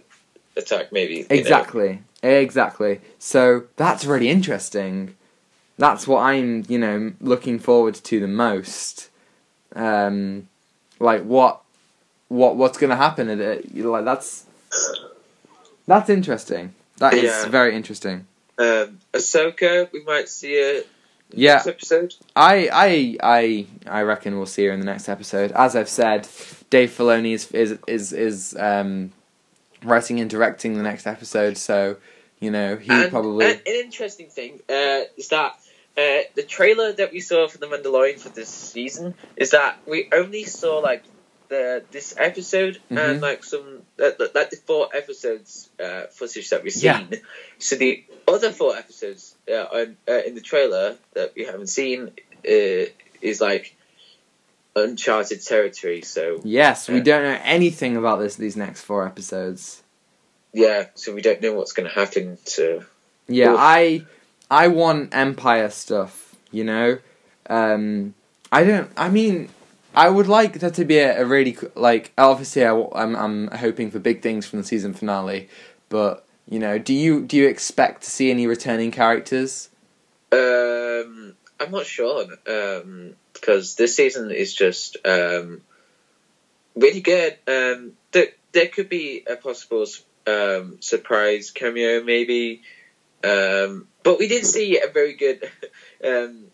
attack, 0.55 0.91
maybe. 0.91 1.16
you 1.16 1.22
know. 1.22 1.36
Exactly. 1.36 2.03
Exactly. 2.22 3.01
So 3.18 3.64
that's 3.78 4.05
really 4.05 4.30
interesting. 4.30 5.16
That's 5.78 6.07
what 6.07 6.22
I'm, 6.22 6.64
you 6.68 6.78
know, 6.78 7.14
looking 7.20 7.57
forward 7.57 7.95
to 7.95 8.20
the 8.20 8.28
most. 8.28 9.09
Um, 9.76 10.47
like 10.99 11.24
what, 11.24 11.61
what, 12.28 12.55
what's 12.55 12.78
going 12.78 12.89
to 12.89 12.95
happen 12.95 13.30
at 13.30 13.39
it? 13.39 13.72
You 13.74 13.84
know, 13.84 13.91
Like 13.91 14.05
that's, 14.05 14.45
that's 15.88 16.09
interesting. 16.09 16.74
That 16.97 17.13
is 17.13 17.24
Yeah. 17.24 17.47
very 17.49 17.76
interesting. 17.76 18.28
Um, 18.57 18.99
Ahsoka, 19.13 19.91
we 19.91 20.03
might 20.03 20.30
see 20.30 20.53
her 20.55 20.82
Yeah, 21.32 21.53
next 21.55 21.67
episode. 21.67 22.13
I, 22.36 22.69
I, 22.72 23.17
I, 23.24 23.65
I 23.88 24.01
reckon 24.03 24.38
we'll 24.38 24.45
see 24.45 24.65
her 24.65 24.72
in 24.72 24.80
the 24.80 24.86
next 24.86 25.09
episode. 25.09 25.51
As 25.53 25.76
I've 25.76 25.89
said, 25.89 26.28
Dave 26.69 26.91
Filoni 26.91 27.34
is 27.34 27.51
is 27.51 27.78
is 27.88 28.13
is 28.13 28.55
um, 28.57 29.11
writing 29.84 30.19
and 30.19 30.30
directing 30.30 30.76
the 30.76 30.84
next 30.84 31.07
episode. 31.07 31.57
So, 31.57 31.97
you 32.39 32.51
know, 32.51 32.76
he 32.78 32.91
and, 32.91 33.09
probably. 33.09 33.45
and 33.45 33.59
an 33.65 33.74
interesting 33.86 34.30
thing 34.30 34.59
uh, 34.69 35.01
is 35.17 35.30
that 35.30 35.55
uh, 35.98 36.22
the 36.36 36.44
trailer 36.44 36.94
that 36.94 37.12
we 37.12 37.20
saw 37.20 37.48
for 37.48 37.58
the 37.58 37.68
Mandalorian 37.68 38.20
for 38.20 38.30
this 38.30 38.50
season 38.50 39.14
is 39.36 39.52
that 39.52 39.78
we 39.86 40.10
only 40.14 40.44
saw 40.46 40.80
like 40.80 41.04
the 41.50 41.84
this 41.92 42.14
episode 42.18 42.80
Mhm. 42.89 42.98
and 43.12 43.22
like 43.22 43.44
some 43.44 43.82
uh, 44.02 44.12
like 44.34 44.50
the 44.52 44.56
four 44.66 44.88
episodes 44.96 45.70
uh, 45.84 46.04
footage 46.08 46.50
that 46.52 46.64
we've 46.64 46.76
Yeah. 46.76 47.00
seen. 47.00 47.22
So 47.60 47.76
the 47.76 48.04
other 48.28 48.52
four 48.54 48.76
episodes 48.78 49.36
uh, 49.52 49.66
on, 49.72 49.98
uh, 50.08 50.22
in 50.26 50.36
the 50.36 50.42
trailer 50.42 50.96
that 51.14 51.34
we 51.36 51.44
haven't 51.44 51.68
seen 51.68 52.08
uh, 52.48 52.86
is 53.22 53.42
like 53.42 53.76
uncharted 54.76 55.44
territory. 55.44 56.02
So 56.02 56.39
Yes, 56.44 56.88
we 56.88 56.98
Yeah. 56.98 57.04
don't 57.04 57.24
know 57.24 57.39
anything 57.44 57.98
about 57.98 58.20
this 58.20 58.36
these 58.36 58.56
next 58.56 58.82
four 58.82 59.06
episodes. 59.06 59.84
yeah, 60.54 60.88
so 60.96 61.14
we 61.14 61.22
don't 61.22 61.42
know 61.42 61.54
what's 61.54 61.72
going 61.74 61.88
to 61.88 61.94
happen 61.96 62.38
to. 62.46 62.86
Yeah, 63.28 63.54
Oof. 63.54 63.60
I 63.60 64.06
I 64.52 64.68
want 64.68 65.16
Empire 65.16 65.72
stuff, 65.72 66.36
you 66.52 66.64
know. 66.64 66.99
Um 67.49 68.14
I 68.52 68.64
don't 68.64 68.91
I 68.95 69.10
mean 69.10 69.49
I 69.95 70.10
would 70.10 70.28
like 70.28 70.60
there 70.60 70.70
to 70.70 70.86
be 70.86 70.99
a, 70.99 71.22
a 71.22 71.26
really 71.26 71.58
like 71.74 72.12
obviously 72.18 72.64
I, 72.64 72.74
am 72.74 73.16
I'm 73.16 73.47
hoping 73.47 73.89
for 73.89 73.99
big 73.99 74.22
things 74.22 74.45
from 74.45 74.60
the 74.60 74.66
season 74.66 74.93
finale, 74.93 75.49
but 75.89 76.26
you 76.47 76.60
know, 76.60 76.78
do 76.78 76.93
you 76.93 77.26
do 77.26 77.38
you 77.38 77.47
expect 77.47 78.04
to 78.04 78.10
see 78.12 78.30
any 78.30 78.45
returning 78.45 78.91
characters? 78.91 79.70
Um, 80.32 81.36
I'm 81.60 81.72
not 81.72 81.86
sure 81.86 82.26
um, 82.47 83.16
because 83.34 83.76
this 83.76 83.95
season 83.95 84.32
is 84.32 84.54
just 84.54 84.97
um, 85.06 85.62
really 86.76 87.02
good. 87.02 87.38
Um, 87.47 87.93
there, 88.12 88.28
there 88.52 88.68
could 88.68 88.89
be 88.89 89.26
a 89.30 89.36
possible 89.36 89.86
um, 90.28 90.78
surprise 90.82 91.52
cameo, 91.52 92.04
maybe, 92.04 92.62
um, 93.24 93.88
but 94.03 94.17
we 94.19 94.28
did 94.28 94.45
see 94.45 94.80
a 94.82 94.88
very 94.88 95.13
good. 95.13 95.49
Um, 96.03 96.45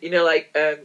you 0.00 0.08
know, 0.10 0.24
like 0.24 0.54
um, 0.56 0.76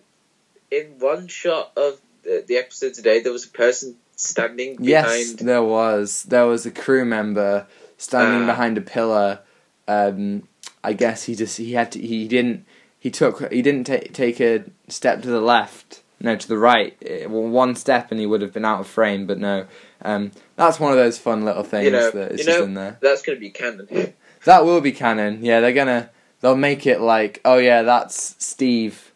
in 0.71 0.95
one 0.97 1.27
shot 1.27 1.71
of 1.77 1.99
the, 2.23 2.43
the 2.47 2.57
episode 2.57 2.95
today, 2.95 3.19
there 3.21 3.32
was 3.32 3.45
a 3.45 3.49
person 3.49 3.97
standing 4.15 4.77
behind. 4.77 4.86
Yes, 4.88 5.34
there 5.34 5.61
was. 5.61 6.23
There 6.23 6.47
was 6.47 6.65
a 6.65 6.71
crew 6.71 7.05
member 7.05 7.67
standing 7.99 8.43
Ah. 8.49 8.53
behind 8.53 8.80
a 8.80 8.82
pillar. 8.82 9.41
Um, 9.88 10.47
I 10.84 10.93
guess 10.93 11.25
he 11.25 11.36
just 11.36 11.57
he 11.57 11.73
had 11.73 11.91
to 11.91 11.99
he 12.01 12.27
didn't 12.27 12.65
he 12.99 13.11
took 13.11 13.51
he 13.53 13.61
didn't 13.61 13.84
ta- 13.84 14.09
take 14.11 14.39
a 14.41 14.63
step 14.88 15.21
to 15.21 15.27
the 15.30 15.39
left. 15.41 16.01
No, 16.19 16.36
to 16.36 16.47
the 16.47 16.57
right. 16.57 16.97
Eh, 17.05 17.27
well, 17.27 17.43
one 17.43 17.75
step 17.75 18.09
and 18.09 18.19
he 18.19 18.25
would 18.25 18.41
have 18.41 18.53
been 18.53 18.65
out 18.65 18.80
of 18.80 18.88
frame. 18.88 19.27
But 19.27 19.38
no, 19.38 19.67
um, 20.01 20.32
that's 20.55 20.80
one 20.80 20.91
of 20.91 20.97
those 20.97 21.19
fun 21.19 21.45
little 21.45 21.63
things 21.63 21.86
You 21.86 21.91
know- 21.91 22.09
that 22.09 22.32
is 22.32 22.39
you 22.39 22.45
just 22.45 22.57
know- 22.57 22.65
in 22.65 22.73
there. 22.73 22.97
That's 23.01 23.21
going 23.21 23.38
to 23.38 23.39
be 23.39 23.51
canon. 23.51 23.88
That 24.46 24.66
will 24.66 24.82
be 24.82 24.92
canon. 24.92 25.44
Yeah, 25.44 25.60
they're 25.60 25.74
gonna 25.74 26.10
they'll 26.42 26.56
make 26.56 26.86
it 26.88 27.02
like 27.02 27.42
oh 27.46 27.58
yeah, 27.58 27.82
that's 27.84 28.36
Steve. 28.44 29.12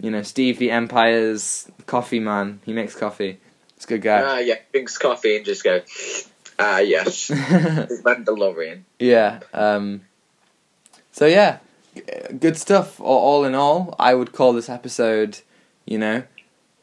You 0.00 0.10
know, 0.10 0.22
Steve 0.22 0.58
the 0.58 0.70
Empire's 0.70 1.70
coffee 1.86 2.20
man. 2.20 2.60
He 2.64 2.72
makes 2.72 2.94
coffee. 2.94 3.38
It's 3.76 3.84
a 3.84 3.88
good 3.88 4.02
guy. 4.02 4.22
Ah, 4.24 4.38
yeah, 4.38 4.56
drinks 4.72 4.96
coffee 4.98 5.36
and 5.36 5.44
just 5.44 5.62
go. 5.64 5.80
Ah, 6.58 6.78
yes, 6.78 7.28
Mandalorian. 8.04 8.82
Yeah. 8.98 9.40
Um, 9.52 10.02
so 11.12 11.26
yeah, 11.26 11.58
g- 11.94 12.02
good 12.38 12.56
stuff. 12.56 13.00
All, 13.00 13.18
all 13.18 13.44
in 13.44 13.54
all, 13.54 13.94
I 13.98 14.14
would 14.14 14.32
call 14.32 14.52
this 14.52 14.68
episode, 14.68 15.40
you 15.86 15.98
know, 15.98 16.22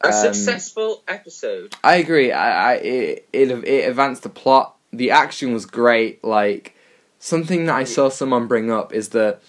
A 0.02 0.08
Um, 0.08 0.12
successful 0.12 1.02
episode. 1.08 1.74
I 1.84 1.96
agree. 1.96 2.32
I, 2.32 2.72
I 2.72 2.74
it, 2.76 3.28
it 3.32 3.50
it 3.50 3.88
advanced 3.88 4.22
the 4.22 4.28
plot. 4.28 4.76
The 4.92 5.10
action 5.10 5.52
was 5.52 5.66
great. 5.66 6.22
Like 6.24 6.74
something 7.18 7.66
that 7.66 7.74
I 7.76 7.84
saw 7.84 8.08
someone 8.08 8.46
bring 8.46 8.70
up 8.70 8.92
is 8.92 9.10
that 9.10 9.40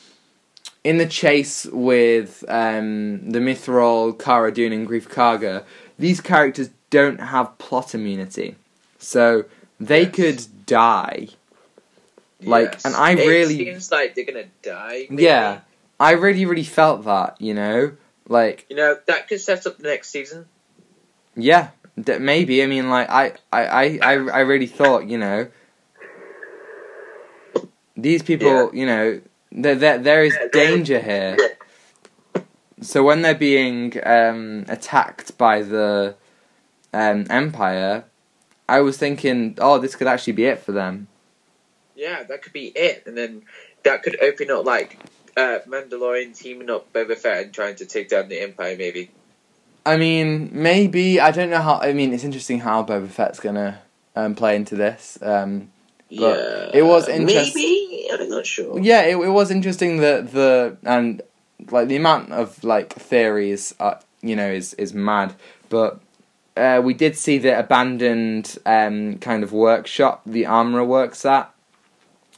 in 0.83 0.97
the 0.97 1.05
chase 1.05 1.65
with 1.65 2.43
um, 2.47 3.29
the 3.31 3.39
Mythrol, 3.39 4.17
Cara 4.17 4.51
Dune, 4.53 4.73
and 4.73 4.87
Greef 4.87 5.07
Karga, 5.07 5.63
these 5.97 6.21
characters 6.21 6.69
don't 6.89 7.19
have 7.19 7.57
plot 7.57 7.93
immunity, 7.93 8.55
so 8.97 9.45
they 9.79 10.03
Yes. 10.03 10.15
could 10.15 10.45
die. 10.65 11.27
Like, 12.41 12.71
Yes. 12.73 12.85
and 12.85 12.95
I 12.95 13.11
it 13.11 13.27
really- 13.27 13.57
seems 13.57 13.91
like 13.91 14.15
they're 14.15 14.23
gonna 14.25 14.45
die. 14.61 15.07
maybe. 15.09 15.23
Yeah, 15.23 15.59
I 15.99 16.11
really, 16.11 16.45
really 16.45 16.63
felt 16.63 17.03
that. 17.05 17.35
You 17.41 17.53
know, 17.53 17.91
like 18.27 18.65
you 18.69 18.75
know 18.77 18.97
that 19.07 19.27
could 19.27 19.41
set 19.41 19.67
up 19.67 19.77
the 19.77 19.83
next 19.89 20.09
season. 20.09 20.45
yeah, 21.35 21.69
d- 22.01 22.17
maybe. 22.19 22.63
I 22.63 22.65
mean, 22.67 22.89
like 22.89 23.09
I, 23.09 23.33
I, 23.51 23.65
I, 23.65 23.99
I, 24.01 24.13
I 24.13 24.39
really 24.39 24.67
thought, 24.67 25.07
you 25.09 25.17
know, 25.17 25.47
these 28.01 28.23
people, 28.23 28.47
Yeah. 28.47 28.79
you 28.79 28.85
know, 28.85 29.21
there, 29.51 29.75
there, 29.75 29.97
there 29.97 30.23
is 30.23 30.37
danger 30.51 30.99
here. 30.99 31.37
So 32.81 33.03
when 33.03 33.21
they're 33.21 33.35
being 33.35 33.93
um, 34.05 34.65
attacked 34.69 35.37
by 35.37 35.63
the 35.63 36.15
um, 36.93 37.25
Empire, 37.29 38.05
I 38.69 38.79
was 38.81 38.97
thinking, 38.97 39.57
oh, 39.59 39.79
this 39.79 39.95
could 39.95 40.07
actually 40.07 40.33
be 40.33 40.45
it 40.45 40.59
for 40.59 40.71
them. 40.71 41.07
Yeah, 41.95 42.23
that 42.23 42.41
could 42.41 42.53
be 42.53 42.67
it, 42.67 43.03
and 43.05 43.17
then 43.17 43.43
that 43.83 44.03
could 44.03 44.21
open 44.21 44.49
up 44.49 44.63
like 44.65 44.97
uh, 45.35 45.59
Mandalorian 45.67 46.37
teaming 46.37 46.69
up 46.69 46.93
Boba 46.93 47.17
Fett 47.17 47.43
and 47.43 47.53
trying 47.53 47.75
to 47.75 47.85
take 47.85 48.07
down 48.07 48.29
the 48.29 48.39
Empire. 48.39 48.77
Maybe. 48.77 49.11
I 49.85 49.97
mean, 49.97 50.49
maybe 50.53 51.19
I 51.19 51.31
don't 51.31 51.49
know 51.49 51.61
how. 51.61 51.79
I 51.81 51.91
mean, 51.91 52.13
it's 52.13 52.23
interesting 52.23 52.61
how 52.61 52.83
Boba 52.83 53.09
Fett's 53.09 53.41
gonna 53.41 53.81
um, 54.15 54.35
play 54.35 54.55
into 54.55 54.75
this. 54.75 55.17
Um, 55.21 55.71
yeah, 56.09 56.69
it 56.73 56.83
was 56.85 57.07
interest- 57.07 57.55
Maybe 57.55 58.07
I'm 58.11 58.29
not 58.29 58.45
sure. 58.45 58.79
yeah, 58.79 59.01
it, 59.03 59.15
it 59.17 59.29
was 59.29 59.51
interesting 59.51 59.97
that 59.97 60.31
the 60.31 60.77
and 60.83 61.21
like 61.71 61.87
the 61.87 61.95
amount 61.97 62.31
of 62.31 62.63
like 62.63 62.93
theories, 62.93 63.73
are, 63.79 63.99
you 64.21 64.35
know, 64.35 64.49
is 64.49 64.73
is 64.75 64.93
mad. 64.93 65.35
But 65.69 65.99
uh, 66.57 66.81
we 66.83 66.93
did 66.93 67.15
see 67.15 67.37
the 67.37 67.57
abandoned 67.57 68.57
um, 68.65 69.17
kind 69.19 69.43
of 69.43 69.51
workshop 69.53 70.21
the 70.25 70.45
armorer 70.45 70.83
works 70.83 71.25
at. 71.25 71.53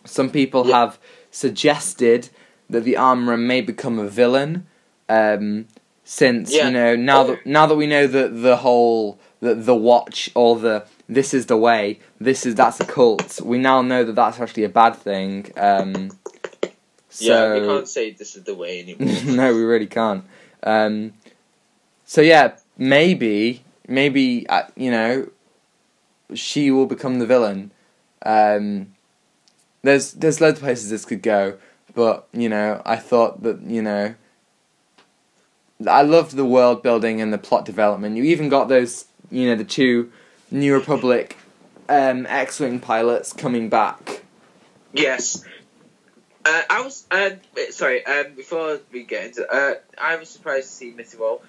Some 0.05 0.29
people 0.29 0.67
Yeah. 0.67 0.79
have 0.79 0.99
suggested 1.31 2.29
that 2.69 2.83
the 2.83 2.97
armorer 2.97 3.37
may 3.37 3.61
become 3.61 3.99
a 3.99 4.07
villain, 4.07 4.65
um, 5.09 5.67
since 6.03 6.53
Yeah. 6.53 6.65
you 6.67 6.71
know 6.73 6.95
now 6.95 7.23
that 7.23 7.45
now 7.45 7.65
that 7.67 7.75
we 7.75 7.87
know 7.87 8.07
that 8.07 8.41
the 8.41 8.57
whole 8.57 9.19
that 9.41 9.65
the 9.65 9.75
watch 9.75 10.29
or 10.35 10.57
the 10.59 10.83
this 11.11 11.33
is 11.33 11.47
the 11.47 11.57
way 11.57 11.99
this 12.21 12.45
is 12.45 12.55
that's 12.55 12.79
a 12.79 12.85
cult. 12.85 13.41
We 13.41 13.57
now 13.57 13.81
know 13.81 14.05
that 14.05 14.15
that's 14.15 14.39
actually 14.39 14.63
a 14.63 14.69
bad 14.69 14.95
thing. 14.95 15.51
Um, 15.57 16.11
yeah, 17.19 17.53
we 17.53 17.59
can't 17.59 17.87
say 17.87 18.11
this 18.11 18.37
is 18.37 18.43
the 18.43 18.55
way 18.55 18.79
anymore. 18.97 19.35
no, 19.35 19.53
we 19.53 19.61
really 19.61 19.87
can't. 19.87 20.23
Um, 20.63 21.13
so 22.05 22.21
yeah, 22.21 22.55
maybe, 22.77 23.63
maybe 23.87 24.47
uh, 24.47 24.63
you 24.77 24.89
know, 24.89 25.29
she 26.33 26.71
will 26.71 26.85
become 26.85 27.19
the 27.19 27.25
villain. 27.25 27.71
Um, 28.25 28.93
there's 29.81 30.13
there's 30.13 30.39
loads 30.39 30.59
of 30.59 30.63
places 30.63 30.89
this 30.89 31.03
could 31.03 31.21
go, 31.21 31.57
but 31.93 32.25
you 32.31 32.47
know, 32.47 32.81
I 32.85 32.95
thought 32.95 33.43
that 33.43 33.61
you 33.63 33.81
know, 33.81 34.15
I 35.85 36.03
loved 36.03 36.37
the 36.37 36.45
world 36.45 36.81
building 36.81 37.19
and 37.19 37.33
the 37.33 37.37
plot 37.37 37.65
development. 37.65 38.15
You 38.15 38.23
even 38.23 38.47
got 38.47 38.69
those, 38.69 39.07
you 39.29 39.49
know, 39.49 39.55
the 39.55 39.65
two 39.65 40.09
New 40.51 40.73
Republic 40.73 41.37
um, 41.89 42.25
X-wing 42.27 42.79
pilots 42.79 43.33
coming 43.33 43.69
back. 43.69 44.23
Yes. 44.93 45.43
Uh, 46.43 46.61
I 46.69 46.81
was 46.81 47.05
uh, 47.11 47.29
sorry. 47.69 48.05
Um, 48.05 48.33
before 48.35 48.79
we 48.91 49.03
get 49.03 49.25
into, 49.25 49.47
uh, 49.47 49.75
I 49.97 50.15
was 50.17 50.29
surprised 50.29 50.67
to 50.67 50.73
see 50.73 50.91
Mr. 50.91 51.19
Wolf. 51.19 51.41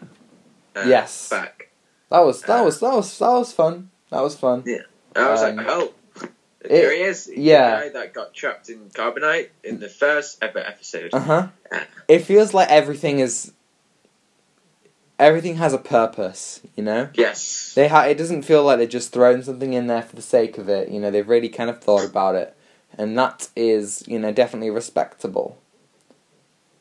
Uh, 0.77 0.85
Yes. 0.87 1.29
back. 1.31 1.71
That 2.11 2.21
was 2.21 2.43
that 2.43 2.63
was 2.65 2.81
that 2.81 2.93
was 2.95 3.19
that 3.19 3.29
was 3.31 3.53
fun. 3.53 3.91
That 4.11 4.21
was 4.23 4.37
fun. 4.37 4.63
Yeah, 4.67 4.83
I 5.17 5.31
was 5.31 5.43
Um, 5.43 5.57
like, 5.57 5.67
oh, 5.69 5.95
there 6.63 6.93
he 6.95 7.01
is. 7.03 7.31
Yeah. 7.35 7.77
the 7.81 7.87
guy 7.87 7.89
that 7.95 8.13
got 8.15 8.35
trapped 8.35 8.69
in 8.69 8.91
carbonite 8.91 9.49
in 9.65 9.81
the 9.81 9.89
first 9.89 10.39
ever 10.43 10.59
episode. 10.59 11.11
Uh 11.15 11.21
huh. 11.21 11.49
Yeah. 11.73 11.85
It 12.09 12.19
feels 12.21 12.53
like 12.53 12.69
everything 12.71 13.19
is. 13.21 13.53
Everything 15.19 15.57
has 15.57 15.73
a 15.73 15.79
purpose, 15.79 16.61
you 16.75 16.83
know. 16.83 17.09
Yes. 17.15 17.75
They 17.75 17.89
ha- 17.89 18.05
It 18.05 18.19
doesn't 18.19 18.43
feel 18.43 18.65
like 18.65 18.79
they're 18.79 18.87
just 18.87 19.13
throwing 19.13 19.43
something 19.43 19.73
in 19.73 19.87
there 19.87 20.03
for 20.03 20.17
the 20.17 20.23
sake 20.23 20.59
of 20.59 20.69
it. 20.69 20.89
You 20.89 20.99
know, 21.01 21.11
they've 21.11 21.29
really 21.29 21.49
kind 21.49 21.71
of 21.71 21.81
thought 21.81 22.05
about 22.05 22.35
it, 22.35 22.57
and 22.99 23.17
that 23.19 23.49
is, 23.55 24.03
you 24.07 24.19
know, 24.19 24.33
definitely 24.33 24.71
respectable. 24.71 25.59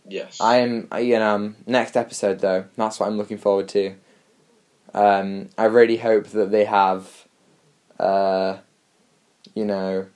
Yes. 0.07 0.39
I 0.41 0.57
am, 0.57 0.87
uh, 0.91 0.97
you 0.97 1.19
know, 1.19 1.35
um, 1.35 1.55
next 1.65 1.95
episode 1.95 2.39
though. 2.39 2.65
That's 2.75 2.99
what 2.99 3.07
I'm 3.07 3.17
looking 3.17 3.37
forward 3.37 3.69
to. 3.69 3.95
Um, 4.93 5.49
I 5.57 5.65
really 5.65 5.97
hope 5.97 6.27
that 6.27 6.51
they 6.51 6.65
have, 6.65 7.27
uh, 7.99 8.57
you 9.53 9.63
know. 9.65 10.07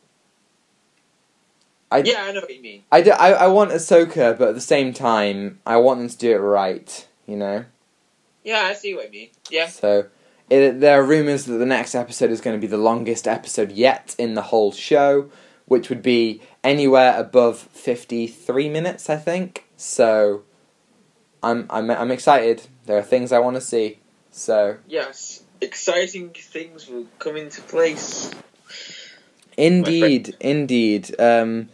I, 1.92 2.00
yeah, 2.00 2.24
I 2.24 2.32
know 2.34 2.42
what 2.42 2.54
you 2.54 2.62
mean. 2.62 2.84
I, 2.92 3.02
do, 3.02 3.12
I, 3.12 3.32
I 3.32 3.48
want 3.48 3.72
Ahsoka, 3.72 4.38
but 4.38 4.50
at 4.50 4.56
the 4.56 4.62
same 4.62 4.92
time, 4.92 5.60
I 5.66 5.78
want 5.78 6.00
them 6.00 6.10
to 6.10 6.18
do 6.18 6.32
it 6.32 6.40
right, 6.40 7.08
you 7.26 7.38
know? 7.38 7.66
Yeah, 8.46 8.62
I 8.62 8.74
see 8.74 8.94
what 8.94 9.06
you 9.06 9.12
mean. 9.12 9.30
Yeah. 9.50 9.68
So, 9.68 10.06
it, 10.52 10.80
there 10.80 11.02
are 11.02 11.04
rumours 11.04 11.46
that 11.46 11.58
the 11.58 11.66
next 11.66 11.96
episode 11.96 12.30
is 12.30 12.40
going 12.40 12.56
to 12.56 12.62
be 12.62 12.68
the 12.68 12.78
longest 12.78 13.28
episode 13.28 13.72
yet 13.72 14.16
in 14.20 14.36
the 14.36 14.44
whole 14.44 14.72
show, 14.72 15.32
which 15.66 15.90
would 15.90 16.04
be 16.04 16.42
anywhere 16.64 17.20
above 17.20 17.58
53 17.58 18.70
minutes, 18.70 19.10
I 19.10 19.18
think. 19.18 19.66
So, 19.78 20.44
I'm, 21.42 21.66
I'm, 21.72 21.90
I'm 21.90 22.12
excited. 22.12 22.68
There 22.86 22.98
are 22.98 23.02
things 23.04 23.32
I 23.32 23.40
want 23.40 23.56
to 23.56 23.62
see. 23.62 24.00
So, 24.32 24.78
Yes. 24.88 25.42
Exciting 25.62 26.30
things 26.30 26.88
will 26.88 27.08
come 27.18 27.38
into 27.38 27.62
place. 27.64 28.30
indeed, 29.58 30.36
indeed. 30.40 31.20
Um, 31.20 31.70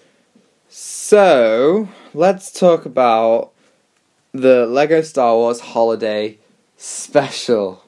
so, 0.69 1.89
let's 2.13 2.49
talk 2.51 2.86
about 2.86 3.51
the 4.32 4.65
Lego 4.65 5.01
Star 5.01 5.36
Wars 5.36 5.59
Holiday 5.59 6.38
Special. 6.82 7.84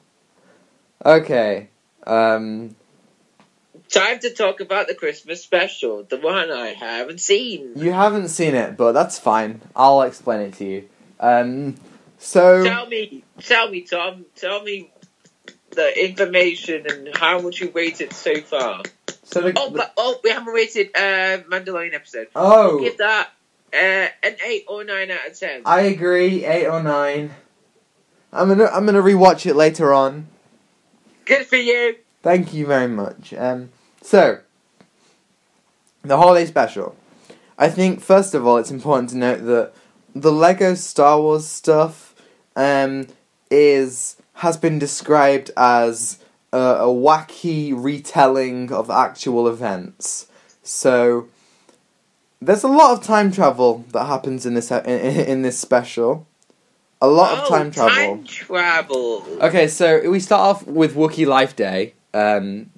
Okay. 1.04 1.68
Um, 2.06 2.76
Time 3.90 4.20
to 4.20 4.30
talk 4.32 4.60
about 4.60 4.86
the 4.86 4.94
Christmas 4.94 5.42
special, 5.42 6.04
the 6.04 6.16
one 6.16 6.52
I 6.52 6.68
haven't 6.68 7.20
seen. 7.20 7.72
you 7.74 7.90
haven't 7.90 8.28
seen 8.28 8.54
it, 8.54 8.76
but 8.76 8.92
that's 8.92 9.18
fine. 9.18 9.60
I'll 9.74 10.02
explain 10.02 10.42
it 10.42 10.54
to 10.54 10.64
you. 10.64 10.88
Um, 11.18 11.74
so, 12.18 12.62
Tell 12.62 12.86
me, 12.86 13.24
tell 13.40 13.68
me, 13.68 13.80
Tom. 13.80 14.26
Tell 14.36 14.62
me 14.62 14.92
the 15.72 16.04
information 16.08 16.86
and 16.88 17.16
how 17.16 17.40
much 17.40 17.60
you 17.60 17.72
rated 17.74 18.12
so 18.12 18.36
far. 18.42 18.82
so 19.24 19.40
the, 19.40 19.54
Oh, 19.56 19.70
but 19.70 19.92
oh, 19.96 20.20
we 20.22 20.30
haven't 20.30 20.54
rated 20.54 20.90
uh, 20.94 21.42
Mandalorian 21.50 21.94
episode. 21.94 22.28
oh, 22.36 22.78
Give 22.78 22.96
that 22.98 23.30
uh, 23.72 23.76
an 24.22 24.36
eight 24.46 24.66
or 24.68 24.84
nine 24.84 25.10
out 25.10 25.26
of 25.28 25.36
ten. 25.38 25.62
I 25.66 25.80
agree. 25.82 26.44
Eight 26.44 26.66
or 26.68 26.80
nine. 26.80 27.32
I'm 28.34 28.48
gonna 28.48 28.66
I'm 28.66 28.84
gonna 28.84 29.00
rewatch 29.00 29.46
it 29.46 29.54
later 29.54 29.94
on. 29.94 30.26
Good 31.24 31.46
for 31.46 31.56
you. 31.56 31.96
Thank 32.22 32.52
you 32.52 32.66
very 32.66 32.88
much. 32.88 33.32
Um, 33.34 33.70
so, 34.02 34.40
the 36.02 36.16
holiday 36.16 36.44
special. 36.44 36.96
I 37.56 37.68
think 37.68 38.00
first 38.00 38.34
of 38.34 38.44
all, 38.44 38.56
it's 38.56 38.72
important 38.72 39.10
to 39.10 39.16
note 39.16 39.44
that 39.44 39.72
the 40.14 40.32
Lego 40.32 40.74
Star 40.74 41.20
Wars 41.20 41.46
stuff 41.46 42.14
um, 42.56 43.06
is 43.50 44.16
has 44.34 44.56
been 44.56 44.80
described 44.80 45.52
as 45.56 46.18
a, 46.52 46.58
a 46.58 46.86
wacky 46.86 47.72
retelling 47.72 48.72
of 48.72 48.90
actual 48.90 49.46
events. 49.46 50.26
So, 50.64 51.28
there's 52.42 52.64
a 52.64 52.68
lot 52.68 52.98
of 52.98 53.04
time 53.04 53.30
travel 53.30 53.84
that 53.92 54.06
happens 54.06 54.44
in 54.44 54.54
this 54.54 54.72
in, 54.72 54.80
in 54.84 55.42
this 55.42 55.56
special. 55.56 56.26
A 57.00 57.08
lot 57.08 57.32
of 57.38 57.44
Oh, 57.44 57.48
time 57.48 57.70
travel. 57.70 57.94
Time 58.16 58.24
travel. 58.24 59.24
Okay, 59.42 59.68
so 59.68 60.08
we 60.08 60.20
start 60.20 60.40
off 60.40 60.66
with 60.66 60.94
Wookiee 60.94 61.26
Life 61.26 61.54
Day, 61.56 61.94
um, 62.14 62.70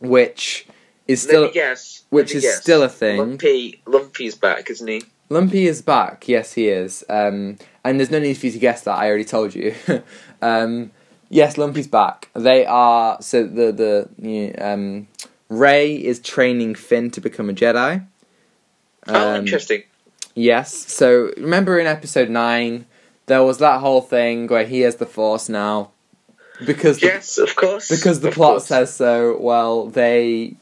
which 0.00 0.66
is 1.08 1.24
Let 1.24 1.28
still 1.30 1.44
me 1.46 1.52
guess. 1.52 2.02
which 2.10 2.28
Let 2.28 2.34
me 2.34 2.36
is 2.38 2.42
guess. 2.44 2.62
still 2.62 2.82
a 2.82 2.88
thing. 2.88 3.18
Lumpy, 3.18 3.82
Lumpy's 3.86 4.34
back, 4.36 4.70
isn't 4.70 4.86
he? 4.86 5.02
Lumpy 5.28 5.66
is 5.66 5.82
back. 5.82 6.28
Yes, 6.28 6.52
he 6.54 6.68
is. 6.68 7.04
Um, 7.08 7.56
and 7.84 7.98
there's 7.98 8.10
no 8.10 8.18
need 8.18 8.34
for 8.36 8.46
you 8.46 8.52
to 8.52 8.58
guess 8.58 8.82
that. 8.82 8.98
I 8.98 9.08
already 9.08 9.24
told 9.24 9.54
you. 9.54 9.74
um, 10.42 10.90
yes, 11.28 11.56
Lumpy's 11.56 11.86
back. 11.88 12.28
They 12.34 12.66
are 12.66 13.20
so 13.22 13.44
the 13.44 14.08
the 14.18 14.54
um, 14.58 15.08
Rey 15.48 15.94
is 15.94 16.20
training 16.20 16.74
Finn 16.74 17.10
to 17.12 17.20
become 17.20 17.48
a 17.50 17.52
Jedi. 17.52 18.06
oh, 19.08 19.30
Um, 19.30 19.36
interesting. 19.40 19.82
Yes. 20.34 20.72
So 20.74 21.32
remember 21.36 21.78
in 21.78 21.86
episode 21.86 22.28
nine, 22.30 22.86
there 23.30 23.44
was 23.44 23.58
that 23.58 23.80
whole 23.80 24.00
thing 24.00 24.48
where 24.48 24.66
he 24.66 24.80
has 24.80 24.96
the 24.96 25.06
Force 25.06 25.48
now, 25.48 25.92
because 26.66 26.98
the 26.98 27.06
Yes, 27.06 27.38
of 27.38 27.54
course. 27.54 27.88
because 27.88 28.18
the 28.20 28.28
Of 28.28 28.34
plot 28.34 28.52
course. 28.54 28.66
says 28.66 28.92
so. 28.92 29.36
Well, 29.38 29.86
they, 29.86 30.56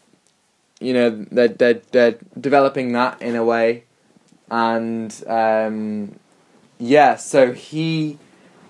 you 0.79 0.93
know, 0.93 1.11
they're 1.31 1.49
they're, 1.49 1.81
they're 1.93 2.19
developing 2.39 2.93
that 2.93 3.23
in 3.23 3.37
a 3.37 3.45
way, 3.45 3.85
and 4.51 5.11
um, 5.27 6.19
yeah. 6.79 7.17
So 7.17 7.53
he 7.53 8.19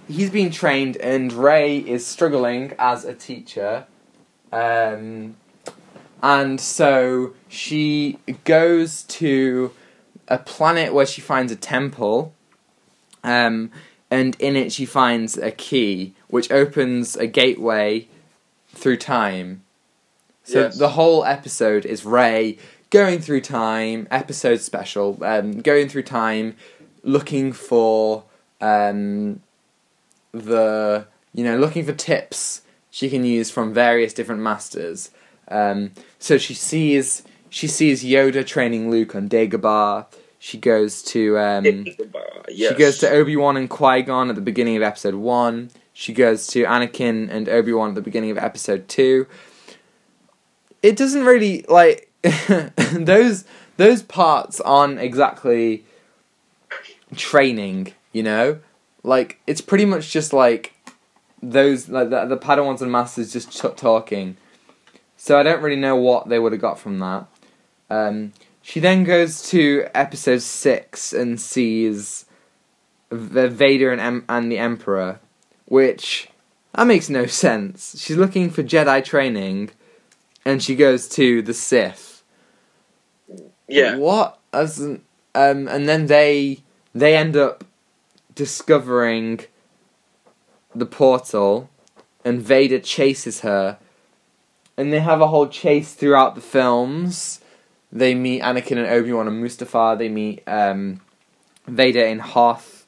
he's 0.06 0.30
been 0.30 0.50
trained, 0.50 0.96
and 0.98 1.32
Rey 1.32 1.78
is 1.78 2.06
struggling 2.06 2.74
as 2.78 3.04
a 3.04 3.14
teacher, 3.14 3.84
um, 4.52 5.36
and 6.22 6.60
so 6.60 7.34
she 7.48 8.18
goes 8.44 9.02
to 9.20 9.72
a 10.28 10.38
planet 10.38 10.94
where 10.94 11.06
she 11.06 11.20
finds 11.20 11.50
a 11.50 11.56
temple. 11.56 12.32
Um, 13.24 13.72
and 14.10 14.36
in 14.40 14.56
it 14.56 14.72
she 14.72 14.84
finds 14.86 15.36
a 15.36 15.50
key 15.50 16.14
which 16.28 16.50
opens 16.50 17.16
a 17.16 17.26
gateway 17.26 18.06
through 18.74 18.96
time. 18.96 19.62
So 20.44 20.62
Yes. 20.62 20.78
the 20.78 20.90
whole 20.90 21.24
episode 21.24 21.84
is 21.84 22.04
Rey 22.04 22.56
going 22.90 23.18
through 23.20 23.42
time, 23.42 24.08
episode 24.10 24.60
special, 24.60 25.18
um, 25.22 25.60
going 25.60 25.88
through 25.88 26.04
time, 26.04 26.56
looking 27.02 27.52
for 27.52 28.24
um, 28.60 29.40
the 30.32 31.06
you 31.34 31.44
know 31.44 31.56
looking 31.58 31.84
for 31.84 31.92
tips 31.92 32.62
she 32.90 33.08
can 33.10 33.24
use 33.24 33.50
from 33.50 33.72
various 33.74 34.12
different 34.12 34.40
masters. 34.40 35.10
Um, 35.48 35.92
so 36.18 36.38
she 36.38 36.54
sees 36.54 37.22
she 37.50 37.66
sees 37.66 38.04
Yoda 38.04 38.46
training 38.46 38.90
Luke 38.90 39.14
on 39.14 39.28
Dagobah. 39.28 40.06
She 40.38 40.58
goes 40.58 41.02
to 41.04 41.38
um, 41.38 41.64
yes. 42.48 42.72
she 42.72 42.74
goes 42.78 42.98
to 42.98 43.10
Obi 43.10 43.36
Wan 43.36 43.56
and 43.56 43.68
Qui 43.68 44.02
Gon 44.02 44.28
at 44.28 44.36
the 44.36 44.40
beginning 44.40 44.76
of 44.76 44.82
episode 44.82 45.14
one. 45.14 45.70
She 45.92 46.12
goes 46.12 46.46
to 46.48 46.64
Anakin 46.64 47.28
and 47.28 47.48
Obi 47.48 47.72
Wan 47.72 47.90
at 47.90 47.94
the 47.96 48.02
beginning 48.02 48.30
of 48.30 48.38
episode 48.38 48.88
two. 48.88 49.26
It 50.80 50.96
doesn't 50.96 51.24
really 51.24 51.64
like 51.68 52.12
those 52.92 53.44
those 53.78 54.02
parts 54.02 54.60
aren't 54.60 55.00
exactly 55.00 55.84
training, 57.16 57.94
you 58.12 58.22
know. 58.22 58.60
Like 59.02 59.40
it's 59.46 59.60
pretty 59.60 59.84
much 59.86 60.10
just 60.10 60.32
like 60.32 60.74
those 61.42 61.88
like 61.88 62.10
the, 62.10 62.26
the 62.26 62.36
Padawans 62.36 62.80
and 62.80 62.92
Masters 62.92 63.32
just 63.32 63.52
talking. 63.76 64.36
So 65.16 65.38
I 65.38 65.42
don't 65.42 65.62
really 65.62 65.80
know 65.80 65.96
what 65.96 66.28
they 66.28 66.38
would 66.38 66.52
have 66.52 66.60
got 66.60 66.78
from 66.78 67.00
that. 67.00 67.26
Um, 67.90 68.32
she 68.68 68.80
then 68.80 69.02
goes 69.02 69.40
to 69.48 69.86
episode 69.94 70.42
six 70.42 71.14
and 71.14 71.40
sees 71.40 72.26
V- 73.10 73.46
Vader 73.46 73.90
and 73.90 73.98
em- 73.98 74.24
and 74.28 74.52
the 74.52 74.58
Emperor, 74.58 75.20
which 75.64 76.28
that 76.74 76.86
makes 76.86 77.08
no 77.08 77.24
sense. 77.24 77.98
She's 77.98 78.18
looking 78.18 78.50
for 78.50 78.62
Jedi 78.62 79.02
training, 79.02 79.70
and 80.44 80.62
she 80.62 80.76
goes 80.76 81.08
to 81.08 81.40
the 81.40 81.54
Sith. 81.54 82.22
Yeah. 83.66 83.96
What? 83.96 84.38
As 84.52 84.78
an, 84.80 85.00
um, 85.34 85.66
and 85.66 85.88
then 85.88 86.04
they 86.04 86.58
they 86.94 87.16
end 87.16 87.38
up 87.38 87.64
discovering 88.34 89.40
the 90.74 90.84
portal, 90.84 91.70
and 92.22 92.42
Vader 92.42 92.80
chases 92.80 93.40
her, 93.40 93.78
and 94.76 94.92
they 94.92 95.00
have 95.00 95.22
a 95.22 95.28
whole 95.28 95.48
chase 95.48 95.94
throughout 95.94 96.34
the 96.34 96.42
films. 96.42 97.40
They 97.92 98.14
meet 98.14 98.42
Anakin 98.42 98.78
and 98.78 98.86
Obi 98.86 99.12
Wan 99.12 99.28
and 99.28 99.42
Mustafar. 99.42 99.98
They 99.98 100.08
meet 100.08 100.42
um, 100.46 101.00
Vader 101.66 102.04
in 102.04 102.18
Hoth, 102.18 102.86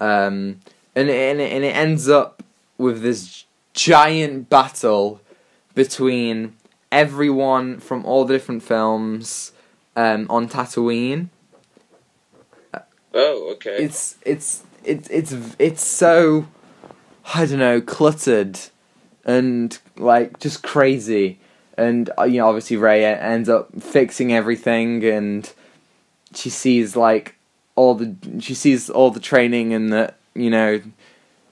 um, 0.00 0.60
and 0.94 1.08
it, 1.08 1.30
and 1.30 1.40
and 1.40 1.64
it 1.64 1.76
ends 1.76 2.08
up 2.08 2.42
with 2.76 3.02
this 3.02 3.44
giant 3.74 4.48
battle 4.48 5.20
between 5.74 6.54
everyone 6.90 7.78
from 7.78 8.04
all 8.04 8.24
the 8.24 8.34
different 8.34 8.62
films 8.62 9.52
um, 9.96 10.26
on 10.30 10.48
Tatooine. 10.48 11.28
Oh, 13.14 13.52
okay. 13.54 13.76
It's 13.78 14.16
it's 14.22 14.62
it's 14.84 15.08
it's 15.10 15.34
it's 15.58 15.84
so 15.84 16.46
I 17.34 17.46
don't 17.46 17.58
know 17.58 17.80
cluttered 17.80 18.58
and 19.24 19.78
like 19.96 20.38
just 20.38 20.62
crazy 20.62 21.38
and 21.78 22.10
uh, 22.18 22.24
you 22.24 22.38
know 22.38 22.48
obviously 22.48 22.76
Rey 22.76 23.04
ends 23.04 23.48
up 23.48 23.70
fixing 23.80 24.32
everything 24.32 25.04
and 25.04 25.50
she 26.34 26.50
sees 26.50 26.96
like 26.96 27.36
all 27.76 27.94
the 27.94 28.14
she 28.40 28.54
sees 28.54 28.90
all 28.90 29.10
the 29.10 29.20
training 29.20 29.72
and 29.72 29.92
that 29.92 30.16
you 30.34 30.50
know 30.50 30.82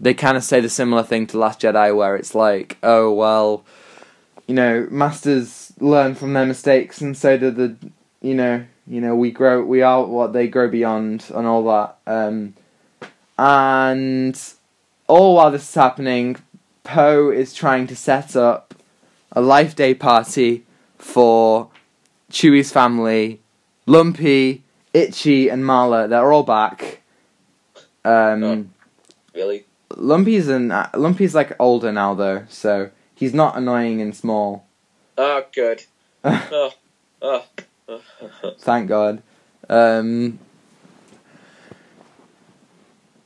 they 0.00 0.12
kind 0.12 0.36
of 0.36 0.44
say 0.44 0.60
the 0.60 0.68
similar 0.68 1.02
thing 1.02 1.26
to 1.28 1.38
Last 1.38 1.60
Jedi 1.60 1.96
where 1.96 2.16
it's 2.16 2.34
like 2.34 2.76
oh 2.82 3.12
well 3.12 3.64
you 4.46 4.54
know 4.54 4.86
masters 4.90 5.72
learn 5.78 6.14
from 6.14 6.32
their 6.32 6.46
mistakes 6.46 7.00
and 7.00 7.16
so 7.16 7.38
do 7.38 7.50
the 7.50 7.76
you 8.20 8.34
know 8.34 8.64
you 8.86 9.00
know 9.00 9.14
we 9.14 9.30
grow 9.30 9.62
we 9.62 9.82
are 9.82 10.04
what 10.04 10.32
they 10.32 10.48
grow 10.48 10.68
beyond 10.68 11.24
and 11.34 11.46
all 11.46 11.64
that 11.64 11.96
um 12.06 12.54
and 13.38 14.52
all 15.06 15.36
while 15.36 15.50
this 15.50 15.68
is 15.68 15.74
happening 15.74 16.36
Poe 16.82 17.30
is 17.30 17.52
trying 17.52 17.86
to 17.88 17.96
set 17.96 18.36
up 18.36 18.74
a 19.32 19.40
life 19.40 19.74
day 19.74 19.94
party 19.94 20.64
for 20.98 21.68
Chewie's 22.30 22.72
family 22.72 23.40
Lumpy 23.86 24.62
Itchy 24.94 25.48
and 25.48 25.64
Malla 25.64 26.08
they're 26.08 26.32
all 26.32 26.42
back 26.42 27.02
um 28.04 28.70
really? 29.34 29.64
Lumpy's 29.96 30.48
an 30.48 30.68
Lumpy's 30.94 31.34
like 31.34 31.52
older 31.58 31.92
now 31.92 32.14
though 32.14 32.44
so 32.48 32.90
he's 33.14 33.34
not 33.34 33.56
annoying 33.56 34.00
and 34.00 34.14
small 34.14 34.66
Oh, 35.18 35.44
good. 35.54 35.84
oh, 36.24 36.72
oh. 37.22 37.44
Thank 38.58 38.88
God. 38.88 39.22
Um, 39.68 40.38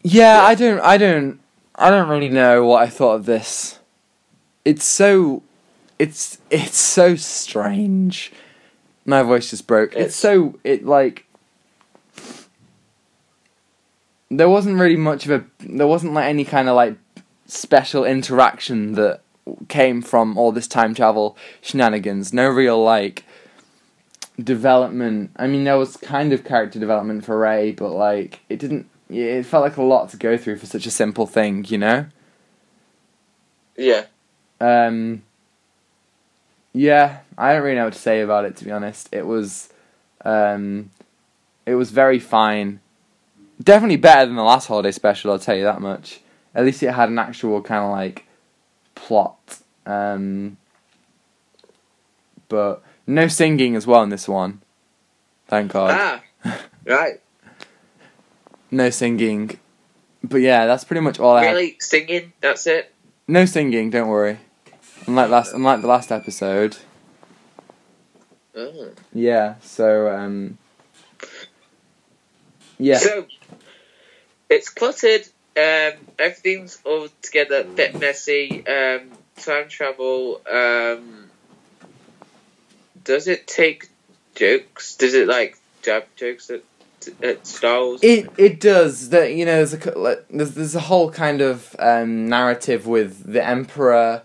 yeah, 0.03 0.37
Yeah. 0.39 0.43
I 0.45 0.55
don't, 0.55 0.81
I 0.81 0.97
don't, 0.99 1.41
I 1.75 1.91
don't 1.91 2.09
really 2.09 2.29
know 2.29 2.65
what 2.65 2.83
I 2.83 2.87
thought 2.87 3.15
of 3.15 3.27
this. 3.27 3.81
It's 4.65 4.85
so, 4.85 5.43
it's 6.01 6.39
it's 6.51 6.79
so 6.79 7.15
strange. 7.17 8.33
My 9.05 9.23
voice 9.23 9.51
just 9.51 9.67
broke. 9.67 9.91
It's, 9.93 9.99
It's- 10.01 10.17
so 10.17 10.59
it 10.65 10.85
like. 10.87 11.27
There 14.33 14.49
wasn't 14.49 14.79
really 14.79 14.97
much 14.97 15.27
of 15.27 15.31
a. 15.33 15.45
There 15.59 15.87
wasn't 15.87 16.13
like 16.15 16.27
any 16.27 16.45
kind 16.45 16.69
of 16.69 16.77
like 16.77 16.97
special 17.47 18.05
interaction 18.05 18.93
that 18.93 19.21
came 19.69 20.01
from 20.03 20.39
all 20.39 20.53
this 20.53 20.69
time 20.69 20.95
travel 20.95 21.37
shenanigans. 21.61 22.33
No 22.33 22.49
real 22.49 22.81
like 22.83 23.25
development. 24.43 25.33
I 25.37 25.49
mean, 25.49 25.65
there 25.65 25.77
was 25.79 25.97
kind 25.97 26.33
of 26.33 26.45
character 26.45 26.79
development 26.79 27.25
for 27.25 27.39
Rey, 27.39 27.73
but 27.73 27.91
like 27.91 28.41
it 28.49 28.61
didn't. 28.61 28.89
It 29.09 29.45
felt 29.45 29.65
like 29.65 29.77
a 29.77 29.83
lot 29.83 30.11
to 30.11 30.17
go 30.17 30.37
through 30.37 30.59
for 30.59 30.67
such 30.67 30.87
a 30.87 30.91
simple 30.93 31.27
thing, 31.27 31.65
you 31.69 31.79
know. 31.79 32.07
yeah. 33.77 34.05
Um. 34.61 35.23
Yeah, 36.73 37.21
I 37.37 37.53
don't 37.53 37.63
really 37.63 37.77
know 37.77 37.85
what 37.85 37.95
to 37.95 37.99
say 37.99 38.21
about 38.21 38.45
it. 38.45 38.57
To 38.57 38.65
be 38.65 38.71
honest, 38.71 39.09
it 39.13 39.27
was, 39.27 39.73
um, 40.25 40.91
it 41.67 41.75
was 41.75 41.91
very 41.91 42.19
fine. 42.19 42.81
Definitely 43.63 43.97
better 43.97 44.27
than 44.27 44.37
the 44.37 44.43
last 44.43 44.67
holiday 44.69 44.93
special. 44.93 45.33
I'll 45.33 45.39
tell 45.39 45.57
you 45.57 45.65
that 45.65 45.81
much. 45.81 46.21
At 46.55 46.65
least 46.65 46.83
it 46.83 46.93
had 46.93 47.09
an 47.09 47.19
actual 47.19 47.61
kind 47.63 47.85
of 47.85 47.91
like 47.91 48.27
plot. 48.95 49.59
Um. 49.87 50.57
But 52.49 52.83
no 53.07 53.29
singing 53.29 53.77
as 53.77 53.87
well 53.87 54.03
in 54.03 54.09
this 54.09 54.27
one. 54.27 54.61
Thank 55.47 55.73
God. 55.73 56.23
Ah, 56.45 56.59
right. 56.85 57.21
No 58.71 58.91
singing. 58.91 59.59
But 60.23 60.39
yeah, 60.39 60.67
that's 60.67 60.85
pretty 60.85 61.01
much 61.01 61.19
all 61.19 61.37
I 61.37 61.45
have. 61.45 61.55
Really? 61.55 61.77
Singing? 61.81 62.33
That's 62.41 62.67
it? 62.67 62.93
No 63.27 63.45
singing, 63.45 63.91
don't 63.91 64.09
worry. 64.09 64.39
Unlike 65.07 65.31
last 65.31 65.53
unlike 65.53 65.81
the 65.81 65.87
last 65.89 66.13
episode. 66.13 66.77
Oh. 68.55 68.91
Yeah, 69.13 69.55
so 69.63 70.11
um 70.11 70.59
Yeah. 72.79 72.99
So, 72.99 73.27
it's 74.49 74.69
cluttered. 74.71 75.27
Um, 75.57 75.93
everything's 76.19 76.79
all 76.85 77.09
together, 77.23 77.61
a 77.61 77.65
bit 77.65 77.99
messy. 77.99 78.67
Um, 78.67 79.11
time 79.37 79.69
travel. 79.69 80.41
Um, 80.51 81.31
does 83.05 83.29
it 83.29 83.47
take 83.47 83.89
jokes? 84.35 84.97
Does 84.97 85.15
it 85.15 85.29
like 85.29 85.59
jab 85.83 86.05
jokes 86.17 86.51
at, 86.51 86.63
at 87.23 87.47
Star 87.47 87.81
Wars? 87.81 88.01
It 88.03 88.31
it 88.39 88.61
does 88.61 89.11
that 89.11 89.35
you 89.35 89.45
know 89.45 89.57
there's 89.65 89.75
a 89.75 89.99
like, 89.99 90.27
there's 90.31 90.55
there's 90.55 90.75
a 90.75 90.81
whole 90.81 91.11
kind 91.11 91.41
of 91.41 91.75
um, 91.79 92.29
narrative 92.29 92.87
with 92.87 93.31
the 93.31 93.47
Emperor 93.47 94.23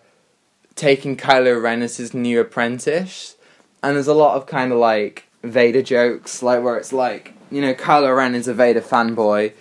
taking 0.75 1.17
Kylo 1.17 1.61
Ren 1.61 1.81
as 1.81 1.97
his 1.97 2.13
new 2.13 2.39
apprentice, 2.39 3.35
and 3.81 3.95
there's 3.95 4.07
a 4.07 4.13
lot 4.13 4.35
of 4.35 4.45
kind 4.45 4.71
of 4.71 4.77
like 4.77 5.25
Vader 5.43 5.81
jokes, 5.81 6.41
like 6.41 6.63
where 6.63 6.77
it's 6.77 6.93
like 6.93 7.33
you 7.51 7.61
know 7.61 7.73
Kylo 7.73 8.15
Ren 8.15 8.35
is 8.35 8.47
a 8.47 8.53
Vader 8.53 8.81
fanboy, 8.81 9.53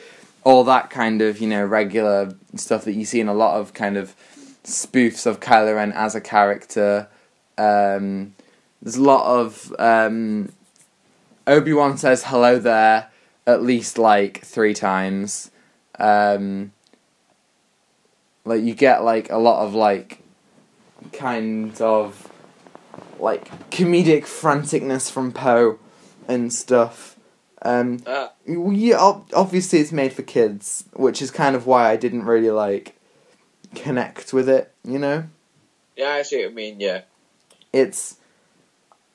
all 0.45 0.65
that 0.65 0.91
kind 0.91 1.23
of 1.23 1.39
you 1.39 1.49
know 1.49 1.65
regular 1.65 2.35
stuff 2.57 2.85
that 2.85 2.95
you 2.95 3.05
see 3.05 3.21
in 3.21 3.29
a 3.29 3.35
lot 3.35 3.61
of 3.61 3.75
kind 3.75 3.97
of 3.97 4.15
spoofs 4.65 5.27
of 5.27 5.41
Kylo 5.41 5.77
Ren 5.77 5.93
as 5.93 6.15
a 6.15 6.21
character. 6.21 7.09
Um, 7.57 8.35
there's 8.83 8.97
a 8.97 9.03
lot 9.03 9.27
of 9.27 9.75
um, 9.79 10.51
Obi 11.47 11.73
Wan 11.73 11.97
says 11.97 12.25
hello 12.25 12.59
there 12.59 13.11
at 13.47 13.63
least 13.63 13.99
like 13.99 14.41
three 14.41 14.75
times. 14.75 15.51
Um, 15.99 16.73
like 18.45 18.63
you 18.63 18.75
get 18.75 19.05
like 19.05 19.31
a 19.31 19.37
lot 19.37 19.65
of 19.65 19.75
like 19.75 20.21
kind 21.13 21.81
of 21.81 22.31
like 23.19 23.71
comedic 23.71 24.23
franticness 24.23 25.11
from 25.11 25.33
Poe 25.33 25.79
and 26.29 26.53
stuff. 26.53 27.17
Um, 27.63 28.03
Ah, 28.07 28.33
yeah, 28.47 28.99
obviously 29.33 29.79
it's 29.79 29.93
made 29.93 30.13
for 30.13 30.23
kids, 30.23 30.85
which 30.93 31.23
is 31.23 31.31
kind 31.31 31.57
of 31.57 31.67
why 31.67 31.91
I 31.91 31.97
didn't 31.97 32.25
really 32.25 32.51
like 32.51 32.97
connect 33.75 34.33
with 34.33 34.49
it. 34.49 34.73
You 34.85 34.99
know, 34.99 35.25
yeah, 35.97 36.11
I 36.11 36.23
see 36.23 36.37
what 36.37 36.51
you 36.51 36.55
mean. 36.55 36.81
Yeah. 36.81 37.03
it's 37.73 38.17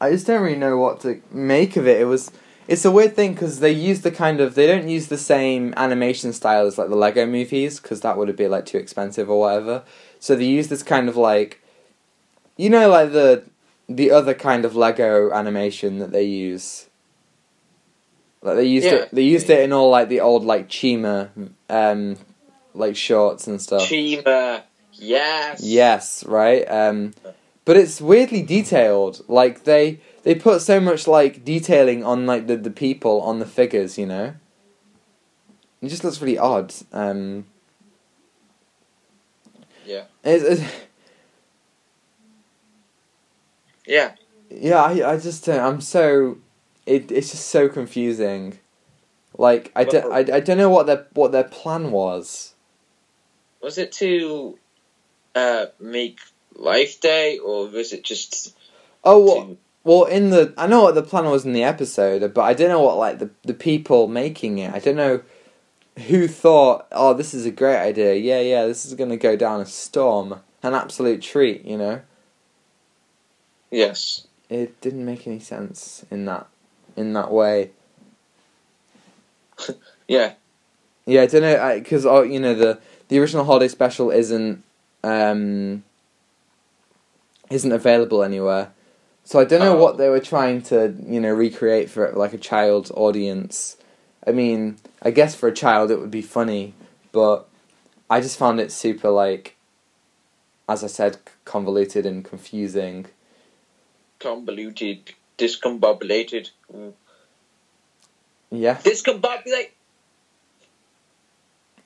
I 0.02 0.12
just 0.12 0.26
don't 0.26 0.42
really 0.42 0.58
know 0.58 0.78
what 0.78 1.02
to 1.02 1.22
make 1.32 1.76
of 1.78 1.88
it. 1.88 2.02
It 2.02 2.06
was 2.06 2.32
it's 2.68 2.86
a 2.86 2.92
weird 2.92 3.16
thing 3.16 3.34
because 3.34 3.60
they 3.60 3.72
use 3.72 4.02
the 4.02 4.12
kind 4.12 4.40
of 4.40 4.56
they 4.56 4.66
don't 4.66 4.88
use 4.88 5.08
the 5.08 5.18
same 5.18 5.74
animation 5.78 6.34
style 6.34 6.66
as 6.66 6.78
like 6.78 6.90
the 6.90 6.96
Lego 6.96 7.26
movies 7.26 7.80
because 7.80 8.02
that 8.02 8.18
would 8.18 8.28
have 8.28 8.38
been 8.38 8.52
like 8.52 8.66
too 8.66 8.78
expensive 8.78 9.30
or 9.30 9.40
whatever. 9.40 9.84
So 10.20 10.36
they 10.36 10.46
use 10.46 10.68
this 10.68 10.84
kind 10.84 11.08
of 11.10 11.16
like, 11.18 11.62
you 12.60 12.70
know, 12.70 12.90
like 12.90 13.14
the 13.14 13.44
the 13.88 14.12
other 14.12 14.34
kind 14.34 14.66
of 14.66 14.76
Lego 14.76 15.32
animation 15.32 16.00
that 16.00 16.12
they 16.12 16.24
use. 16.26 16.88
Like 18.42 18.58
they 18.58 18.66
used 18.66 18.86
Yeah. 18.86 18.96
it. 18.96 19.10
They 19.14 19.22
used 19.24 19.50
it 19.50 19.62
in 19.62 19.72
all 19.72 19.90
like 19.90 20.10
the 20.10 20.20
old 20.20 20.44
like 20.44 20.68
Chima, 20.68 21.30
um, 21.70 22.18
like 22.74 22.98
shorts 22.98 23.48
and 23.48 23.62
stuff. 23.62 23.84
Chima. 23.84 24.64
Yes. 24.94 25.62
Yes, 25.64 26.26
right. 26.26 26.64
Um, 26.70 27.14
but 27.64 27.78
it's 27.78 28.02
weirdly 28.02 28.42
detailed. 28.42 29.22
Like 29.30 29.64
they 29.64 30.02
they 30.24 30.36
put 30.36 30.62
so 30.62 30.82
much 30.82 31.08
like 31.08 31.46
detailing 31.46 32.04
on 32.04 32.26
like 32.26 32.48
the 32.48 32.58
the 32.58 32.72
people 32.72 33.22
on 33.22 33.40
the 33.40 33.46
figures. 33.46 33.98
You 33.98 34.06
know. 34.06 34.34
It 35.82 35.88
just 35.88 36.04
looks 36.04 36.22
really 36.22 36.38
odd. 36.38 36.74
Um, 36.92 37.46
Yeah. 39.86 40.04
it's, 40.26 40.44
it's, 40.44 40.72
Yeah. 43.90 44.12
yeah, 44.52 44.84
I 44.84 45.14
I 45.14 45.18
just 45.18 45.46
don't, 45.46 45.60
I'm 45.60 45.82
so 45.82 46.38
it 46.86 47.12
it's 47.12 47.32
just 47.32 47.48
so 47.48 47.68
confusing. 47.68 48.60
Like 49.38 49.72
I 49.76 49.84
don't 49.84 50.12
I, 50.12 50.20
I 50.38 50.40
don't 50.40 50.60
know 50.60 50.70
what 50.70 50.86
their 50.86 51.08
what 51.14 51.32
their 51.32 51.44
plan 51.44 51.92
was. 51.92 52.54
Was 53.62 53.78
it 53.78 53.92
to 53.94 54.58
uh, 55.36 55.66
make 55.80 56.20
Life 56.56 57.02
Day, 57.02 57.40
or 57.40 57.68
was 57.68 57.92
it 57.94 58.04
just 58.04 58.56
Oh, 59.04 59.26
well, 59.26 59.46
to? 59.48 59.58
Well, 59.84 60.04
in 60.06 60.30
the 60.30 60.54
I 60.58 60.68
know 60.68 60.84
what 60.84 60.96
the 60.96 61.02
plan 61.02 61.26
was 61.26 61.46
in 61.46 61.54
the 61.54 61.64
episode, 61.64 62.34
but 62.34 62.42
I 62.42 62.54
don't 62.54 62.70
know 62.70 62.82
what 62.82 62.98
like 62.98 63.20
the 63.20 63.32
the 63.44 63.54
people 63.56 64.08
making 64.08 64.60
it. 64.60 64.72
I 64.74 64.80
don't 64.80 64.98
know 64.98 65.24
who 66.08 66.28
thought, 66.28 66.86
"Oh, 66.92 67.14
this 67.14 67.34
is 67.34 67.46
a 67.46 67.52
great 67.52 67.80
idea. 67.80 68.14
Yeah, 68.14 68.40
yeah, 68.42 68.66
this 68.68 68.86
is 68.86 68.94
going 68.94 69.10
to 69.10 69.18
go 69.18 69.36
down 69.36 69.62
a 69.62 69.66
storm, 69.66 70.42
an 70.62 70.74
absolute 70.74 71.22
treat." 71.22 71.66
You 71.66 71.78
know, 71.78 72.02
Yes. 73.72 74.28
it 74.50 74.80
didn't 74.82 75.06
make 75.06 75.28
any 75.28 75.40
sense 75.40 76.06
in 76.10 76.26
that 76.26 76.48
in 76.96 77.14
that 77.14 77.32
way. 77.32 77.72
Yeah. 80.08 80.34
Yeah, 81.06 81.22
I 81.22 81.26
don't 81.28 81.42
know 81.44 81.76
because 81.80 82.06
oh, 82.06 82.24
you 82.24 82.40
know 82.40 82.56
the 82.56 82.80
the 83.10 83.20
original 83.20 83.46
holiday 83.46 83.68
special 83.68 84.10
isn't 84.12 84.64
um 85.04 85.84
isn't 87.52 87.72
available 87.72 88.24
anywhere. 88.24 88.72
So 89.24 89.40
I 89.40 89.44
don't 89.46 89.60
know 89.60 89.78
Oh. 89.78 89.84
what 89.84 89.98
they 89.98 90.10
were 90.10 90.20
trying 90.20 90.62
to, 90.64 90.96
you 91.06 91.20
know, 91.20 91.32
recreate 91.32 91.90
for 91.90 92.12
like 92.14 92.34
a 92.34 92.38
child 92.40 92.92
audience. 92.96 93.78
I 94.26 94.32
mean, 94.32 94.78
I 95.04 95.12
guess 95.12 95.36
for 95.36 95.48
a 95.48 95.54
child 95.54 95.92
it 95.92 96.00
would 96.00 96.12
be 96.12 96.22
funny, 96.24 96.74
but 97.12 97.48
I 98.10 98.22
just 98.22 98.38
found 98.38 98.60
it 98.60 98.72
super 98.72 99.10
like 99.12 99.56
as 100.68 100.84
I 100.84 100.88
said 100.88 101.18
convoluted 101.46 102.06
and 102.08 102.26
confusing. 102.26 103.06
Convoluted, 104.20 105.14
discombobulated. 105.38 106.50
Mm. 106.74 106.94
Yeah. 108.52 108.76
Discombobulate. 108.76 109.70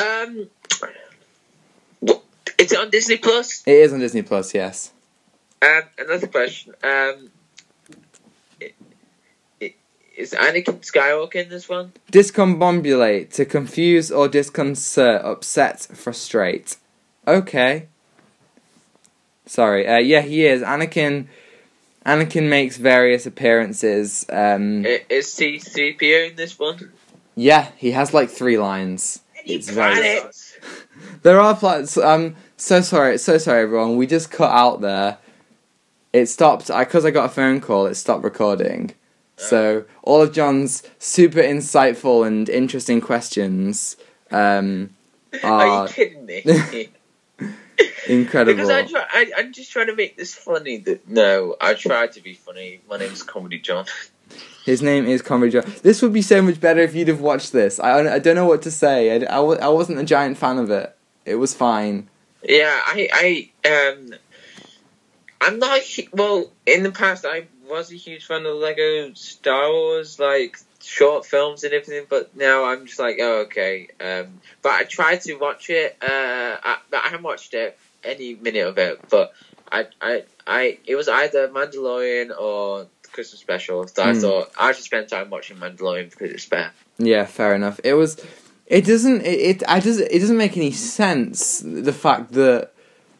Um, 0.01 0.49
what, 2.63 2.71
it's 2.71 2.81
on 2.81 2.89
Disney 2.89 3.17
Plus. 3.17 3.63
It 3.65 3.71
is 3.73 3.93
on 3.93 3.99
Disney 3.99 4.21
Plus. 4.21 4.53
Yes. 4.53 4.91
And 5.61 5.85
another 5.97 6.27
question. 6.27 6.73
Um, 6.83 7.29
i- 8.61 8.73
i- 9.61 9.73
is 10.17 10.31
Anakin 10.33 10.79
Skywalker 10.81 11.35
in 11.35 11.49
this 11.49 11.69
one? 11.69 11.93
Discombobulate 12.11 13.31
to 13.33 13.45
confuse 13.45 14.11
or 14.11 14.27
disconcert, 14.27 15.21
upset, 15.23 15.87
frustrate. 15.93 16.77
Okay. 17.27 17.87
Sorry. 19.45 19.87
Uh, 19.87 19.97
yeah, 19.99 20.21
he 20.21 20.45
is. 20.45 20.61
Anakin. 20.61 21.27
Anakin 22.05 22.49
makes 22.49 22.75
various 22.75 23.25
appearances. 23.25 24.25
Um, 24.29 24.85
Is 24.85 25.31
C-3PO 25.31 26.31
in 26.31 26.35
this 26.35 26.59
one? 26.59 26.91
yeah, 27.35 27.69
he 27.77 27.91
has 27.91 28.13
like 28.13 28.29
three 28.29 28.57
lines. 28.57 29.21
Any 29.39 29.55
It's 29.55 29.69
very- 29.69 30.19
There 31.23 31.39
are 31.39 31.55
plans. 31.55 31.97
I'm 31.97 32.35
so 32.57 32.81
sorry. 32.81 33.17
So 33.17 33.37
sorry, 33.37 33.63
everyone. 33.63 33.97
We 33.97 34.07
just 34.07 34.31
cut 34.31 34.51
out 34.51 34.81
there. 34.81 35.17
It 36.11 36.27
stopped. 36.27 36.69
I 36.69 36.83
because 36.83 37.05
I 37.05 37.11
got 37.11 37.25
a 37.25 37.29
phone 37.29 37.61
call. 37.61 37.85
It 37.85 37.95
stopped 37.95 38.23
recording. 38.23 38.93
So 39.35 39.83
all 40.03 40.21
of 40.21 40.31
John's 40.31 40.83
super 40.99 41.41
insightful 41.41 42.25
and 42.25 42.47
interesting 42.47 43.01
questions 43.01 43.97
um, 44.33 44.89
Are 45.43 45.51
are 45.61 45.87
you 45.87 45.93
kidding 45.93 46.25
me? 46.25 46.41
incredible. 48.07 48.53
because 48.53 48.69
I 48.69 48.83
try, 48.85 49.05
I, 49.09 49.31
I'm 49.37 49.53
just 49.53 49.71
trying 49.71 49.87
to 49.87 49.95
make 49.95 50.17
this 50.17 50.33
funny. 50.33 50.77
That 50.77 51.07
no, 51.07 51.55
I 51.61 51.75
tried 51.75 52.13
to 52.13 52.21
be 52.21 52.33
funny. 52.33 52.81
My 52.89 52.97
name's 52.97 53.23
Comedy 53.23 53.59
John. 53.59 53.85
His 54.65 54.81
name 54.81 55.05
is 55.05 55.21
Comedy 55.21 55.51
John. 55.51 55.71
This 55.83 56.01
would 56.01 56.13
be 56.13 56.21
so 56.21 56.41
much 56.41 56.59
better 56.59 56.81
if 56.81 56.95
you'd 56.95 57.07
have 57.07 57.21
watched 57.21 57.51
this. 57.51 57.79
I 57.79 58.15
I 58.15 58.19
don't 58.19 58.35
know 58.35 58.47
what 58.47 58.61
to 58.63 58.71
say. 58.71 59.25
I, 59.25 59.37
I, 59.37 59.39
I 59.39 59.69
wasn't 59.69 59.99
a 59.99 60.03
giant 60.03 60.37
fan 60.37 60.57
of 60.57 60.69
it. 60.71 60.95
It 61.25 61.35
was 61.35 61.53
fine. 61.53 62.09
Yeah, 62.47 62.79
I, 62.85 63.49
I, 63.65 63.69
um, 63.69 64.13
I'm 65.41 65.59
not. 65.59 65.81
Well, 66.11 66.51
in 66.65 66.83
the 66.83 66.91
past, 66.91 67.25
I 67.25 67.47
was 67.67 67.91
a 67.91 67.95
huge 67.95 68.25
fan 68.25 68.45
of 68.45 68.55
Lego 68.55 69.13
Star 69.13 69.69
Wars, 69.71 70.19
like 70.19 70.57
short 70.81 71.25
films 71.25 71.63
and 71.63 71.73
everything. 71.73 72.05
But 72.09 72.35
now 72.35 72.65
I'm 72.65 72.85
just 72.85 72.99
like, 72.99 73.17
oh, 73.21 73.41
okay. 73.41 73.87
Um, 73.99 74.39
but 74.61 74.71
I 74.71 74.83
tried 74.83 75.21
to 75.21 75.35
watch 75.35 75.69
it. 75.69 75.97
Uh, 76.01 76.05
I, 76.63 76.77
but 76.89 77.01
I 77.03 77.07
haven't 77.09 77.23
watched 77.23 77.53
it 77.53 77.77
any 78.03 78.35
minute 78.35 78.67
of 78.67 78.77
it. 78.77 78.99
But 79.09 79.33
I, 79.71 79.87
I, 80.01 80.23
I, 80.45 80.77
it 80.85 80.95
was 80.95 81.07
either 81.07 81.47
Mandalorian 81.49 82.37
or 82.37 82.87
Christmas 83.11 83.41
special. 83.41 83.87
So 83.87 84.03
I 84.03 84.13
Hmm. 84.13 84.19
thought 84.19 84.51
I 84.57 84.71
should 84.71 84.83
spend 84.85 85.09
time 85.09 85.29
watching 85.29 85.57
Mandalorian 85.57 86.09
because 86.09 86.31
it's 86.31 86.43
spare. 86.43 86.71
Yeah, 86.97 87.25
fair 87.25 87.55
enough. 87.55 87.79
It 87.83 87.93
was. 87.93 88.23
It 88.67 88.85
doesn't. 88.85 89.21
It. 89.21 89.39
it 89.39 89.63
I 89.67 89.79
does. 89.79 89.99
It 89.99 90.19
doesn't 90.19 90.37
make 90.37 90.57
any 90.57 90.71
sense. 90.71 91.61
The 91.65 91.93
fact 91.93 92.31
that 92.33 92.71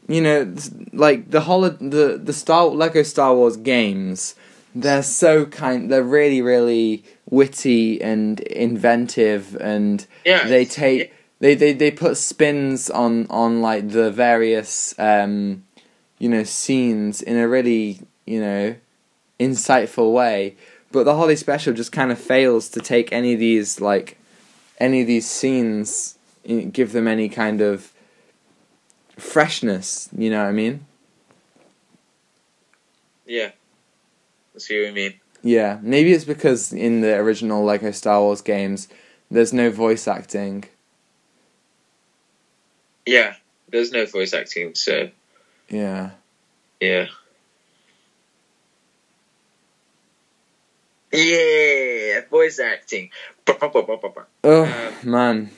you 0.07 0.21
know, 0.21 0.53
like 0.91 1.31
the 1.31 1.41
holo- 1.41 1.69
the 1.69 2.19
the 2.21 2.33
Star 2.33 2.65
Lego 2.65 3.03
Star 3.03 3.35
Wars 3.35 3.57
games, 3.57 4.35
they're 4.73 5.03
so 5.03 5.45
kind. 5.45 5.91
They're 5.91 6.03
really, 6.03 6.41
really 6.41 7.03
witty 7.29 8.01
and 8.01 8.39
inventive, 8.41 9.55
and 9.59 10.05
Yeah, 10.25 10.47
they 10.47 10.65
take 10.65 11.13
they, 11.39 11.55
they 11.55 11.73
they 11.73 11.91
put 11.91 12.17
spins 12.17 12.89
on 12.89 13.27
on 13.29 13.61
like 13.61 13.89
the 13.89 14.11
various 14.11 14.93
um, 14.97 15.63
you 16.19 16.29
know 16.29 16.43
scenes 16.43 17.21
in 17.21 17.37
a 17.37 17.47
really 17.47 17.99
you 18.25 18.39
know 18.39 18.75
insightful 19.39 20.13
way. 20.13 20.55
But 20.91 21.03
the 21.03 21.15
holiday 21.15 21.35
special 21.35 21.73
just 21.73 21.91
kind 21.91 22.11
of 22.11 22.19
fails 22.19 22.69
to 22.69 22.79
take 22.79 23.11
any 23.11 23.33
of 23.33 23.39
these 23.39 23.81
like 23.81 24.17
any 24.83 24.99
of 25.01 25.07
these 25.07 25.29
scenes, 25.29 26.17
give 26.71 26.91
them 26.91 27.07
any 27.07 27.29
kind 27.29 27.61
of 27.61 27.93
freshness. 29.17 30.09
You 30.15 30.29
know 30.29 30.39
what 30.43 30.49
I 30.49 30.51
mean? 30.51 30.85
Yeah, 33.25 33.51
I 34.53 34.59
see 34.59 34.79
what 34.81 34.87
you 34.87 34.93
mean. 34.93 35.13
Yeah, 35.41 35.79
maybe 35.81 36.11
it's 36.11 36.25
because 36.25 36.73
in 36.73 36.99
the 36.99 37.15
original 37.15 37.63
Lego 37.63 37.91
Star 37.91 38.19
Wars 38.19 38.41
games, 38.41 38.89
there's 39.31 39.53
no 39.53 39.71
voice 39.71 40.07
acting. 40.07 40.65
Yeah, 43.05 43.35
there's 43.69 43.91
no 43.93 44.05
voice 44.05 44.33
acting, 44.33 44.75
so 44.75 45.09
Yeah. 45.69 46.11
yeah. 46.81 47.07
Yeah, 51.13 52.21
voice 52.29 52.59
acting. 52.59 53.11
Oh 54.43 54.93
man, 55.03 55.51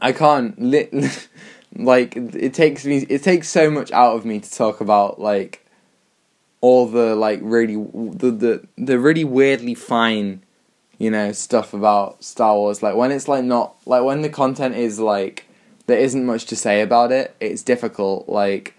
I 0.00 0.12
can't. 0.12 0.60
Li- 0.60 0.88
like 1.76 2.16
it 2.16 2.54
takes 2.54 2.84
me. 2.84 2.98
It 3.08 3.22
takes 3.22 3.48
so 3.48 3.70
much 3.70 3.90
out 3.92 4.16
of 4.16 4.24
me 4.24 4.40
to 4.40 4.50
talk 4.50 4.80
about 4.80 5.20
like 5.20 5.64
all 6.60 6.86
the 6.86 7.14
like 7.14 7.40
really 7.42 7.76
the 7.76 8.30
the 8.30 8.68
the 8.76 8.98
really 8.98 9.24
weirdly 9.24 9.74
fine, 9.74 10.42
you 10.98 11.10
know, 11.10 11.32
stuff 11.32 11.72
about 11.72 12.22
Star 12.22 12.54
Wars. 12.54 12.82
Like 12.82 12.94
when 12.96 13.10
it's 13.10 13.28
like 13.28 13.44
not 13.44 13.74
like 13.86 14.02
when 14.02 14.22
the 14.22 14.28
content 14.28 14.74
is 14.74 14.98
like 14.98 15.46
there 15.86 15.98
isn't 15.98 16.24
much 16.24 16.44
to 16.46 16.56
say 16.56 16.82
about 16.82 17.12
it. 17.12 17.34
It's 17.40 17.62
difficult. 17.62 18.28
Like 18.28 18.74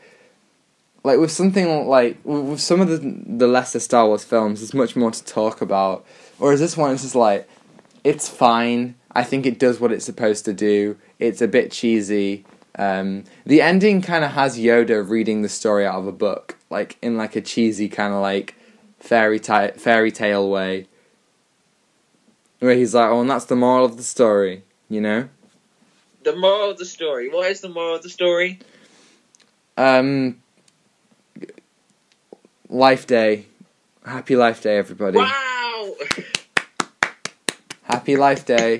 like 1.03 1.19
with 1.19 1.31
something 1.31 1.87
like 1.87 2.17
with 2.23 2.59
some 2.59 2.81
of 2.81 2.89
the 2.89 2.99
the 3.25 3.47
lesser 3.47 3.79
Star 3.79 4.07
Wars 4.07 4.23
films, 4.23 4.59
there's 4.59 4.73
much 4.73 4.95
more 4.95 5.11
to 5.11 5.23
talk 5.23 5.61
about. 5.61 6.05
Whereas 6.41 6.59
this 6.59 6.75
one 6.75 6.95
is 6.95 7.03
just 7.03 7.13
like 7.13 7.47
it's 8.03 8.27
fine. 8.27 8.95
I 9.11 9.23
think 9.23 9.45
it 9.45 9.59
does 9.59 9.79
what 9.79 9.91
it's 9.91 10.03
supposed 10.03 10.43
to 10.45 10.53
do. 10.53 10.97
It's 11.19 11.39
a 11.39 11.47
bit 11.47 11.71
cheesy. 11.71 12.45
Um, 12.79 13.25
the 13.45 13.61
ending 13.61 14.01
kind 14.01 14.25
of 14.25 14.31
has 14.31 14.57
Yoda 14.57 15.07
reading 15.07 15.43
the 15.43 15.49
story 15.49 15.85
out 15.85 15.99
of 15.99 16.07
a 16.07 16.11
book, 16.11 16.57
like 16.71 16.97
in 16.99 17.15
like 17.15 17.35
a 17.35 17.41
cheesy 17.41 17.87
kind 17.87 18.11
of 18.11 18.21
like 18.21 18.55
fairy 18.97 19.39
ty- 19.39 19.73
fairy 19.73 20.11
tale 20.11 20.49
way, 20.49 20.87
where 22.57 22.73
he's 22.73 22.95
like, 22.95 23.11
"Oh, 23.11 23.21
and 23.21 23.29
that's 23.29 23.45
the 23.45 23.55
moral 23.55 23.85
of 23.85 23.97
the 23.97 24.03
story," 24.03 24.63
you 24.89 24.99
know. 24.99 25.29
the 26.23 26.35
moral 26.35 26.71
of 26.71 26.79
the 26.79 26.85
story. 26.85 27.29
What 27.29 27.51
is 27.51 27.61
the 27.61 27.69
moral 27.69 27.97
of 27.97 28.01
the 28.01 28.09
story? 28.09 28.57
Um, 29.77 30.41
Life 32.67 33.05
Day, 33.05 33.45
Happy 34.03 34.35
Life 34.35 34.63
Day, 34.63 34.77
everybody. 34.77 35.17
Wow! 35.19 35.93
Happy 37.91 38.15
Life 38.15 38.45
Day. 38.45 38.79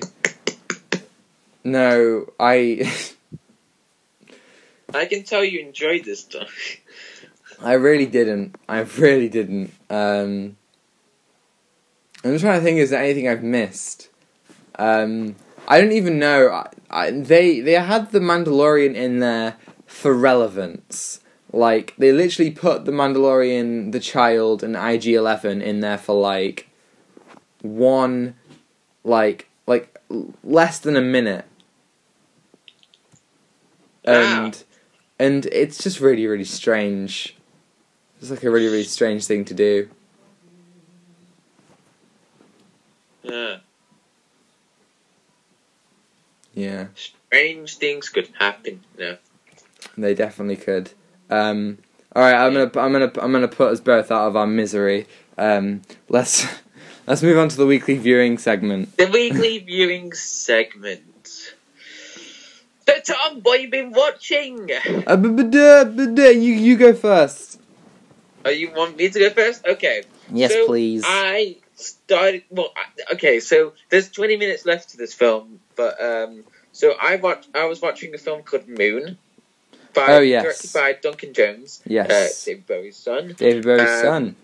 No, 1.62 2.32
I. 2.40 2.90
I 4.94 5.04
can 5.04 5.22
tell 5.24 5.44
you 5.44 5.60
enjoyed 5.60 6.06
this 6.06 6.20
stuff. 6.20 6.50
I 7.60 7.74
really 7.74 8.06
didn't. 8.06 8.56
I 8.66 8.80
really 8.80 9.28
didn't. 9.28 9.70
Um, 9.90 10.56
I'm 12.24 12.38
trying 12.38 12.58
to 12.58 12.64
think. 12.64 12.78
Is 12.78 12.88
there 12.88 13.02
anything 13.02 13.28
I've 13.28 13.42
missed? 13.42 14.08
Um, 14.78 15.36
I 15.68 15.78
don't 15.78 15.92
even 15.92 16.18
know. 16.18 16.48
I, 16.48 16.70
I, 16.90 17.10
they 17.10 17.60
they 17.60 17.74
had 17.74 18.12
the 18.12 18.20
Mandalorian 18.20 18.94
in 18.94 19.18
there 19.18 19.56
for 19.84 20.14
relevance. 20.14 21.20
Like 21.52 21.94
they 21.98 22.12
literally 22.12 22.50
put 22.50 22.86
the 22.86 22.92
Mandalorian, 22.92 23.92
the 23.92 24.00
child, 24.00 24.62
and 24.62 24.74
IG 24.74 25.08
Eleven 25.08 25.60
in 25.60 25.80
there 25.80 25.98
for 25.98 26.18
like 26.18 26.70
one, 27.62 28.34
like 29.04 29.48
like 29.66 29.98
less 30.44 30.78
than 30.78 30.96
a 30.96 31.00
minute. 31.00 31.44
Wow. 34.06 34.44
And 34.46 34.64
and 35.18 35.46
it's 35.46 35.82
just 35.82 36.00
really 36.00 36.26
really 36.26 36.44
strange 36.44 37.36
It's 38.20 38.30
like 38.30 38.42
a 38.42 38.50
really 38.50 38.66
really 38.66 38.84
strange 38.84 39.26
thing 39.26 39.44
to 39.46 39.54
do. 39.54 39.88
Yeah. 43.22 43.56
Yeah, 46.54 46.88
Strange 46.94 47.76
things 47.78 48.08
could 48.10 48.28
happen. 48.38 48.82
Yeah. 48.98 49.14
they 49.96 50.12
definitely 50.14 50.56
could. 50.56 50.90
Um, 51.30 51.78
all 52.14 52.22
right, 52.22 52.34
I'm 52.34 52.52
gonna 52.52 52.70
I'm 52.78 52.92
gonna 52.92 53.12
I'm 53.22 53.32
gonna 53.32 53.48
put 53.48 53.72
us 53.72 53.80
both 53.80 54.10
out 54.10 54.28
of 54.28 54.36
our 54.36 54.46
misery. 54.46 55.06
Um, 55.38 55.80
let's 56.10 56.44
let's 57.06 57.22
move 57.22 57.38
on 57.38 57.48
to 57.48 57.56
the 57.56 57.66
weekly 57.66 57.96
viewing 57.98 58.38
segment. 58.38 58.96
The 58.96 59.06
weekly 59.06 59.58
viewing 59.58 60.12
segment. 60.12 61.54
So 62.86 62.94
Tom, 63.04 63.40
what 63.42 63.60
have 63.60 63.64
you 63.64 63.70
been 63.70 63.92
watching? 63.92 64.68
Uh, 65.06 65.16
but, 65.16 65.36
but, 65.36 66.14
but, 66.14 66.36
you 66.36 66.52
you 66.52 66.76
go 66.76 66.92
first. 66.92 67.60
Oh, 68.44 68.50
you 68.50 68.72
want 68.72 68.96
me 68.96 69.08
to 69.08 69.18
go 69.18 69.30
first? 69.30 69.64
Okay. 69.66 70.02
Yes, 70.32 70.52
So, 70.52 70.66
please. 70.66 71.04
I 71.06 71.56
started. 71.76 72.42
Well, 72.50 72.72
I- 72.76 73.14
okay. 73.14 73.40
So 73.40 73.72
there's 73.88 74.10
20 74.10 74.36
minutes 74.36 74.66
left 74.66 74.90
to 74.90 74.96
this 74.96 75.14
film, 75.14 75.60
but 75.76 76.02
um, 76.02 76.44
so 76.72 76.94
I 77.00 77.16
watched. 77.16 77.48
I 77.54 77.66
was 77.66 77.80
watching 77.80 78.14
a 78.14 78.18
film 78.18 78.42
called 78.42 78.68
Moon. 78.68 79.18
By, 79.94 80.06
Oh, 80.16 80.20
yes. 80.20 80.42
Directed 80.42 80.72
by 80.72 80.92
Duncan 80.94 81.34
Jones, 81.34 81.82
yes, 81.84 82.10
uh, 82.10 82.50
David 82.50 82.66
Bowie's 82.66 82.96
son. 82.96 83.34
David 83.36 83.62
Bowie's 83.64 83.82
um, 83.82 84.00
son. 84.00 84.36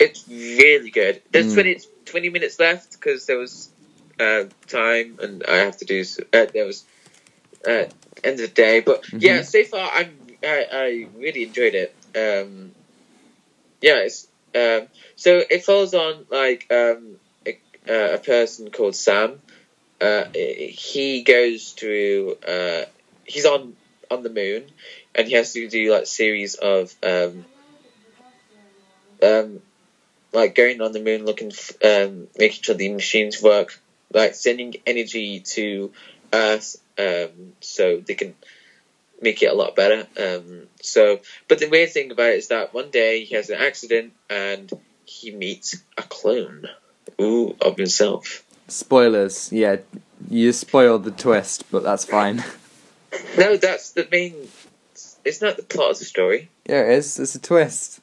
It's 0.00 0.24
really 0.28 0.90
good. 0.90 1.22
There's 1.30 1.48
Mm. 1.52 1.54
20, 1.54 1.80
20 2.06 2.30
minutes 2.30 2.58
left 2.58 2.92
because 2.92 3.26
there 3.26 3.38
was 3.38 3.70
uh, 4.18 4.44
time 4.68 5.18
and 5.22 5.44
I 5.44 5.56
have 5.58 5.76
to 5.78 5.84
do. 5.84 6.04
Uh, 6.32 6.46
there 6.52 6.66
was 6.66 6.84
uh, 7.66 7.86
end 8.24 8.40
of 8.40 8.48
the 8.48 8.48
day, 8.48 8.80
but 8.80 9.04
yeah, 9.20 9.40
Mhm. 9.40 9.46
so 9.46 9.64
far 9.64 9.90
I'm 9.92 10.26
I, 10.44 10.66
I 10.72 11.08
really 11.16 11.44
enjoyed 11.44 11.74
it. 11.74 11.96
Um, 12.16 12.74
yeah, 13.80 14.00
it's 14.00 14.26
um, 14.54 14.88
so 15.16 15.42
it 15.48 15.64
falls 15.64 15.94
on 15.94 16.26
like 16.30 16.66
um, 16.70 17.16
a, 17.46 17.58
uh, 17.88 18.14
a 18.14 18.18
person 18.18 18.70
called 18.70 18.96
Sam. 18.96 19.42
Uh, 20.00 20.24
he 20.34 21.22
goes 21.24 21.72
through. 21.78 22.36
Uh, 22.46 22.84
he's 23.24 23.46
on 23.46 23.76
on 24.10 24.22
the 24.22 24.30
moon, 24.30 24.72
and 25.14 25.28
he 25.28 25.34
has 25.34 25.52
to 25.54 25.68
do 25.68 25.92
like 25.92 26.06
series 26.06 26.54
of 26.56 26.94
um, 27.02 27.46
um, 29.22 29.60
like 30.32 30.54
going 30.54 30.80
on 30.80 30.92
the 30.92 31.02
moon, 31.02 31.24
looking, 31.24 31.50
f- 31.52 31.72
um, 31.84 32.28
making 32.38 32.62
sure 32.62 32.74
the 32.74 32.92
machines 32.92 33.42
work, 33.42 33.80
like 34.12 34.34
sending 34.34 34.74
energy 34.86 35.40
to 35.40 35.92
Earth, 36.32 36.76
um, 36.98 37.52
so 37.60 37.98
they 37.98 38.14
can 38.14 38.34
make 39.20 39.42
it 39.42 39.46
a 39.46 39.54
lot 39.54 39.76
better. 39.76 40.06
Um, 40.18 40.62
so, 40.80 41.20
but 41.48 41.58
the 41.58 41.68
weird 41.68 41.90
thing 41.90 42.10
about 42.10 42.30
it 42.30 42.38
is 42.38 42.48
that 42.48 42.72
one 42.72 42.90
day 42.90 43.24
he 43.24 43.34
has 43.34 43.50
an 43.50 43.60
accident 43.60 44.12
and 44.28 44.70
he 45.04 45.30
meets 45.32 45.76
a 45.98 46.02
clone, 46.02 46.68
ooh, 47.20 47.56
of 47.60 47.76
himself. 47.76 48.44
Spoilers. 48.68 49.52
Yeah, 49.52 49.76
you 50.28 50.52
spoiled 50.52 51.04
the 51.04 51.10
twist, 51.10 51.64
but 51.70 51.82
that's 51.82 52.04
fine. 52.04 52.44
No, 53.36 53.56
that's 53.56 53.90
the 53.90 54.06
main. 54.12 54.36
It's 55.24 55.42
not 55.42 55.56
the 55.56 55.64
plot 55.64 55.90
of 55.90 55.98
the 55.98 56.04
story. 56.04 56.48
yeah, 56.64 56.82
it 56.82 56.98
is. 56.98 57.18
It's 57.18 57.34
a 57.34 57.40
twist. 57.40 58.00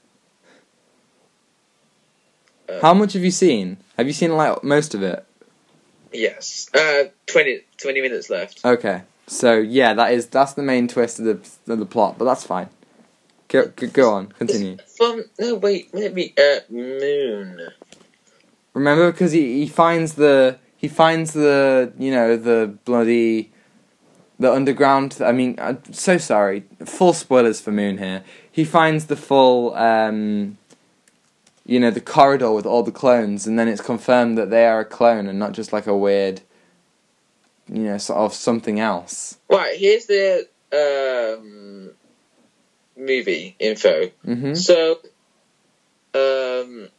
Uh, 2.70 2.80
How 2.82 2.94
much 2.94 3.14
have 3.14 3.24
you 3.24 3.32
seen? 3.32 3.78
Have 3.98 4.08
you 4.08 4.14
seen 4.14 4.36
like 4.36 4.64
most 4.64 4.94
of 4.94 5.04
it? 5.04 5.26
Yes, 6.14 6.70
uh, 6.74 7.06
20, 7.28 7.62
20 7.78 8.02
minutes 8.02 8.30
left. 8.30 8.64
Okay, 8.66 9.04
so 9.28 9.58
yeah, 9.58 9.94
that 9.94 10.12
is 10.12 10.28
that's 10.28 10.54
the 10.54 10.64
main 10.64 10.88
twist 10.88 11.20
of 11.20 11.26
the 11.26 11.74
of 11.74 11.80
the 11.80 11.86
plot, 11.86 12.18
but 12.18 12.26
that's 12.26 12.46
fine. 12.46 12.70
Go 13.50 13.68
go, 13.76 13.88
go 13.88 14.14
on, 14.14 14.28
continue. 14.28 14.78
From 14.98 15.24
no, 15.40 15.56
wait, 15.56 15.94
me. 15.94 16.34
Uh, 16.38 16.60
moon. 16.70 17.70
Remember, 18.74 19.12
because 19.12 19.32
he, 19.32 19.60
he 19.60 19.68
finds 19.68 20.14
the 20.14 20.60
he 20.76 20.88
finds 20.88 21.34
the 21.34 21.92
you 21.98 22.12
know 22.12 22.38
the 22.38 22.78
bloody 22.86 23.52
the 24.40 24.52
underground. 24.54 25.18
I 25.24 25.32
mean, 25.32 25.56
I'm 25.60 25.82
so 25.94 26.18
sorry. 26.18 26.64
Full 26.86 27.14
spoilers 27.14 27.60
for 27.60 27.72
Moon 27.72 27.98
here. 27.98 28.24
He 28.52 28.64
finds 28.64 29.06
the 29.06 29.16
full 29.16 29.74
um, 29.76 30.58
you 31.68 31.80
know 31.82 31.92
the 31.92 32.02
corridor 32.02 32.52
with 32.52 32.66
all 32.66 32.82
the 32.82 32.92
clones, 32.92 33.46
and 33.46 33.60
then 33.60 33.68
it's 33.68 33.82
confirmed 33.82 34.38
that 34.38 34.50
they 34.50 34.66
are 34.66 34.80
a 34.80 34.86
clone 34.86 35.28
and 35.28 35.38
not 35.38 35.52
just 35.52 35.72
like 35.72 35.86
a 35.86 35.96
weird 35.96 36.42
you 37.70 37.84
know 37.84 37.98
sort 37.98 38.20
of 38.20 38.34
something 38.34 38.80
else. 38.80 39.38
Right, 39.50 39.78
here's 39.78 40.06
the 40.06 40.48
um, 40.74 41.92
movie 42.96 43.56
info. 43.60 44.08
hmm 44.24 44.54
So, 44.54 45.00
um, 46.14 46.90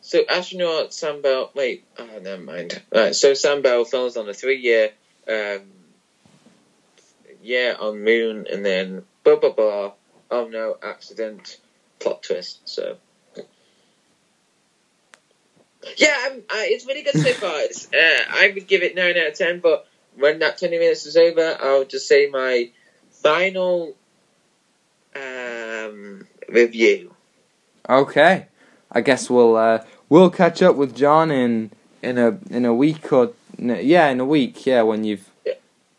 so 0.00 0.24
astronaut 0.30 0.94
Sam 0.94 1.20
Bell. 1.20 1.50
Wait, 1.54 1.84
oh, 1.98 2.08
never 2.22 2.42
mind. 2.42 2.80
Right, 2.94 3.14
so 3.14 3.34
Sam 3.34 3.62
Bell 3.62 3.84
falls 3.84 4.16
on 4.16 4.28
a 4.28 4.34
three-year 4.34 4.90
um, 5.28 5.62
year 7.42 7.76
on 7.78 8.02
Moon, 8.02 8.46
and 8.50 8.64
then 8.64 9.04
blah 9.24 9.36
blah 9.36 9.52
blah. 9.52 9.92
Oh 10.30 10.46
no, 10.46 10.76
accident, 10.82 11.58
plot 11.98 12.22
twist. 12.22 12.60
So. 12.64 12.96
Yeah, 15.96 16.14
um, 16.30 16.38
uh, 16.50 16.64
it's 16.64 16.86
really 16.86 17.02
good 17.02 17.14
so 17.14 17.32
far. 17.34 17.60
It's, 17.60 17.86
uh, 17.92 18.24
I 18.30 18.52
would 18.54 18.66
give 18.66 18.82
it 18.82 18.94
nine 18.94 19.16
out 19.16 19.28
of 19.28 19.34
ten, 19.34 19.60
but 19.60 19.86
when 20.16 20.40
that 20.40 20.58
twenty 20.58 20.78
minutes 20.78 21.06
is 21.06 21.16
over, 21.16 21.56
I'll 21.60 21.84
just 21.84 22.08
say 22.08 22.28
my 22.30 22.70
final 23.10 23.94
um, 25.16 26.26
review. 26.48 27.14
Okay, 27.88 28.46
I 28.90 29.00
guess 29.00 29.28
we'll 29.30 29.56
uh, 29.56 29.84
we'll 30.08 30.30
catch 30.30 30.62
up 30.62 30.76
with 30.76 30.96
John 30.96 31.30
in 31.30 31.70
in 32.02 32.18
a 32.18 32.38
in 32.50 32.64
a 32.64 32.74
week 32.74 33.12
or 33.12 33.32
yeah 33.58 34.08
in 34.08 34.20
a 34.20 34.24
week 34.24 34.66
yeah 34.66 34.82
when 34.82 35.04
you've 35.04 35.28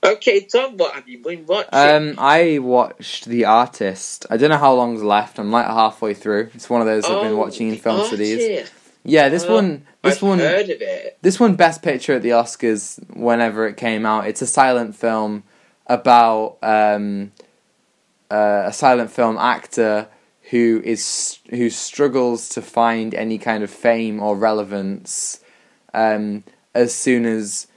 Okay, 0.05 0.41
Tom, 0.41 0.77
what 0.77 0.93
have 0.93 1.09
you 1.09 1.17
been 1.17 1.47
watching? 1.47 1.69
Um, 1.73 2.15
I 2.19 2.59
watched 2.59 3.25
The 3.25 3.45
Artist. 3.45 4.27
I 4.29 4.37
don't 4.37 4.51
know 4.51 4.57
how 4.59 4.75
long's 4.75 5.01
left. 5.01 5.39
I'm 5.39 5.51
like 5.51 5.65
halfway 5.65 6.13
through. 6.13 6.51
It's 6.53 6.69
one 6.69 6.79
of 6.81 6.85
those 6.85 7.05
I've 7.05 7.21
been 7.21 7.33
Oh, 7.33 7.37
watching 7.37 7.69
in 7.69 7.75
film. 7.77 8.01
Artist. 8.01 8.74
Yeah, 9.05 9.29
this 9.29 9.45
Oh, 9.45 9.53
one, 9.55 9.85
this 10.01 10.15
I've 10.17 10.21
one, 10.23 10.39
heard 10.39 10.69
of 10.69 10.81
it. 10.81 11.17
this 11.21 11.39
one, 11.39 11.55
Best 11.55 11.83
Picture 11.83 12.13
at 12.13 12.23
the 12.23 12.29
Oscars. 12.29 12.99
Whenever 13.15 13.67
it 13.67 13.77
came 13.77 14.05
out, 14.05 14.27
it's 14.27 14.41
a 14.41 14.47
silent 14.47 14.95
film 14.95 15.43
about 15.87 16.57
um, 16.63 17.31
uh, 18.31 18.63
a 18.65 18.73
silent 18.73 19.11
film 19.11 19.37
actor 19.37 20.07
who 20.49 20.81
is 20.83 21.37
who 21.51 21.69
struggles 21.69 22.49
to 22.49 22.61
find 22.61 23.13
any 23.13 23.37
kind 23.37 23.63
of 23.63 23.69
fame 23.69 24.19
or 24.21 24.35
relevance 24.35 25.39
um, 25.93 26.43
as 26.73 26.93
soon 26.93 27.25
as 27.25 27.67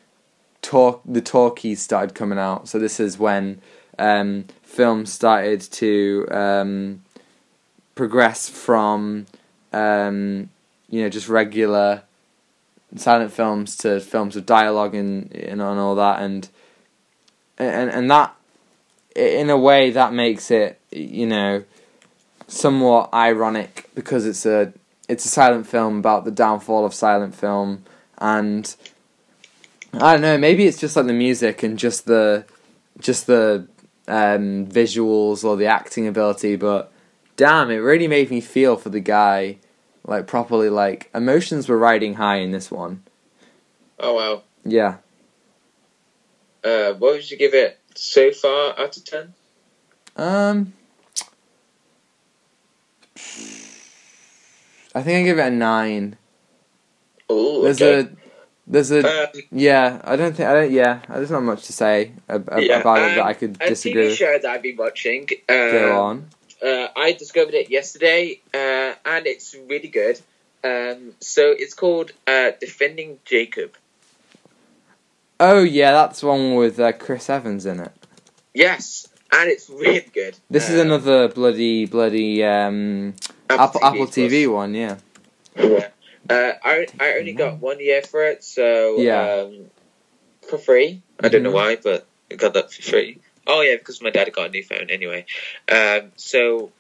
talk 0.62 1.03
the 1.05 1.20
talkies 1.20 1.81
started 1.83 2.14
coming 2.14 2.39
out. 2.39 2.68
So 2.68 2.79
this 2.79 2.99
is 2.99 3.18
when 3.18 3.61
um, 3.99 4.47
films 4.62 5.12
started 5.12 5.61
to 5.61 6.26
um, 6.31 7.03
progress 7.95 8.49
from 8.49 9.26
um, 9.74 10.49
you 10.89 11.03
know 11.03 11.09
just 11.09 11.28
regular 11.28 12.03
silent 12.97 13.32
films 13.32 13.76
to 13.76 14.01
films 14.01 14.34
with 14.34 14.47
dialogue 14.47 14.95
and 14.95 15.32
and, 15.34 15.61
and 15.61 15.80
all 15.80 15.95
that. 15.95 16.22
And 16.22 16.49
and 17.59 17.91
and 17.91 18.11
that 18.11 18.34
in 19.14 19.51
a 19.51 19.59
way 19.59 19.91
that 19.91 20.12
makes 20.12 20.51
it 20.51 20.80
you 20.91 21.26
know 21.26 21.64
somewhat 22.47 23.12
ironic 23.12 23.91
because 23.95 24.24
it's 24.26 24.47
a 24.47 24.72
it's 25.09 25.24
a 25.24 25.28
silent 25.28 25.66
film 25.66 25.99
about 25.99 26.24
the 26.24 26.30
downfall 26.30 26.84
of 26.84 26.95
silent 26.95 27.34
film. 27.34 27.84
And 28.18 28.74
I 29.95 30.12
don't 30.12 30.22
know 30.22 30.39
maybe 30.39 30.66
it's 30.66 30.78
just 30.78 30.97
like 30.97 31.07
the 31.07 31.12
music 31.12 31.62
and 31.62 31.78
just 31.78 32.07
the 32.07 32.45
just 33.01 33.26
the 33.26 33.66
um, 34.09 34.66
visuals 34.66 35.45
or 35.45 35.57
the 35.57 35.66
acting 35.66 36.07
ability 36.09 36.57
but 36.57 36.91
damn 37.36 37.70
it 37.70 37.76
really 37.76 38.09
made 38.09 38.30
me 38.30 38.41
feel 38.41 38.76
for 38.76 38.89
the 38.89 39.01
guy 39.01 39.59
like 40.09 40.26
properly 40.26 40.68
like 40.70 41.09
emotions 41.14 41.68
were 41.68 41.78
riding 41.78 42.14
high 42.14 42.36
in 42.38 42.50
this 42.50 42.70
one 42.70 43.02
Oh 44.00 44.14
wow. 44.14 44.42
yeah 44.64 44.96
Uh, 46.64 46.92
what 46.94 47.14
would 47.14 47.30
you 47.30 47.36
give 47.36 47.54
it 47.54 47.78
so 47.94 48.32
far 48.32 48.78
out 48.78 48.96
of 48.96 49.04
ten? 49.04 49.34
Um, 50.16 50.72
I 54.94 55.02
think 55.02 55.20
I 55.20 55.22
give 55.22 55.38
it 55.38 55.46
a 55.46 55.50
nine. 55.50 56.16
Oh, 57.30 57.62
There's 57.62 57.80
okay. 57.80 58.00
a, 58.00 58.16
there's 58.66 58.90
a, 58.90 59.24
Um, 59.34 59.42
yeah. 59.52 60.00
I 60.04 60.16
don't 60.16 60.34
think 60.34 60.48
I 60.48 60.54
don't. 60.54 60.72
Yeah, 60.72 61.00
there's 61.09 61.30
not 61.30 61.42
much 61.42 61.64
to 61.66 61.72
say 61.72 62.12
ab- 62.28 62.48
ab- 62.50 62.62
Yeah, 62.64 62.80
about 62.80 62.98
it 62.98 63.14
that 63.14 63.20
um, 63.20 63.26
I 63.28 63.34
could 63.34 63.56
a 63.61 63.68
disagree 63.68 64.02
TV 64.02 64.09
with. 64.09 64.18
show 64.18 64.38
that 64.42 64.50
I've 64.50 64.62
been 64.62 64.76
watching. 64.76 65.28
Uh, 65.48 65.54
Go 65.70 65.92
on. 66.00 66.28
Uh, 66.62 66.88
I 66.96 67.12
discovered 67.12 67.54
it 67.54 67.70
yesterday, 67.70 68.40
uh, 68.52 68.94
and 69.04 69.26
it's 69.26 69.54
really 69.68 69.88
good. 69.88 70.20
Um, 70.64 71.14
so 71.20 71.52
it's 71.56 71.74
called 71.74 72.11
uh, 72.26 72.50
Defending 72.61 73.20
Jacob. 73.24 73.74
Oh 75.38 75.62
yeah, 75.62 75.92
that's 75.92 76.22
one 76.22 76.56
with 76.56 76.80
uh, 76.80 76.92
Chris 76.92 77.30
Evans 77.30 77.64
in 77.64 77.78
it. 77.80 77.92
Yes, 78.54 79.06
and 79.32 79.48
it's 79.48 79.70
really 79.70 80.00
good. 80.12 80.36
This 80.50 80.68
is 80.68 80.78
Uh, 80.80 80.82
another 80.82 81.28
bloody 81.28 81.86
bloody 81.86 82.42
um, 82.42 83.14
Apple 83.48 83.80
Apple 83.84 84.06
Plus. 84.06 84.16
TV 84.16 84.52
one. 84.52 84.74
Yeah. 84.74 84.96
Yeah. 85.56 85.88
Uh, 86.28 86.52
I 86.64 86.86
I 86.98 87.14
only 87.18 87.32
got 87.34 87.59
one 87.61 87.78
year 87.78 88.02
for 88.02 88.24
it, 88.24 88.42
so 88.42 88.98
Yeah. 89.00 89.42
um, 89.42 89.70
for 90.48 90.59
free. 90.59 91.02
I 91.22 91.28
don't 91.28 91.44
know 91.44 91.50
Mhm. 91.50 91.54
why, 91.54 91.76
but 91.76 92.06
I 92.32 92.34
got 92.34 92.54
that 92.54 92.72
for 92.72 92.82
free. 92.82 93.18
Oh 93.49 93.62
yeah, 93.62 93.76
because 93.76 94.03
my 94.03 94.11
dad 94.11 94.30
got 94.32 94.49
a 94.49 94.51
new 94.51 94.62
phone 94.62 94.90
anyway. 94.90 95.24
Um, 95.72 96.12
so 96.16 96.70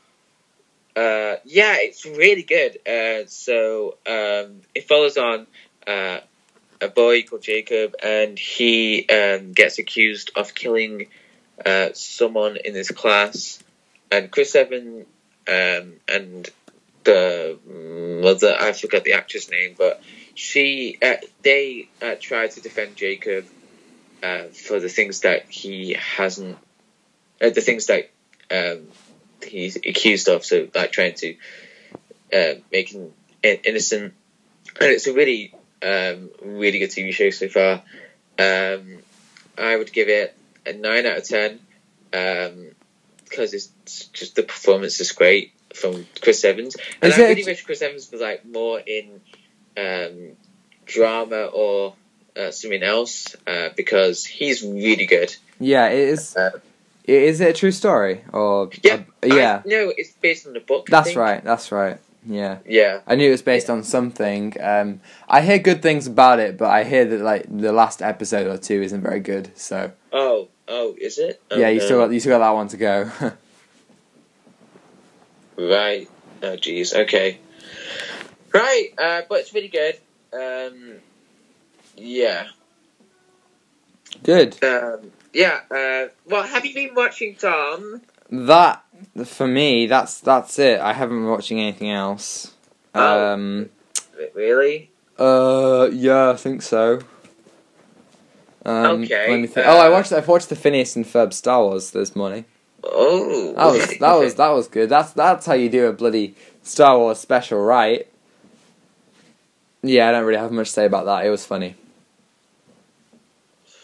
uh, 0.94 1.36
yeah, 1.44 1.76
it's 1.78 2.04
really 2.04 2.42
good. 2.42 2.78
Uh, 2.86 3.26
so 3.26 3.96
um, 4.06 4.60
it 4.74 4.86
follows 4.86 5.16
on 5.16 5.46
uh, 5.86 6.20
a 6.80 6.88
boy 6.88 7.22
called 7.22 7.42
Jacob, 7.42 7.94
and 8.02 8.38
he 8.38 9.06
um, 9.08 9.52
gets 9.52 9.78
accused 9.78 10.30
of 10.36 10.54
killing 10.54 11.06
uh, 11.64 11.88
someone 11.94 12.58
in 12.62 12.74
his 12.74 12.90
class, 12.90 13.62
and 14.12 14.30
Chris 14.30 14.54
Evans 14.54 15.06
um, 15.48 15.94
and 16.06 16.50
the 17.04 17.58
mother, 18.22 18.54
I 18.60 18.72
forgot 18.72 19.04
the 19.04 19.14
actress 19.14 19.50
name, 19.50 19.74
but 19.78 20.02
she, 20.34 20.98
uh, 21.00 21.14
they 21.42 21.88
uh, 22.02 22.16
try 22.20 22.48
to 22.48 22.60
defend 22.60 22.96
Jacob 22.96 23.46
uh, 24.22 24.44
for 24.44 24.80
the 24.80 24.88
things 24.88 25.20
that 25.20 25.48
he 25.48 25.94
hasn't, 25.94 26.58
uh, 27.40 27.50
the 27.50 27.60
things 27.60 27.86
that 27.86 28.10
um, 28.50 28.88
he's 29.46 29.76
accused 29.76 30.28
of. 30.28 30.44
So, 30.44 30.68
like 30.74 30.92
trying 30.92 31.14
to 31.14 31.36
uh, 32.32 32.54
make 32.72 32.92
him 32.92 33.12
innocent, 33.42 34.14
and 34.80 34.90
it's 34.90 35.06
a 35.06 35.12
really, 35.12 35.54
um, 35.82 36.30
really 36.42 36.78
good 36.78 36.90
TV 36.90 37.12
show 37.12 37.30
so 37.30 37.48
far. 37.48 37.82
Um, 38.38 38.98
I 39.56 39.76
would 39.76 39.92
give 39.92 40.08
it 40.08 40.36
a 40.66 40.72
nine 40.72 41.06
out 41.06 41.18
of 41.18 41.28
ten 41.28 41.60
because 42.10 43.54
it's 43.54 43.68
just 44.12 44.36
the 44.36 44.42
performance 44.42 45.00
is 45.00 45.12
great 45.12 45.52
from 45.74 46.06
Chris 46.20 46.44
Evans, 46.44 46.76
and 47.02 47.12
Is 47.12 47.18
I 47.18 47.22
really 47.22 47.44
wish 47.44 47.64
Chris 47.64 47.82
Evans 47.82 48.10
was 48.10 48.20
like 48.20 48.44
more 48.44 48.80
in 48.80 49.20
um, 49.76 50.36
drama 50.86 51.44
or 51.46 51.94
uh, 52.38 52.50
something 52.50 52.82
else 52.82 53.34
uh, 53.46 53.70
because 53.76 54.24
he's 54.24 54.62
really 54.62 55.06
good. 55.06 55.34
Yeah. 55.58 55.88
It 55.88 55.98
is. 55.98 56.36
Uh, 56.36 56.50
Is 57.04 57.40
it 57.40 57.48
a 57.50 57.52
true 57.52 57.72
story 57.72 58.22
or? 58.32 58.70
Yeah, 58.82 59.02
uh, 59.22 59.26
yeah. 59.26 59.62
no, 59.64 59.92
it's 59.96 60.12
based 60.12 60.46
on 60.46 60.52
the 60.52 60.60
book. 60.60 60.88
I 60.88 60.90
That's 60.90 61.16
right. 61.16 61.42
That's 61.42 61.72
right. 61.72 61.98
Yeah. 62.26 62.58
Yeah, 62.66 63.00
I 63.06 63.14
knew 63.14 63.28
it 63.28 63.30
was 63.30 63.42
based 63.42 63.70
on 63.70 63.82
something. 63.82 64.54
Um, 64.60 65.00
I 65.26 65.40
hear 65.40 65.58
good 65.58 65.80
things 65.80 66.06
about 66.06 66.38
it, 66.38 66.58
but 66.58 66.68
I 66.70 66.84
hear 66.84 67.06
that 67.06 67.20
like 67.20 67.46
the 67.48 67.72
last 67.72 68.02
episode 68.02 68.46
or 68.46 68.58
two 68.58 68.82
isn't 68.82 69.00
very 69.00 69.20
good. 69.20 69.56
So 69.56 69.92
Oh, 70.12 70.48
oh, 70.68 70.94
is 71.00 71.18
it? 71.18 71.40
Oh, 71.50 71.56
yeah, 71.56 71.68
you 71.70 71.78
no. 71.80 71.84
still 71.86 71.98
got 72.00 72.12
you 72.12 72.20
still 72.20 72.38
got 72.38 72.44
that 72.44 72.54
one 72.54 72.68
to 72.68 72.76
go. 72.76 73.10
Right. 75.56 76.08
Oh, 76.42 76.56
jeez. 76.56 76.94
Okay. 76.94 77.38
Right. 78.54 78.90
Uh, 78.96 79.22
but 79.28 79.40
it's 79.40 79.52
really 79.52 79.68
good. 79.68 79.98
Um, 80.32 81.00
yeah. 81.98 82.46
good. 84.22 84.62
Um, 84.62 85.10
yeah. 85.32 85.60
Uh, 85.70 86.08
well, 86.26 86.44
have 86.44 86.64
you 86.64 86.74
been 86.74 86.94
watching 86.94 87.34
Tom? 87.34 88.02
That 88.30 88.84
for 89.24 89.46
me, 89.46 89.86
that's 89.86 90.20
that's 90.20 90.58
it. 90.58 90.80
I 90.80 90.92
haven't 90.92 91.18
been 91.18 91.30
watching 91.30 91.60
anything 91.60 91.90
else. 91.90 92.54
Oh. 92.94 93.32
Um. 93.32 93.70
Really? 94.34 94.90
Uh. 95.18 95.88
Yeah, 95.92 96.30
I 96.30 96.36
think 96.36 96.62
so. 96.62 97.00
Um, 98.64 99.02
Okay, 99.04 99.30
Let 99.30 99.40
me 99.40 99.46
think. 99.46 99.66
oh, 99.66 99.78
I 99.78 99.88
uh, 99.88 99.90
watched. 99.90 100.12
I 100.12 100.20
watched 100.20 100.50
the 100.50 100.56
Phineas 100.56 100.94
and 100.96 101.06
Ferb 101.06 101.32
Star 101.32 101.62
Wars 101.62 101.90
this 101.90 102.14
morning. 102.14 102.44
Oh. 102.84 103.54
That 103.54 103.66
was 103.66 103.98
that 103.98 104.12
was 104.14 104.34
that 104.36 104.48
was 104.50 104.68
good. 104.68 104.88
That's 104.88 105.12
that's 105.12 105.46
how 105.46 105.54
you 105.54 105.68
do 105.70 105.86
a 105.86 105.92
bloody 105.92 106.34
Star 106.62 106.98
Wars 106.98 107.18
special, 107.18 107.60
right? 107.60 108.06
Yeah, 109.82 110.08
I 110.08 110.12
don't 110.12 110.24
really 110.24 110.38
have 110.38 110.52
much 110.52 110.68
to 110.68 110.72
say 110.72 110.84
about 110.86 111.06
that. 111.06 111.24
It 111.24 111.30
was 111.30 111.46
funny. 111.46 111.76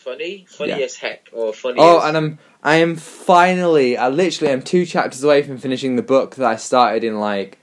Funny, 0.04 0.46
funny 0.48 0.70
Yeah. 0.70 0.78
as 0.78 0.96
heck, 0.96 1.28
or 1.32 1.52
funny. 1.52 1.78
Oh, 1.78 1.98
as... 1.98 2.04
and 2.04 2.16
I'm 2.16 2.38
I 2.62 2.76
am 2.76 2.96
finally. 2.96 3.96
I 3.96 4.08
literally 4.08 4.52
am 4.52 4.62
two 4.62 4.86
chapters 4.86 5.24
away 5.24 5.42
from 5.42 5.58
finishing 5.58 5.96
the 5.96 6.02
book 6.02 6.36
that 6.36 6.46
I 6.46 6.56
started 6.56 7.04
in 7.04 7.18
like 7.18 7.58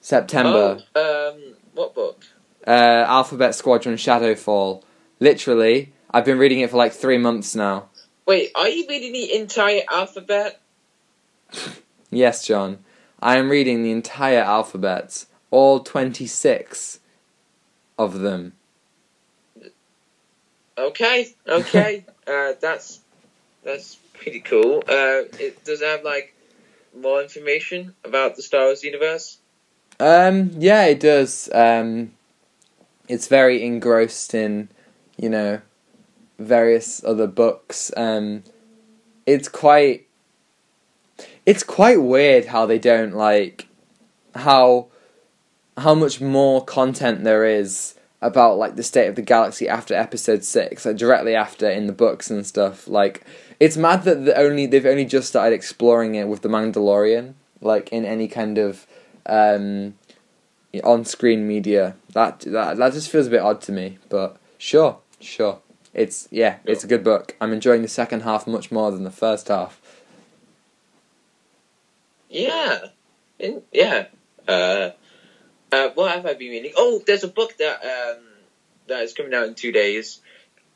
September. 0.00 0.82
Oh, 0.94 1.30
um, 1.34 1.54
what 1.74 1.94
book? 1.94 2.24
Uh, 2.66 3.04
Alphabet 3.06 3.54
Squadron 3.54 3.96
Shadowfall. 3.96 4.82
Literally, 5.20 5.92
I've 6.10 6.24
been 6.24 6.38
reading 6.38 6.60
it 6.60 6.70
for 6.70 6.76
like 6.76 6.92
three 6.92 7.18
months 7.18 7.54
now. 7.54 7.88
Wait, 8.26 8.50
are 8.54 8.68
you 8.68 8.86
reading 8.88 9.12
the 9.12 9.34
entire 9.34 9.82
alphabet? 9.90 10.60
Yes, 12.10 12.46
John. 12.46 12.78
I 13.20 13.38
am 13.38 13.50
reading 13.50 13.82
the 13.82 13.90
entire 13.90 14.38
alphabet, 14.38 15.24
all 15.50 15.80
twenty 15.80 16.28
six 16.28 17.00
of 17.98 18.20
them. 18.20 18.52
Okay, 20.76 21.34
okay. 21.46 22.04
uh, 22.26 22.52
that's 22.60 23.00
that's 23.62 23.96
pretty 24.14 24.40
cool. 24.40 24.78
Uh, 24.88 25.28
it 25.38 25.64
does 25.64 25.80
it 25.80 25.86
have 25.86 26.04
like 26.04 26.34
more 26.96 27.22
information 27.22 27.94
about 28.04 28.36
the 28.36 28.42
Star 28.42 28.66
Wars 28.66 28.84
universe. 28.84 29.38
Um, 30.00 30.50
yeah, 30.58 30.84
it 30.86 31.00
does. 31.00 31.48
Um, 31.52 32.12
it's 33.08 33.28
very 33.28 33.64
engrossed 33.64 34.34
in, 34.34 34.68
you 35.16 35.28
know, 35.28 35.60
various 36.38 37.02
other 37.04 37.26
books. 37.26 37.92
Um, 37.96 38.44
it's 39.26 39.48
quite, 39.48 40.06
it's 41.46 41.62
quite 41.62 42.02
weird 42.02 42.46
how 42.46 42.66
they 42.66 42.78
don't 42.78 43.14
like, 43.14 43.68
how, 44.34 44.88
how 45.78 45.94
much 45.94 46.20
more 46.20 46.64
content 46.64 47.24
there 47.24 47.44
is 47.44 47.94
about 48.24 48.56
like 48.56 48.76
the 48.76 48.82
state 48.82 49.06
of 49.06 49.14
the 49.14 49.22
galaxy 49.22 49.68
after 49.68 49.94
episode 49.94 50.42
six, 50.42 50.86
like 50.86 50.96
directly 50.96 51.34
after 51.34 51.70
in 51.70 51.86
the 51.86 51.92
books 51.92 52.30
and 52.30 52.46
stuff. 52.46 52.88
Like, 52.88 53.24
it's 53.60 53.76
mad 53.76 54.04
that 54.04 54.24
the 54.24 54.36
only 54.36 54.66
they've 54.66 54.86
only 54.86 55.04
just 55.04 55.28
started 55.28 55.54
exploring 55.54 56.14
it 56.14 56.26
with 56.26 56.42
the 56.42 56.48
Mandalorian, 56.48 57.34
like 57.60 57.92
in 57.92 58.04
any 58.04 58.26
kind 58.26 58.56
of 58.56 58.86
um, 59.26 59.94
on-screen 60.82 61.46
media. 61.46 61.96
That 62.14 62.40
that 62.40 62.78
that 62.78 62.92
just 62.94 63.10
feels 63.10 63.26
a 63.26 63.30
bit 63.30 63.42
odd 63.42 63.60
to 63.62 63.72
me. 63.72 63.98
But 64.08 64.38
sure, 64.58 64.98
sure. 65.20 65.60
It's 65.92 66.26
yeah, 66.30 66.56
it's 66.64 66.82
a 66.82 66.88
good 66.88 67.04
book. 67.04 67.36
I'm 67.40 67.52
enjoying 67.52 67.82
the 67.82 67.88
second 67.88 68.22
half 68.22 68.46
much 68.46 68.72
more 68.72 68.90
than 68.90 69.04
the 69.04 69.10
first 69.10 69.48
half. 69.48 69.80
Yeah, 72.30 72.86
In, 73.38 73.62
yeah. 73.72 74.06
Uh, 74.48 74.90
uh, 75.74 75.90
what 75.94 76.12
have 76.12 76.26
I 76.26 76.34
been 76.34 76.50
reading? 76.50 76.72
Oh, 76.76 77.02
there's 77.04 77.24
a 77.24 77.28
book 77.28 77.56
that 77.58 77.82
um, 77.84 78.22
that 78.86 79.02
is 79.02 79.12
coming 79.12 79.34
out 79.34 79.48
in 79.48 79.54
two 79.54 79.72
days. 79.72 80.20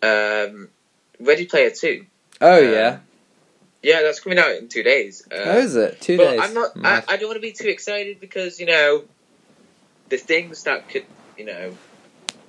Um, 0.03 0.69
Ready 1.21 1.47
Player 1.47 1.71
Two. 1.71 2.07
Oh 2.41 2.59
Um, 2.59 2.73
yeah, 2.73 2.99
Yeah, 3.83 4.03
that's 4.03 4.21
coming 4.21 4.39
out 4.39 4.53
in 4.53 4.69
two 4.69 4.83
days. 4.83 5.27
Uh, 5.31 5.45
how 5.45 5.59
is 5.59 5.77
it? 5.77 6.01
Two 6.01 6.17
but 6.17 6.31
days. 6.31 6.41
I'm 6.43 6.55
not. 6.55 6.71
I, 6.83 7.03
I 7.09 7.17
don't 7.17 7.29
want 7.29 7.37
to 7.37 7.41
be 7.41 7.53
too 7.53 7.69
excited 7.69 8.21
because 8.21 8.59
you 8.59 8.67
know 8.67 9.05
the 10.09 10.17
things 10.17 10.65
that 10.65 10.89
could 10.89 11.05
you 11.37 11.45
know 11.45 11.77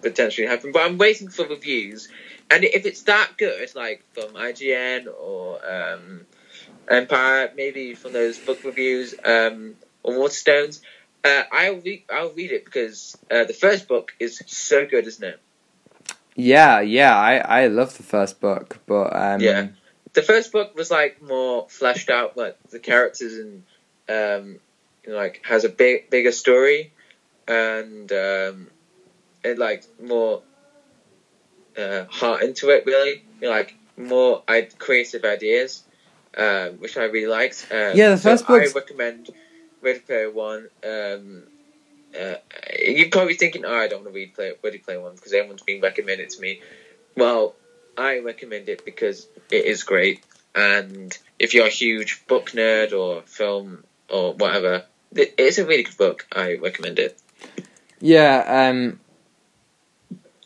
potentially 0.02 0.47
happen. 0.47 0.72
But 0.72 0.84
I'm 0.84 0.97
waiting 0.97 1.30
for 1.30 1.45
reviews, 1.47 2.10
and 2.50 2.64
if 2.64 2.86
it's 2.86 3.04
that 3.04 3.32
good, 3.38 3.62
it's 3.62 3.76
like 3.76 4.04
from 4.14 4.34
IGN 4.34 5.08
or 5.20 5.60
um, 5.66 6.22
Empire, 6.89 7.52
maybe 7.56 7.93
from 7.93 8.14
those 8.14 8.39
book 8.39 8.64
reviews 8.64 9.14
um, 9.24 9.76
or 10.02 10.14
Waterstones, 10.14 10.82
uh, 11.24 11.43
I'll 11.51 11.78
read. 11.78 12.03
I'll 12.09 12.32
read 12.32 12.51
it 12.51 12.65
because 12.65 13.17
uh, 13.30 13.43
the 13.43 13.53
first 13.53 13.88
book 13.88 14.13
is 14.20 14.41
so 14.47 14.86
good, 14.86 15.07
isn't 15.07 15.24
it? 15.24 15.39
yeah, 16.36 16.80
yeah. 16.80 17.15
I 17.15 17.63
I 17.63 17.67
love 17.67 17.95
the 17.97 18.03
first 18.03 18.39
book, 18.39 18.80
but 18.86 19.15
um, 19.15 19.41
Yeah. 19.41 19.67
the 20.13 20.22
first 20.22 20.51
book 20.51 20.76
was 20.76 20.89
like 20.89 21.22
more 21.22 21.67
fleshed 21.70 22.09
out, 22.09 22.38
like 22.38 22.57
the 22.70 22.80
characters 22.80 23.34
and 23.38 23.63
um, 24.07 24.59
you 25.03 25.11
know, 25.11 25.17
like 25.17 25.41
has 25.45 25.65
a 25.65 25.70
big 25.70 26.09
bigger 26.09 26.32
story, 26.32 26.93
and 27.47 28.11
um, 28.11 28.72
it 29.43 29.57
like 29.57 29.84
more 30.01 30.41
uh, 31.78 32.05
heart 32.05 32.43
into 32.43 32.70
it. 32.70 32.86
Really, 32.86 33.24
you 33.41 33.47
know, 33.47 33.49
like 33.49 33.76
more 33.97 34.43
I 34.47 34.67
creative 34.78 35.26
ideas, 35.26 35.84
um, 36.38 36.80
which 36.80 36.97
I 36.97 37.03
really 37.03 37.28
liked. 37.28 37.67
Um, 37.72 37.91
Yeah, 37.95 38.09
the 38.11 38.17
so 38.17 38.32
first 38.32 38.49
I 38.49 38.67
recommend 38.74 39.30
Ready 39.82 40.00
Player 40.00 40.32
One. 40.32 40.70
Um, 40.84 41.44
uh, 42.20 42.36
you're 42.80 43.10
probably 43.10 43.36
thinking, 43.36 43.66
"Oh, 43.66 43.76
I 43.76 43.88
don't 43.88 44.04
want 44.04 44.14
to 44.14 44.16
read 44.16 44.34
play, 44.34 44.54
Ready 44.64 44.80
Player 44.80 45.00
One 45.00 45.16
because 45.16 45.34
everyone's 45.34 45.62
been 45.62 45.82
recommended 45.82 46.30
to 46.32 46.42
me." 46.42 46.62
Well, 47.16 47.56
I 47.98 48.20
recommend 48.20 48.70
it 48.70 48.86
because 48.86 49.28
it 49.52 49.66
is 49.66 49.84
great, 49.84 50.24
and 50.56 51.16
if 51.38 51.54
you're 51.54 51.68
a 51.68 51.70
huge 51.70 52.26
book 52.28 52.52
nerd 52.52 52.94
or 52.94 53.22
film 53.24 53.84
or 54.10 54.34
whatever, 54.34 54.86
it's 55.14 55.58
a 55.58 55.66
really 55.66 55.84
good 55.84 55.98
book. 55.98 56.28
I 56.32 56.56
recommend 56.56 57.00
it. 57.00 57.20
Yeah, 58.00 58.70
um, 58.70 59.00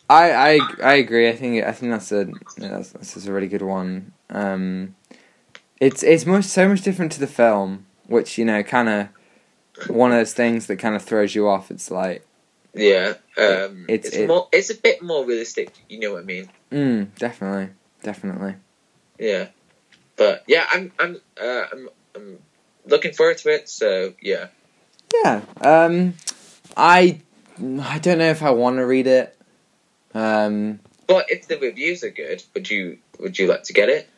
I 0.09 0.31
I 0.31 0.59
I 0.83 0.93
agree. 0.95 1.29
I 1.29 1.35
think 1.35 1.63
I 1.63 1.71
think 1.71 1.91
that's 1.91 2.11
a 2.11 2.27
that's, 2.57 2.91
that's 2.91 3.25
a 3.25 3.31
really 3.31 3.47
good 3.47 3.61
one. 3.61 4.11
Um, 4.29 4.95
it's 5.79 6.03
it's 6.03 6.25
much 6.25 6.45
so 6.45 6.67
much 6.67 6.81
different 6.81 7.11
to 7.13 7.19
the 7.19 7.27
film, 7.27 7.85
which 8.07 8.37
you 8.37 8.45
know, 8.45 8.63
kind 8.63 8.89
of 8.89 9.09
one 9.87 10.11
of 10.11 10.17
those 10.17 10.33
things 10.33 10.67
that 10.67 10.77
kind 10.77 10.95
of 10.95 11.01
throws 11.03 11.33
you 11.35 11.47
off. 11.47 11.71
It's 11.71 11.89
like, 11.91 12.25
Yeah, 12.73 13.13
um, 13.37 13.85
It's- 13.87 14.07
it's 14.07 14.15
it- 14.17 14.27
more. 14.27 14.47
It's 14.51 14.69
a 14.69 14.75
bit 14.75 15.01
more 15.01 15.25
realistic. 15.25 15.71
You 15.89 15.99
know 15.99 16.13
what 16.13 16.23
I 16.23 16.25
mean? 16.25 16.49
mm, 16.71 17.07
definitely, 17.19 17.69
definitely. 18.01 18.55
Yeah, 19.19 19.47
but 20.15 20.43
yeah, 20.47 20.65
I'm 20.71 20.91
I'm 20.99 21.21
uh, 21.39 21.65
I'm 21.71 21.89
I'm 22.15 22.39
looking 22.85 23.13
forward 23.13 23.37
to 23.39 23.49
it. 23.49 23.69
So 23.69 24.13
yeah, 24.21 24.47
Yeah. 25.23 25.41
Um, 25.61 26.15
I 26.75 27.21
I 27.81 27.99
don't 27.99 28.17
know 28.17 28.29
if 28.31 28.41
I 28.41 28.49
want 28.51 28.77
to 28.77 28.85
read 28.85 29.05
it. 29.07 29.37
Um, 30.15 30.79
but 31.07 31.25
if 31.29 31.47
the 31.47 31.57
reviews 31.59 32.03
are 32.03 32.09
good, 32.09 32.43
would 32.55 32.69
you 32.71 32.97
would 33.19 33.37
you 33.37 33.47
like 33.47 33.63
to 33.63 33.73
get 33.73 33.89
it? 33.89 34.09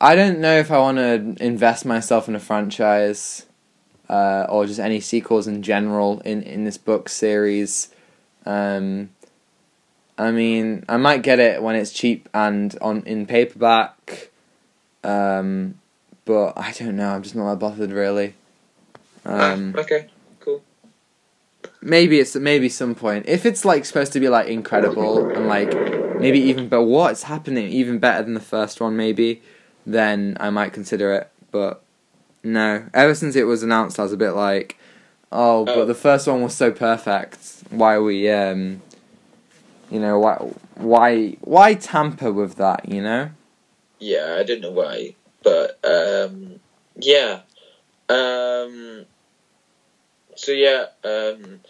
I 0.00 0.14
don't 0.16 0.38
know 0.40 0.58
if 0.58 0.70
I 0.70 0.78
want 0.78 0.98
to 0.98 1.34
invest 1.44 1.84
myself 1.84 2.28
in 2.28 2.34
a 2.36 2.40
franchise, 2.40 3.46
uh, 4.08 4.46
or 4.48 4.66
just 4.66 4.80
any 4.80 5.00
sequels 5.00 5.46
in 5.46 5.62
general 5.62 6.20
in 6.20 6.42
in 6.42 6.64
this 6.64 6.78
book 6.78 7.08
series. 7.08 7.88
Um, 8.46 9.10
I 10.16 10.30
mean, 10.30 10.84
I 10.88 10.96
might 10.96 11.22
get 11.22 11.40
it 11.40 11.62
when 11.62 11.74
it's 11.74 11.92
cheap 11.92 12.28
and 12.34 12.76
on 12.80 13.02
in 13.06 13.26
paperback. 13.26 14.30
Um, 15.02 15.80
but 16.24 16.54
I 16.56 16.72
don't 16.72 16.96
know. 16.96 17.10
I'm 17.10 17.22
just 17.22 17.34
not 17.34 17.50
that 17.50 17.58
bothered 17.58 17.90
really. 17.90 18.34
Um, 19.26 19.74
ah, 19.76 19.80
okay, 19.80 20.08
cool. 20.40 20.62
maybe 21.80 22.20
it's 22.20 22.36
maybe 22.36 22.68
some 22.68 22.94
point 22.94 23.24
if 23.26 23.46
it's 23.46 23.64
like 23.64 23.86
supposed 23.86 24.12
to 24.12 24.20
be 24.20 24.28
like 24.28 24.48
incredible 24.48 25.30
and 25.30 25.46
like 25.46 25.72
maybe 26.20 26.38
even 26.40 26.68
but 26.68 26.82
what's 26.82 27.22
happening 27.22 27.68
even 27.68 27.98
better 27.98 28.22
than 28.22 28.34
the 28.34 28.40
first 28.40 28.82
one 28.82 28.96
maybe 28.98 29.40
then 29.86 30.36
i 30.40 30.50
might 30.50 30.74
consider 30.74 31.14
it 31.14 31.30
but 31.50 31.82
no 32.44 32.84
ever 32.94 33.14
since 33.14 33.34
it 33.36 33.44
was 33.44 33.62
announced 33.62 33.98
i 33.98 34.02
was 34.02 34.12
a 34.12 34.16
bit 34.16 34.32
like 34.32 34.78
oh 35.32 35.64
but 35.64 35.76
Oh. 35.78 35.84
the 35.86 35.94
first 35.94 36.26
one 36.26 36.42
was 36.42 36.54
so 36.54 36.70
perfect 36.70 37.38
why 37.70 37.98
we 37.98 38.28
um 38.30 38.82
you 39.90 39.98
know 39.98 40.18
why 40.18 40.34
why 40.76 41.30
why 41.40 41.74
tamper 41.74 42.32
with 42.32 42.56
that 42.56 42.88
you 42.88 43.00
know 43.02 43.30
Yeah, 43.98 44.36
I 44.38 44.42
don't 44.44 44.60
know 44.60 44.70
why, 44.72 45.14
but 45.42 45.78
um, 45.84 46.60
yeah. 47.00 47.40
Um, 48.08 49.06
so 50.34 50.52
yeah, 50.52 50.86
um, 51.04 51.60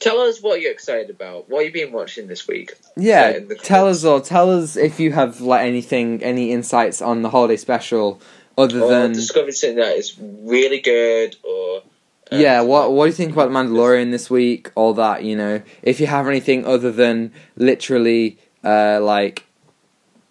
tell 0.00 0.18
us 0.20 0.40
what 0.42 0.60
you're 0.60 0.72
excited 0.72 1.10
about. 1.10 1.48
What 1.48 1.64
you've 1.64 1.74
been 1.74 1.92
watching 1.92 2.26
this 2.26 2.48
week? 2.48 2.72
yeah 2.96 3.36
Yeah, 3.38 3.54
tell 3.62 3.86
us 3.86 4.04
or 4.04 4.20
tell 4.20 4.50
us 4.50 4.76
if 4.76 4.98
you 4.98 5.12
have 5.12 5.40
like 5.40 5.64
anything 5.66 6.22
any 6.22 6.52
insights 6.52 7.00
on 7.02 7.22
the 7.22 7.30
holiday 7.30 7.56
special 7.56 8.20
other 8.58 8.82
Or 8.82 8.90
than 8.90 9.12
discovered 9.12 9.54
something 9.54 9.76
that 9.76 9.96
is 9.96 10.18
really 10.18 10.80
good, 10.80 11.36
or 11.44 11.82
um, 12.30 12.40
Yeah, 12.40 12.60
what 12.62 12.92
what 12.92 13.04
do 13.04 13.08
you 13.08 13.14
think 13.14 13.32
about 13.32 13.48
the 13.48 13.54
Mandalorian 13.54 14.10
this 14.10 14.28
week? 14.28 14.70
All 14.74 14.92
that, 14.94 15.22
you 15.24 15.36
know. 15.36 15.62
If 15.82 16.00
you 16.00 16.06
have 16.08 16.26
anything 16.26 16.66
other 16.66 16.90
than 16.90 17.32
literally 17.56 18.38
uh, 18.64 19.00
like 19.00 19.46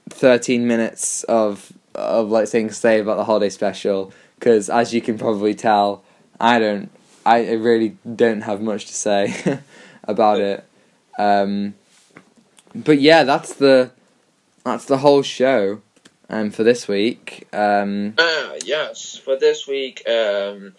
thirteen 0.09 0.67
minutes 0.67 1.23
of 1.23 1.71
of 1.95 2.30
like 2.30 2.47
things 2.49 2.73
to 2.73 2.80
say 2.80 2.99
about 2.99 3.15
the 3.17 3.23
holiday 3.23 3.49
special, 3.49 4.11
because 4.38 4.69
as 4.69 4.93
you 4.93 5.01
can 5.01 5.17
probably 5.17 5.55
tell, 5.55 6.03
I 6.39 6.59
don't, 6.59 6.91
I 7.25 7.47
I 7.47 7.53
really 7.53 7.97
don't 8.15 8.41
have 8.41 8.61
much 8.61 8.86
to 8.88 8.93
say 8.93 9.59
about 10.03 10.41
it. 10.41 10.65
Um, 11.17 11.75
but 12.75 12.99
yeah, 12.99 13.23
that's 13.23 13.53
the 13.55 13.91
that's 14.65 14.86
the 14.86 14.97
whole 14.97 15.21
show. 15.23 15.82
Um, 16.30 16.51
for 16.51 16.63
this 16.63 16.88
week, 16.88 17.47
um, 17.53 18.13
Ah, 18.17 18.55
yes, 18.65 19.15
for 19.17 19.38
this 19.38 19.65
week. 19.65 20.07
Um, 20.09 20.73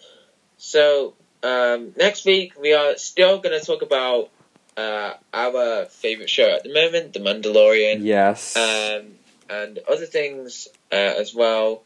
so 0.57 1.15
um, 1.41 1.93
next 1.97 2.25
week 2.25 2.53
we 2.59 2.73
are 2.73 2.97
still 2.97 3.39
going 3.39 3.59
to 3.59 3.65
talk 3.65 3.81
about 3.81 4.29
uh, 4.77 5.13
our 5.33 5.85
favorite 5.85 6.29
show 6.29 6.47
at 6.49 6.63
the 6.63 6.71
moment, 6.73 7.13
The 7.13 7.19
Mandalorian. 7.19 8.03
yes, 8.03 8.55
um, 8.55 9.07
and 9.49 9.79
other 9.89 10.05
things 10.05 10.67
uh, 10.91 10.95
as 10.95 11.33
well. 11.33 11.81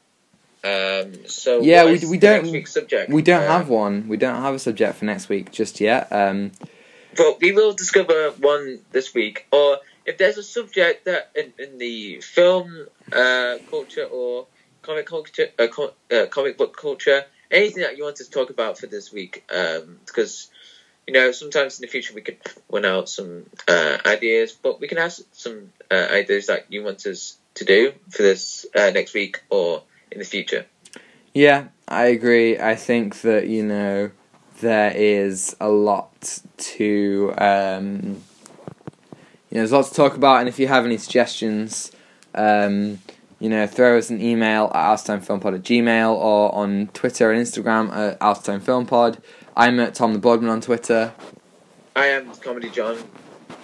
Um, 0.66 1.26
so 1.28 1.62
Yeah, 1.62 1.86
we- 1.86 2.00
we 2.06 2.18
don't- 2.18 2.44
next 2.44 2.52
week's 2.52 2.74
subject. 2.74 3.10
We 3.12 3.22
don't 3.22 3.44
Um, 3.44 3.48
have 3.48 3.70
one. 3.70 4.08
We 4.10 4.18
don't 4.18 4.42
have 4.42 4.56
a 4.56 4.60
subject 4.60 4.98
for 4.98 5.06
next 5.06 5.30
week 5.30 5.52
just 5.52 5.80
yet. 5.80 6.08
Um, 6.12 6.52
but 7.16 7.40
we 7.40 7.52
will 7.54 7.74
discover 7.74 8.32
one 8.40 8.80
this 8.92 9.14
week. 9.14 9.46
Or 9.52 9.80
if 10.06 10.18
there's 10.18 10.38
a 10.38 10.44
subject 10.44 11.06
that 11.06 11.32
in, 11.36 11.54
in 11.60 11.78
the 11.80 12.22
film 12.22 12.88
uh, 13.12 13.58
culture 13.70 14.06
or 14.06 14.48
comic 14.82 15.06
culture, 15.06 15.50
uh, 15.60 15.68
uh, 16.12 16.26
comic 16.28 16.58
book 16.58 16.76
culture, 16.78 17.26
anything 17.52 17.84
that 17.84 17.98
you 17.98 18.04
want 18.04 18.18
to 18.18 18.30
talk 18.30 18.50
about 18.50 18.78
for 18.78 18.88
this 18.88 19.12
week, 19.12 19.44
um, 19.54 20.00
because. 20.06 20.50
You 21.06 21.14
know, 21.14 21.34
sometimes 21.34 21.78
in 21.78 21.82
the 21.82 21.92
future 21.92 22.14
we 22.14 22.22
could 22.22 22.38
run 22.72 22.86
out 22.86 23.10
some 23.10 23.46
uh, 23.68 23.98
ideas, 24.06 24.54
but 24.54 24.80
we 24.80 24.88
can 24.88 25.00
have 25.00 25.12
some 25.34 25.74
uh, 25.92 26.08
ideas 26.10 26.48
that 26.48 26.72
you 26.72 26.82
want 26.82 27.06
us 27.06 27.38
to 27.56 27.66
do 27.66 27.92
for 28.10 28.24
this 28.24 28.66
uh, 28.74 28.90
next 28.92 29.14
week 29.14 29.44
or 29.50 29.84
in 30.12 30.20
the 30.20 30.26
future. 30.26 30.66
yeah, 31.34 31.66
I 31.88 32.06
agree. 32.06 32.60
I 32.60 32.76
think 32.76 33.22
that 33.22 33.48
you 33.48 33.64
know 33.64 34.12
there 34.62 34.94
is 34.96 35.56
a 35.60 35.70
lot 35.70 36.40
to 36.58 37.34
um, 37.38 38.24
you 39.50 39.56
know 39.56 39.62
there's 39.62 39.72
a 39.72 39.78
lot 39.78 39.86
to 39.86 39.94
talk 39.94 40.16
about, 40.16 40.40
and 40.40 40.50
if 40.50 40.60
you 40.60 40.68
have 40.68 40.86
any 40.86 40.98
suggestions, 40.98 41.92
um, 42.36 43.00
you 43.40 43.50
know, 43.50 43.68
throw 43.68 43.98
us 43.98 44.10
an 44.10 44.22
email 44.22 44.72
at 44.74 44.98
outatimefilmpod 44.98 45.56
at 45.56 45.64
gmail 45.64 46.14
or 46.14 46.54
on 46.56 46.88
Twitter 46.94 47.32
and 47.32 47.46
Instagram 47.46 47.92
at 47.94 48.20
outatimefilmpod. 48.20 49.20
I'm 49.56 49.80
at 49.80 49.96
Tom 49.96 50.14
the 50.14 50.20
Bodman 50.20 50.50
on 50.50 50.62
Twitter. 50.62 51.14
I 51.96 52.08
am 52.08 52.34
Comedy 52.36 52.70
John 52.70 52.98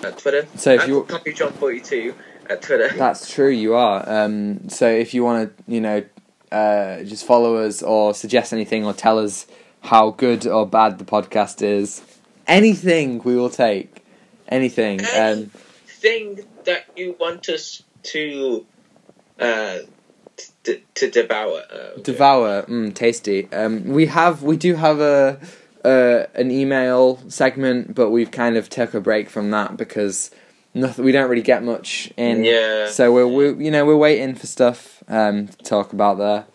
at 0.04 0.18
Twitter. 0.18 0.48
So 0.56 0.74
if 0.74 0.82
I'm 0.82 0.90
you 0.90 1.04
Comedy 1.04 1.34
John 1.34 1.54
forty 1.54 1.80
two 1.80 2.14
at 2.50 2.62
Twitter. 2.62 2.90
That's 2.98 3.32
true, 3.32 3.50
you 3.50 3.76
are. 3.76 4.08
Um, 4.08 4.70
so 4.70 4.88
if 4.88 5.14
you 5.14 5.24
want 5.24 5.58
to, 5.58 5.72
you 5.72 5.82
know, 5.82 6.04
uh, 6.52 7.04
just 7.04 7.26
follow 7.26 7.58
us 7.58 7.82
or 7.82 8.14
suggest 8.14 8.54
anything 8.54 8.86
or 8.86 8.94
tell 8.94 9.20
us 9.20 9.48
how 9.82 10.12
good 10.12 10.46
or 10.46 10.68
bad 10.68 11.00
the 11.00 11.06
podcast 11.06 11.62
is, 11.62 12.04
anything 12.48 13.22
we 13.24 13.36
will 13.36 13.50
take. 13.50 14.04
Anything. 14.48 15.00
Um, 15.18 15.52
Thing 15.86 16.40
that 16.66 16.86
you 16.96 17.16
want 17.20 17.50
us 17.50 17.84
to 18.04 18.66
uh, 19.40 19.78
t- 20.64 20.84
to 20.96 21.10
devour. 21.10 21.64
Uh, 21.72 21.76
okay. 21.76 22.02
devour, 22.04 22.64
mm, 22.64 22.94
tasty. 22.94 23.52
Um, 23.52 23.86
we 23.86 24.08
have, 24.08 24.44
we 24.44 24.58
do 24.58 24.76
have 24.76 25.00
a 25.00 25.40
uh, 25.84 26.26
an 26.36 26.52
email 26.52 27.20
segment, 27.30 27.96
but 27.96 28.10
we've 28.10 28.32
kind 28.32 28.58
of 28.58 28.70
took 28.70 28.94
a 28.94 29.02
break 29.02 29.30
from 29.30 29.52
that 29.52 29.78
because 29.78 30.32
nothing. 30.74 31.06
We 31.06 31.12
don't 31.12 31.30
really 31.30 31.42
get 31.42 31.64
much 31.64 32.12
in. 32.18 32.44
Yeah. 32.44 32.88
So 32.88 33.14
we're, 33.14 33.28
we 33.28 33.66
you 33.66 33.72
know 33.72 33.86
we're 33.86 33.96
waiting 33.96 34.36
for 34.36 34.48
stuff 34.48 35.04
um, 35.08 35.48
to 35.48 35.58
talk 35.58 35.94
about 35.94 36.18
there. 36.18 36.46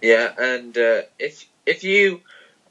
Yeah, 0.00 0.32
and 0.36 0.76
uh, 0.76 1.02
if 1.18 1.46
if 1.64 1.84
you 1.84 2.20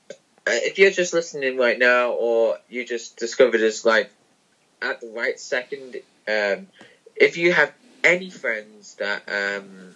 uh, 0.10 0.14
if 0.48 0.78
you're 0.78 0.92
just 0.92 1.14
listening 1.14 1.58
right 1.58 1.80
now, 1.80 2.12
or 2.12 2.58
you 2.70 2.86
just 2.86 3.18
discovered 3.18 3.62
us 3.62 3.86
like 3.86 4.12
at 4.82 5.00
the 5.00 5.08
right 5.16 5.40
second, 5.40 5.96
um, 6.28 6.68
if 7.16 7.38
you 7.38 7.54
have 7.54 7.72
any 8.04 8.30
friends 8.30 8.96
that 8.96 9.24
um, 9.28 9.96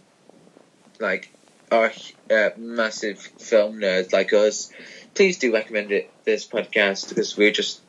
like 0.99 1.31
are 1.71 1.91
uh, 2.31 2.49
massive 2.57 3.19
film 3.19 3.79
nerds 3.79 4.13
like 4.13 4.33
us, 4.33 4.71
please 5.13 5.37
do 5.37 5.53
recommend 5.53 5.91
it 5.91 6.11
this 6.23 6.47
podcast 6.47 7.09
because 7.09 7.35
we 7.37 7.51
just 7.51 7.81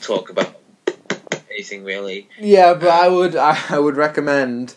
talk 0.00 0.30
about 0.30 0.54
anything 1.50 1.84
really. 1.84 2.28
Yeah, 2.38 2.74
but 2.74 2.88
I 2.88 3.08
would 3.08 3.36
I, 3.70 3.78
would 3.78 3.96
recommend 3.96 4.74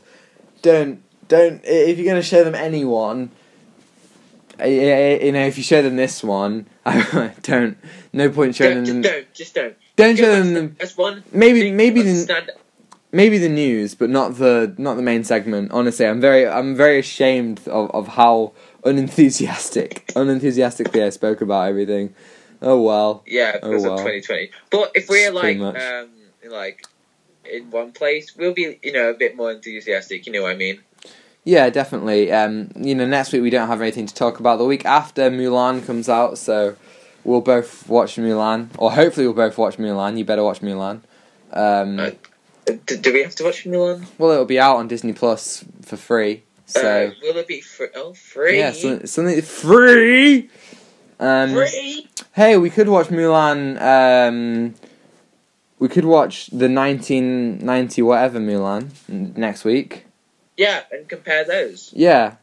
don't 0.61 1.01
don't 1.27 1.61
if 1.63 1.97
you're 1.97 2.07
gonna 2.07 2.23
show 2.23 2.43
them 2.43 2.55
anyone. 2.55 3.31
You 4.59 5.31
know, 5.31 5.39
if 5.39 5.57
you 5.57 5.63
show 5.63 5.81
them 5.81 5.95
this 5.95 6.23
one, 6.23 6.67
I 6.85 7.33
don't. 7.41 7.77
No 8.13 8.29
point 8.29 8.55
showing 8.55 8.83
Don't, 8.83 9.01
them. 9.01 9.03
just 9.03 9.13
don't, 9.13 9.33
just 9.33 9.55
don't. 9.55 9.77
Don't 9.95 10.17
show 10.17 10.43
them. 10.43 10.75
That's 10.77 10.95
one. 10.95 11.23
Maybe 11.31 11.71
maybe 11.71 12.03
the. 12.03 12.53
Maybe 13.11 13.37
the 13.37 13.49
news, 13.49 13.95
but 13.95 14.09
not 14.09 14.37
the 14.37 14.73
not 14.77 14.95
the 14.95 15.01
main 15.01 15.23
segment. 15.23 15.71
Honestly, 15.71 16.05
I'm 16.05 16.21
very 16.21 16.47
I'm 16.47 16.75
very 16.75 16.99
ashamed 16.99 17.59
of, 17.67 17.91
of 17.91 18.07
how 18.09 18.53
unenthusiastic 18.83 20.11
unenthusiastically 20.15 21.03
I 21.03 21.09
spoke 21.09 21.41
about 21.41 21.67
everything. 21.69 22.13
Oh 22.61 22.81
well. 22.81 23.23
Yeah, 23.25 23.57
Oh, 23.63 23.69
because 23.71 23.83
well. 23.83 23.93
of 23.93 23.99
2020. 23.99 24.51
But 24.69 24.91
if 24.95 25.09
we're 25.09 25.31
like, 25.31 25.59
um, 25.59 26.09
like 26.49 26.85
in 27.45 27.71
one 27.71 27.91
place, 27.91 28.35
we'll 28.35 28.53
be, 28.53 28.79
you 28.83 28.91
know, 28.93 29.09
a 29.09 29.13
bit 29.15 29.35
more 29.35 29.51
enthusiastic. 29.51 30.25
You 30.27 30.33
know 30.33 30.43
what 30.43 30.51
I 30.51 30.55
mean? 30.55 30.79
Yeah, 31.43 31.71
definitely. 31.71 32.31
Um, 32.31 32.69
you 32.75 32.93
know, 32.93 33.07
next 33.07 33.33
week 33.33 33.41
we 33.41 33.49
don't 33.49 33.67
have 33.67 33.81
anything 33.81 34.05
to 34.05 34.13
talk 34.13 34.39
about. 34.39 34.57
The 34.57 34.65
week 34.65 34.85
after 34.85 35.31
Mulan 35.31 35.83
comes 35.83 36.07
out, 36.07 36.37
so 36.37 36.75
we'll 37.23 37.41
both 37.41 37.89
watch 37.89 38.17
Mulan, 38.17 38.69
or 38.77 38.91
hopefully 38.91 39.25
we'll 39.25 39.35
both 39.35 39.57
watch 39.57 39.77
Mulan. 39.77 40.19
You 40.19 40.23
better 40.23 40.43
watch 40.43 40.61
Mulan. 40.61 41.01
Um, 41.51 41.99
Uh, 41.99 42.11
D- 42.65 42.97
do 42.97 43.13
we 43.13 43.23
have 43.23 43.35
to 43.35 43.43
watch 43.43 43.65
Milan? 43.65 44.05
well, 44.17 44.31
it'll 44.31 44.45
be 44.45 44.59
out 44.59 44.77
on 44.77 44.87
Disney 44.87 45.13
Plus 45.13 45.63
for 45.81 45.97
free, 45.97 46.43
So 46.65 47.07
uh, 47.07 47.11
will 47.21 47.37
it 47.37 47.47
be 47.47 47.61
free? 47.61 47.87
Oh, 47.95 48.13
free. 48.13 48.59
yeah, 48.59 48.71
something, 48.71 49.07
something 49.07 49.41
free. 49.41 50.49
Um, 51.19 51.53
free. 51.53 52.07
hey, 52.33 52.57
we 52.57 52.69
could 52.69 52.87
watch 52.89 53.07
Mulan. 53.07 53.79
Um, 53.81 54.75
we 55.79 55.87
could 55.87 56.05
watch 56.05 56.47
the 56.47 56.69
1990 56.69 58.01
whatever 58.03 58.39
Mulan 58.39 58.89
next 59.37 59.63
week. 59.65 60.05
Yeah, 60.57 60.81
and 60.91 61.07
compare 61.09 61.43
those. 61.43 61.91
Yeah. 61.95 62.35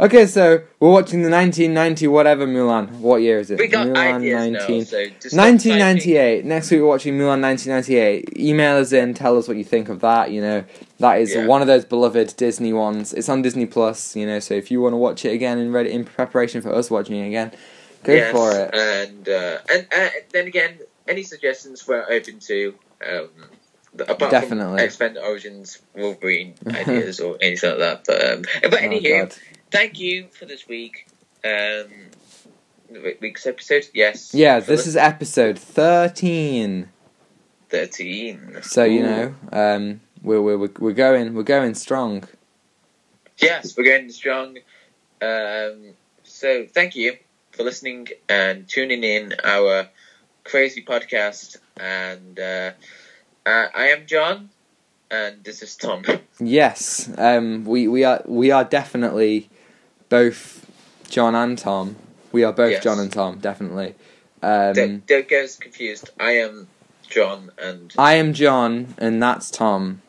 Okay, 0.00 0.26
so 0.26 0.62
we're 0.80 0.90
watching 0.90 1.22
the 1.22 1.30
1990 1.30 2.08
whatever 2.08 2.46
Mulan. 2.48 2.90
What 2.98 3.22
year 3.22 3.38
is 3.38 3.50
it? 3.52 3.58
We 3.60 3.68
got 3.68 3.86
Mulan 3.86 4.14
ideas 4.16 4.50
19 4.50 4.52
now, 4.78 4.84
so 4.84 5.04
just 5.20 5.36
1998. 5.36 6.44
Next 6.44 6.70
week 6.72 6.80
we're 6.80 6.86
watching 6.88 7.14
Mulan 7.16 7.40
1998. 7.40 8.36
Email 8.36 8.78
us 8.78 8.92
in, 8.92 9.14
tell 9.14 9.38
us 9.38 9.46
what 9.46 9.56
you 9.56 9.62
think 9.62 9.88
of 9.88 10.00
that. 10.00 10.32
You 10.32 10.40
know, 10.40 10.64
that 10.98 11.20
is 11.20 11.34
Yeah. 11.34 11.46
one 11.46 11.60
of 11.60 11.68
those 11.68 11.84
beloved 11.84 12.36
Disney 12.36 12.72
ones. 12.72 13.12
It's 13.14 13.28
on 13.28 13.42
Disney 13.42 13.66
Plus. 13.66 14.16
You 14.16 14.26
know, 14.26 14.40
so 14.40 14.54
if 14.54 14.70
you 14.72 14.80
want 14.80 14.94
to 14.94 14.96
watch 14.96 15.24
it 15.24 15.30
again 15.32 15.58
and 15.58 15.72
read 15.72 15.86
it 15.86 15.92
in 15.92 16.04
preparation 16.04 16.60
for 16.60 16.74
us 16.74 16.90
watching 16.90 17.14
it 17.16 17.28
again, 17.28 17.52
go 18.02 18.12
Yes, 18.14 18.32
for 18.32 18.50
it. 18.50 18.74
And 18.74 19.28
uh, 19.28 19.58
and 19.72 19.86
uh, 19.96 20.08
then 20.32 20.48
again, 20.48 20.78
any 21.06 21.22
suggestions 21.22 21.86
we're 21.86 22.04
open 22.10 22.40
to. 22.40 22.74
Um, 23.06 23.28
apart 24.08 24.32
Definitely. 24.32 24.78
from 24.78 24.84
X-Men 24.86 25.18
Origins 25.18 25.78
Wolverine 25.94 26.54
ideas 26.66 27.20
or 27.20 27.36
anything 27.40 27.70
like 27.70 27.78
that. 27.78 28.04
But 28.04 28.24
um, 28.28 28.42
but 28.62 28.74
Oh, 28.74 28.76
anywho, 28.78 29.20
God. 29.20 29.34
Thank 29.74 29.98
you 29.98 30.28
for 30.28 30.44
this 30.44 30.68
week. 30.68 31.08
Um, 31.44 31.90
week's 33.20 33.44
episode. 33.44 33.88
Yes. 33.92 34.32
Yeah, 34.32 34.60
this 34.60 34.86
is 34.86 34.96
episode 34.96 35.58
13. 35.58 36.88
thirteen. 37.68 38.58
So 38.62 38.84
you 38.84 39.02
know, 39.02 39.34
um, 39.52 40.00
we're 40.22 40.40
we're 40.40 40.70
we're 40.78 40.92
going 40.92 41.34
we're 41.34 41.42
going 41.42 41.74
strong. 41.74 42.22
Yes, 43.38 43.76
we're 43.76 43.84
going 43.84 44.10
strong. 44.10 44.58
Um, 45.20 45.94
so 46.22 46.66
thank 46.66 46.94
you 46.94 47.16
for 47.50 47.64
listening 47.64 48.08
and 48.28 48.68
tuning 48.68 49.02
in 49.02 49.34
our 49.42 49.88
crazy 50.44 50.84
podcast. 50.84 51.56
And 51.76 52.38
uh, 52.38 52.70
uh, 53.44 53.66
I 53.74 53.86
am 53.86 54.06
John, 54.06 54.50
and 55.10 55.42
this 55.42 55.62
is 55.64 55.74
Tom. 55.74 56.04
Yes, 56.38 57.10
um, 57.18 57.64
we 57.64 57.88
we 57.88 58.04
are 58.04 58.22
we 58.24 58.52
are 58.52 58.64
definitely 58.64 59.50
both 60.14 60.70
John 61.08 61.34
and 61.34 61.58
Tom. 61.58 61.96
We 62.32 62.44
are 62.44 62.52
both 62.52 62.70
Yes. 62.72 62.84
John 62.84 62.98
and 62.98 63.12
Tom, 63.12 63.38
definitely. 63.38 63.94
Um, 64.42 64.72
don't, 64.74 65.06
don't 65.06 65.28
get 65.28 65.44
us 65.44 65.56
confused. 65.56 66.10
I 66.20 66.32
am 66.32 66.68
John, 67.08 67.50
and 67.58 67.92
I 67.98 68.14
am 68.14 68.32
John, 68.32 68.94
and 68.98 69.22
that's 69.22 69.50
Tom. 69.50 70.02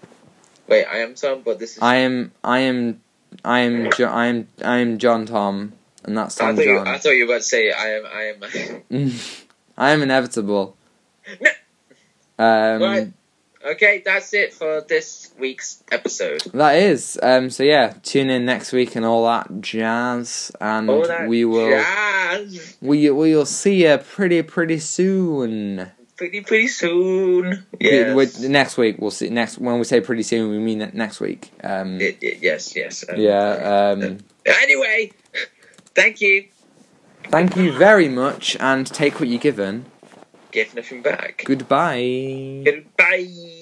wait, 0.67 0.85
I 0.85 0.97
am 0.99 1.15
Tom, 1.15 1.41
but 1.43 1.59
this 1.59 1.77
is. 1.77 1.79
I 1.81 1.95
am 1.97 2.31
I 2.43 2.59
am 2.59 3.01
I 3.43 3.59
am 3.59 3.89
jo- 3.91 4.07
I 4.09 4.25
am 4.27 4.47
I 4.63 4.77
am 4.79 4.97
John 4.97 5.25
Tom, 5.25 5.73
and 6.03 6.17
that's 6.17 6.39
I 6.39 6.47
Tom 6.51 6.57
you, 6.57 6.65
John. 6.65 6.87
I 6.87 6.97
thought 6.97 7.11
you 7.11 7.25
were 7.27 7.33
about 7.33 7.41
to 7.43 7.47
say 7.47 7.71
I 7.71 7.87
am. 7.97 8.05
I 8.05 8.23
am. 8.33 9.13
I 9.77 9.91
am 9.91 10.01
inevitable. 10.01 10.75
No. 11.41 11.49
Um, 12.37 12.81
Right. 12.81 13.07
Okay, 13.65 14.01
that's 14.05 14.33
it 14.33 14.53
for 14.53 14.81
this 14.81 15.31
week's 15.39 15.83
episode. 15.91 16.41
That 16.53 16.75
is. 16.75 17.19
Um, 17.21 17.49
so 17.49 17.63
yeah, 17.63 17.93
tune 18.03 18.29
in 18.29 18.45
next 18.45 18.71
week 18.71 18.95
and 18.95 19.05
all 19.05 19.25
that 19.25 19.61
jazz, 19.61 20.51
and 20.61 20.87
that 20.89 21.27
we 21.27 21.45
will 21.45 21.69
jazz. 21.69 22.77
we 22.81 23.09
we 23.09 23.35
will 23.35 23.45
see 23.45 23.85
you 23.85 23.97
pretty 23.97 24.41
pretty 24.43 24.79
soon. 24.79 25.91
pretty 26.17 26.41
pretty 26.41 26.67
soon. 26.67 27.65
Yes. 27.79 28.39
we- 28.39 28.47
next 28.47 28.77
week 28.77 28.97
we'll 28.99 29.11
see. 29.11 29.29
Next 29.29 29.57
when 29.57 29.77
we 29.79 29.83
say 29.83 29.99
pretty 30.01 30.23
soon, 30.23 30.49
we 30.51 30.59
mean 30.59 30.89
next 30.93 31.19
week. 31.19 31.51
Um, 31.63 31.97
Y- 31.97 32.15
y- 32.21 32.37
yes, 32.41 32.75
yes. 32.75 33.03
um, 33.09 33.15
yeah. 33.19 33.91
Um, 33.93 34.17
Anyway, 34.45 35.11
thank 35.95 36.21
you. 36.21 36.45
thank 37.29 37.55
you 37.55 37.71
very 37.73 38.07
much, 38.07 38.55
and 38.59 38.85
take 38.85 39.19
what 39.19 39.27
you're 39.27 39.39
given. 39.39 39.85
Back. 41.01 41.43
Goodbye. 41.45 42.63
Goodbye. 42.65 43.61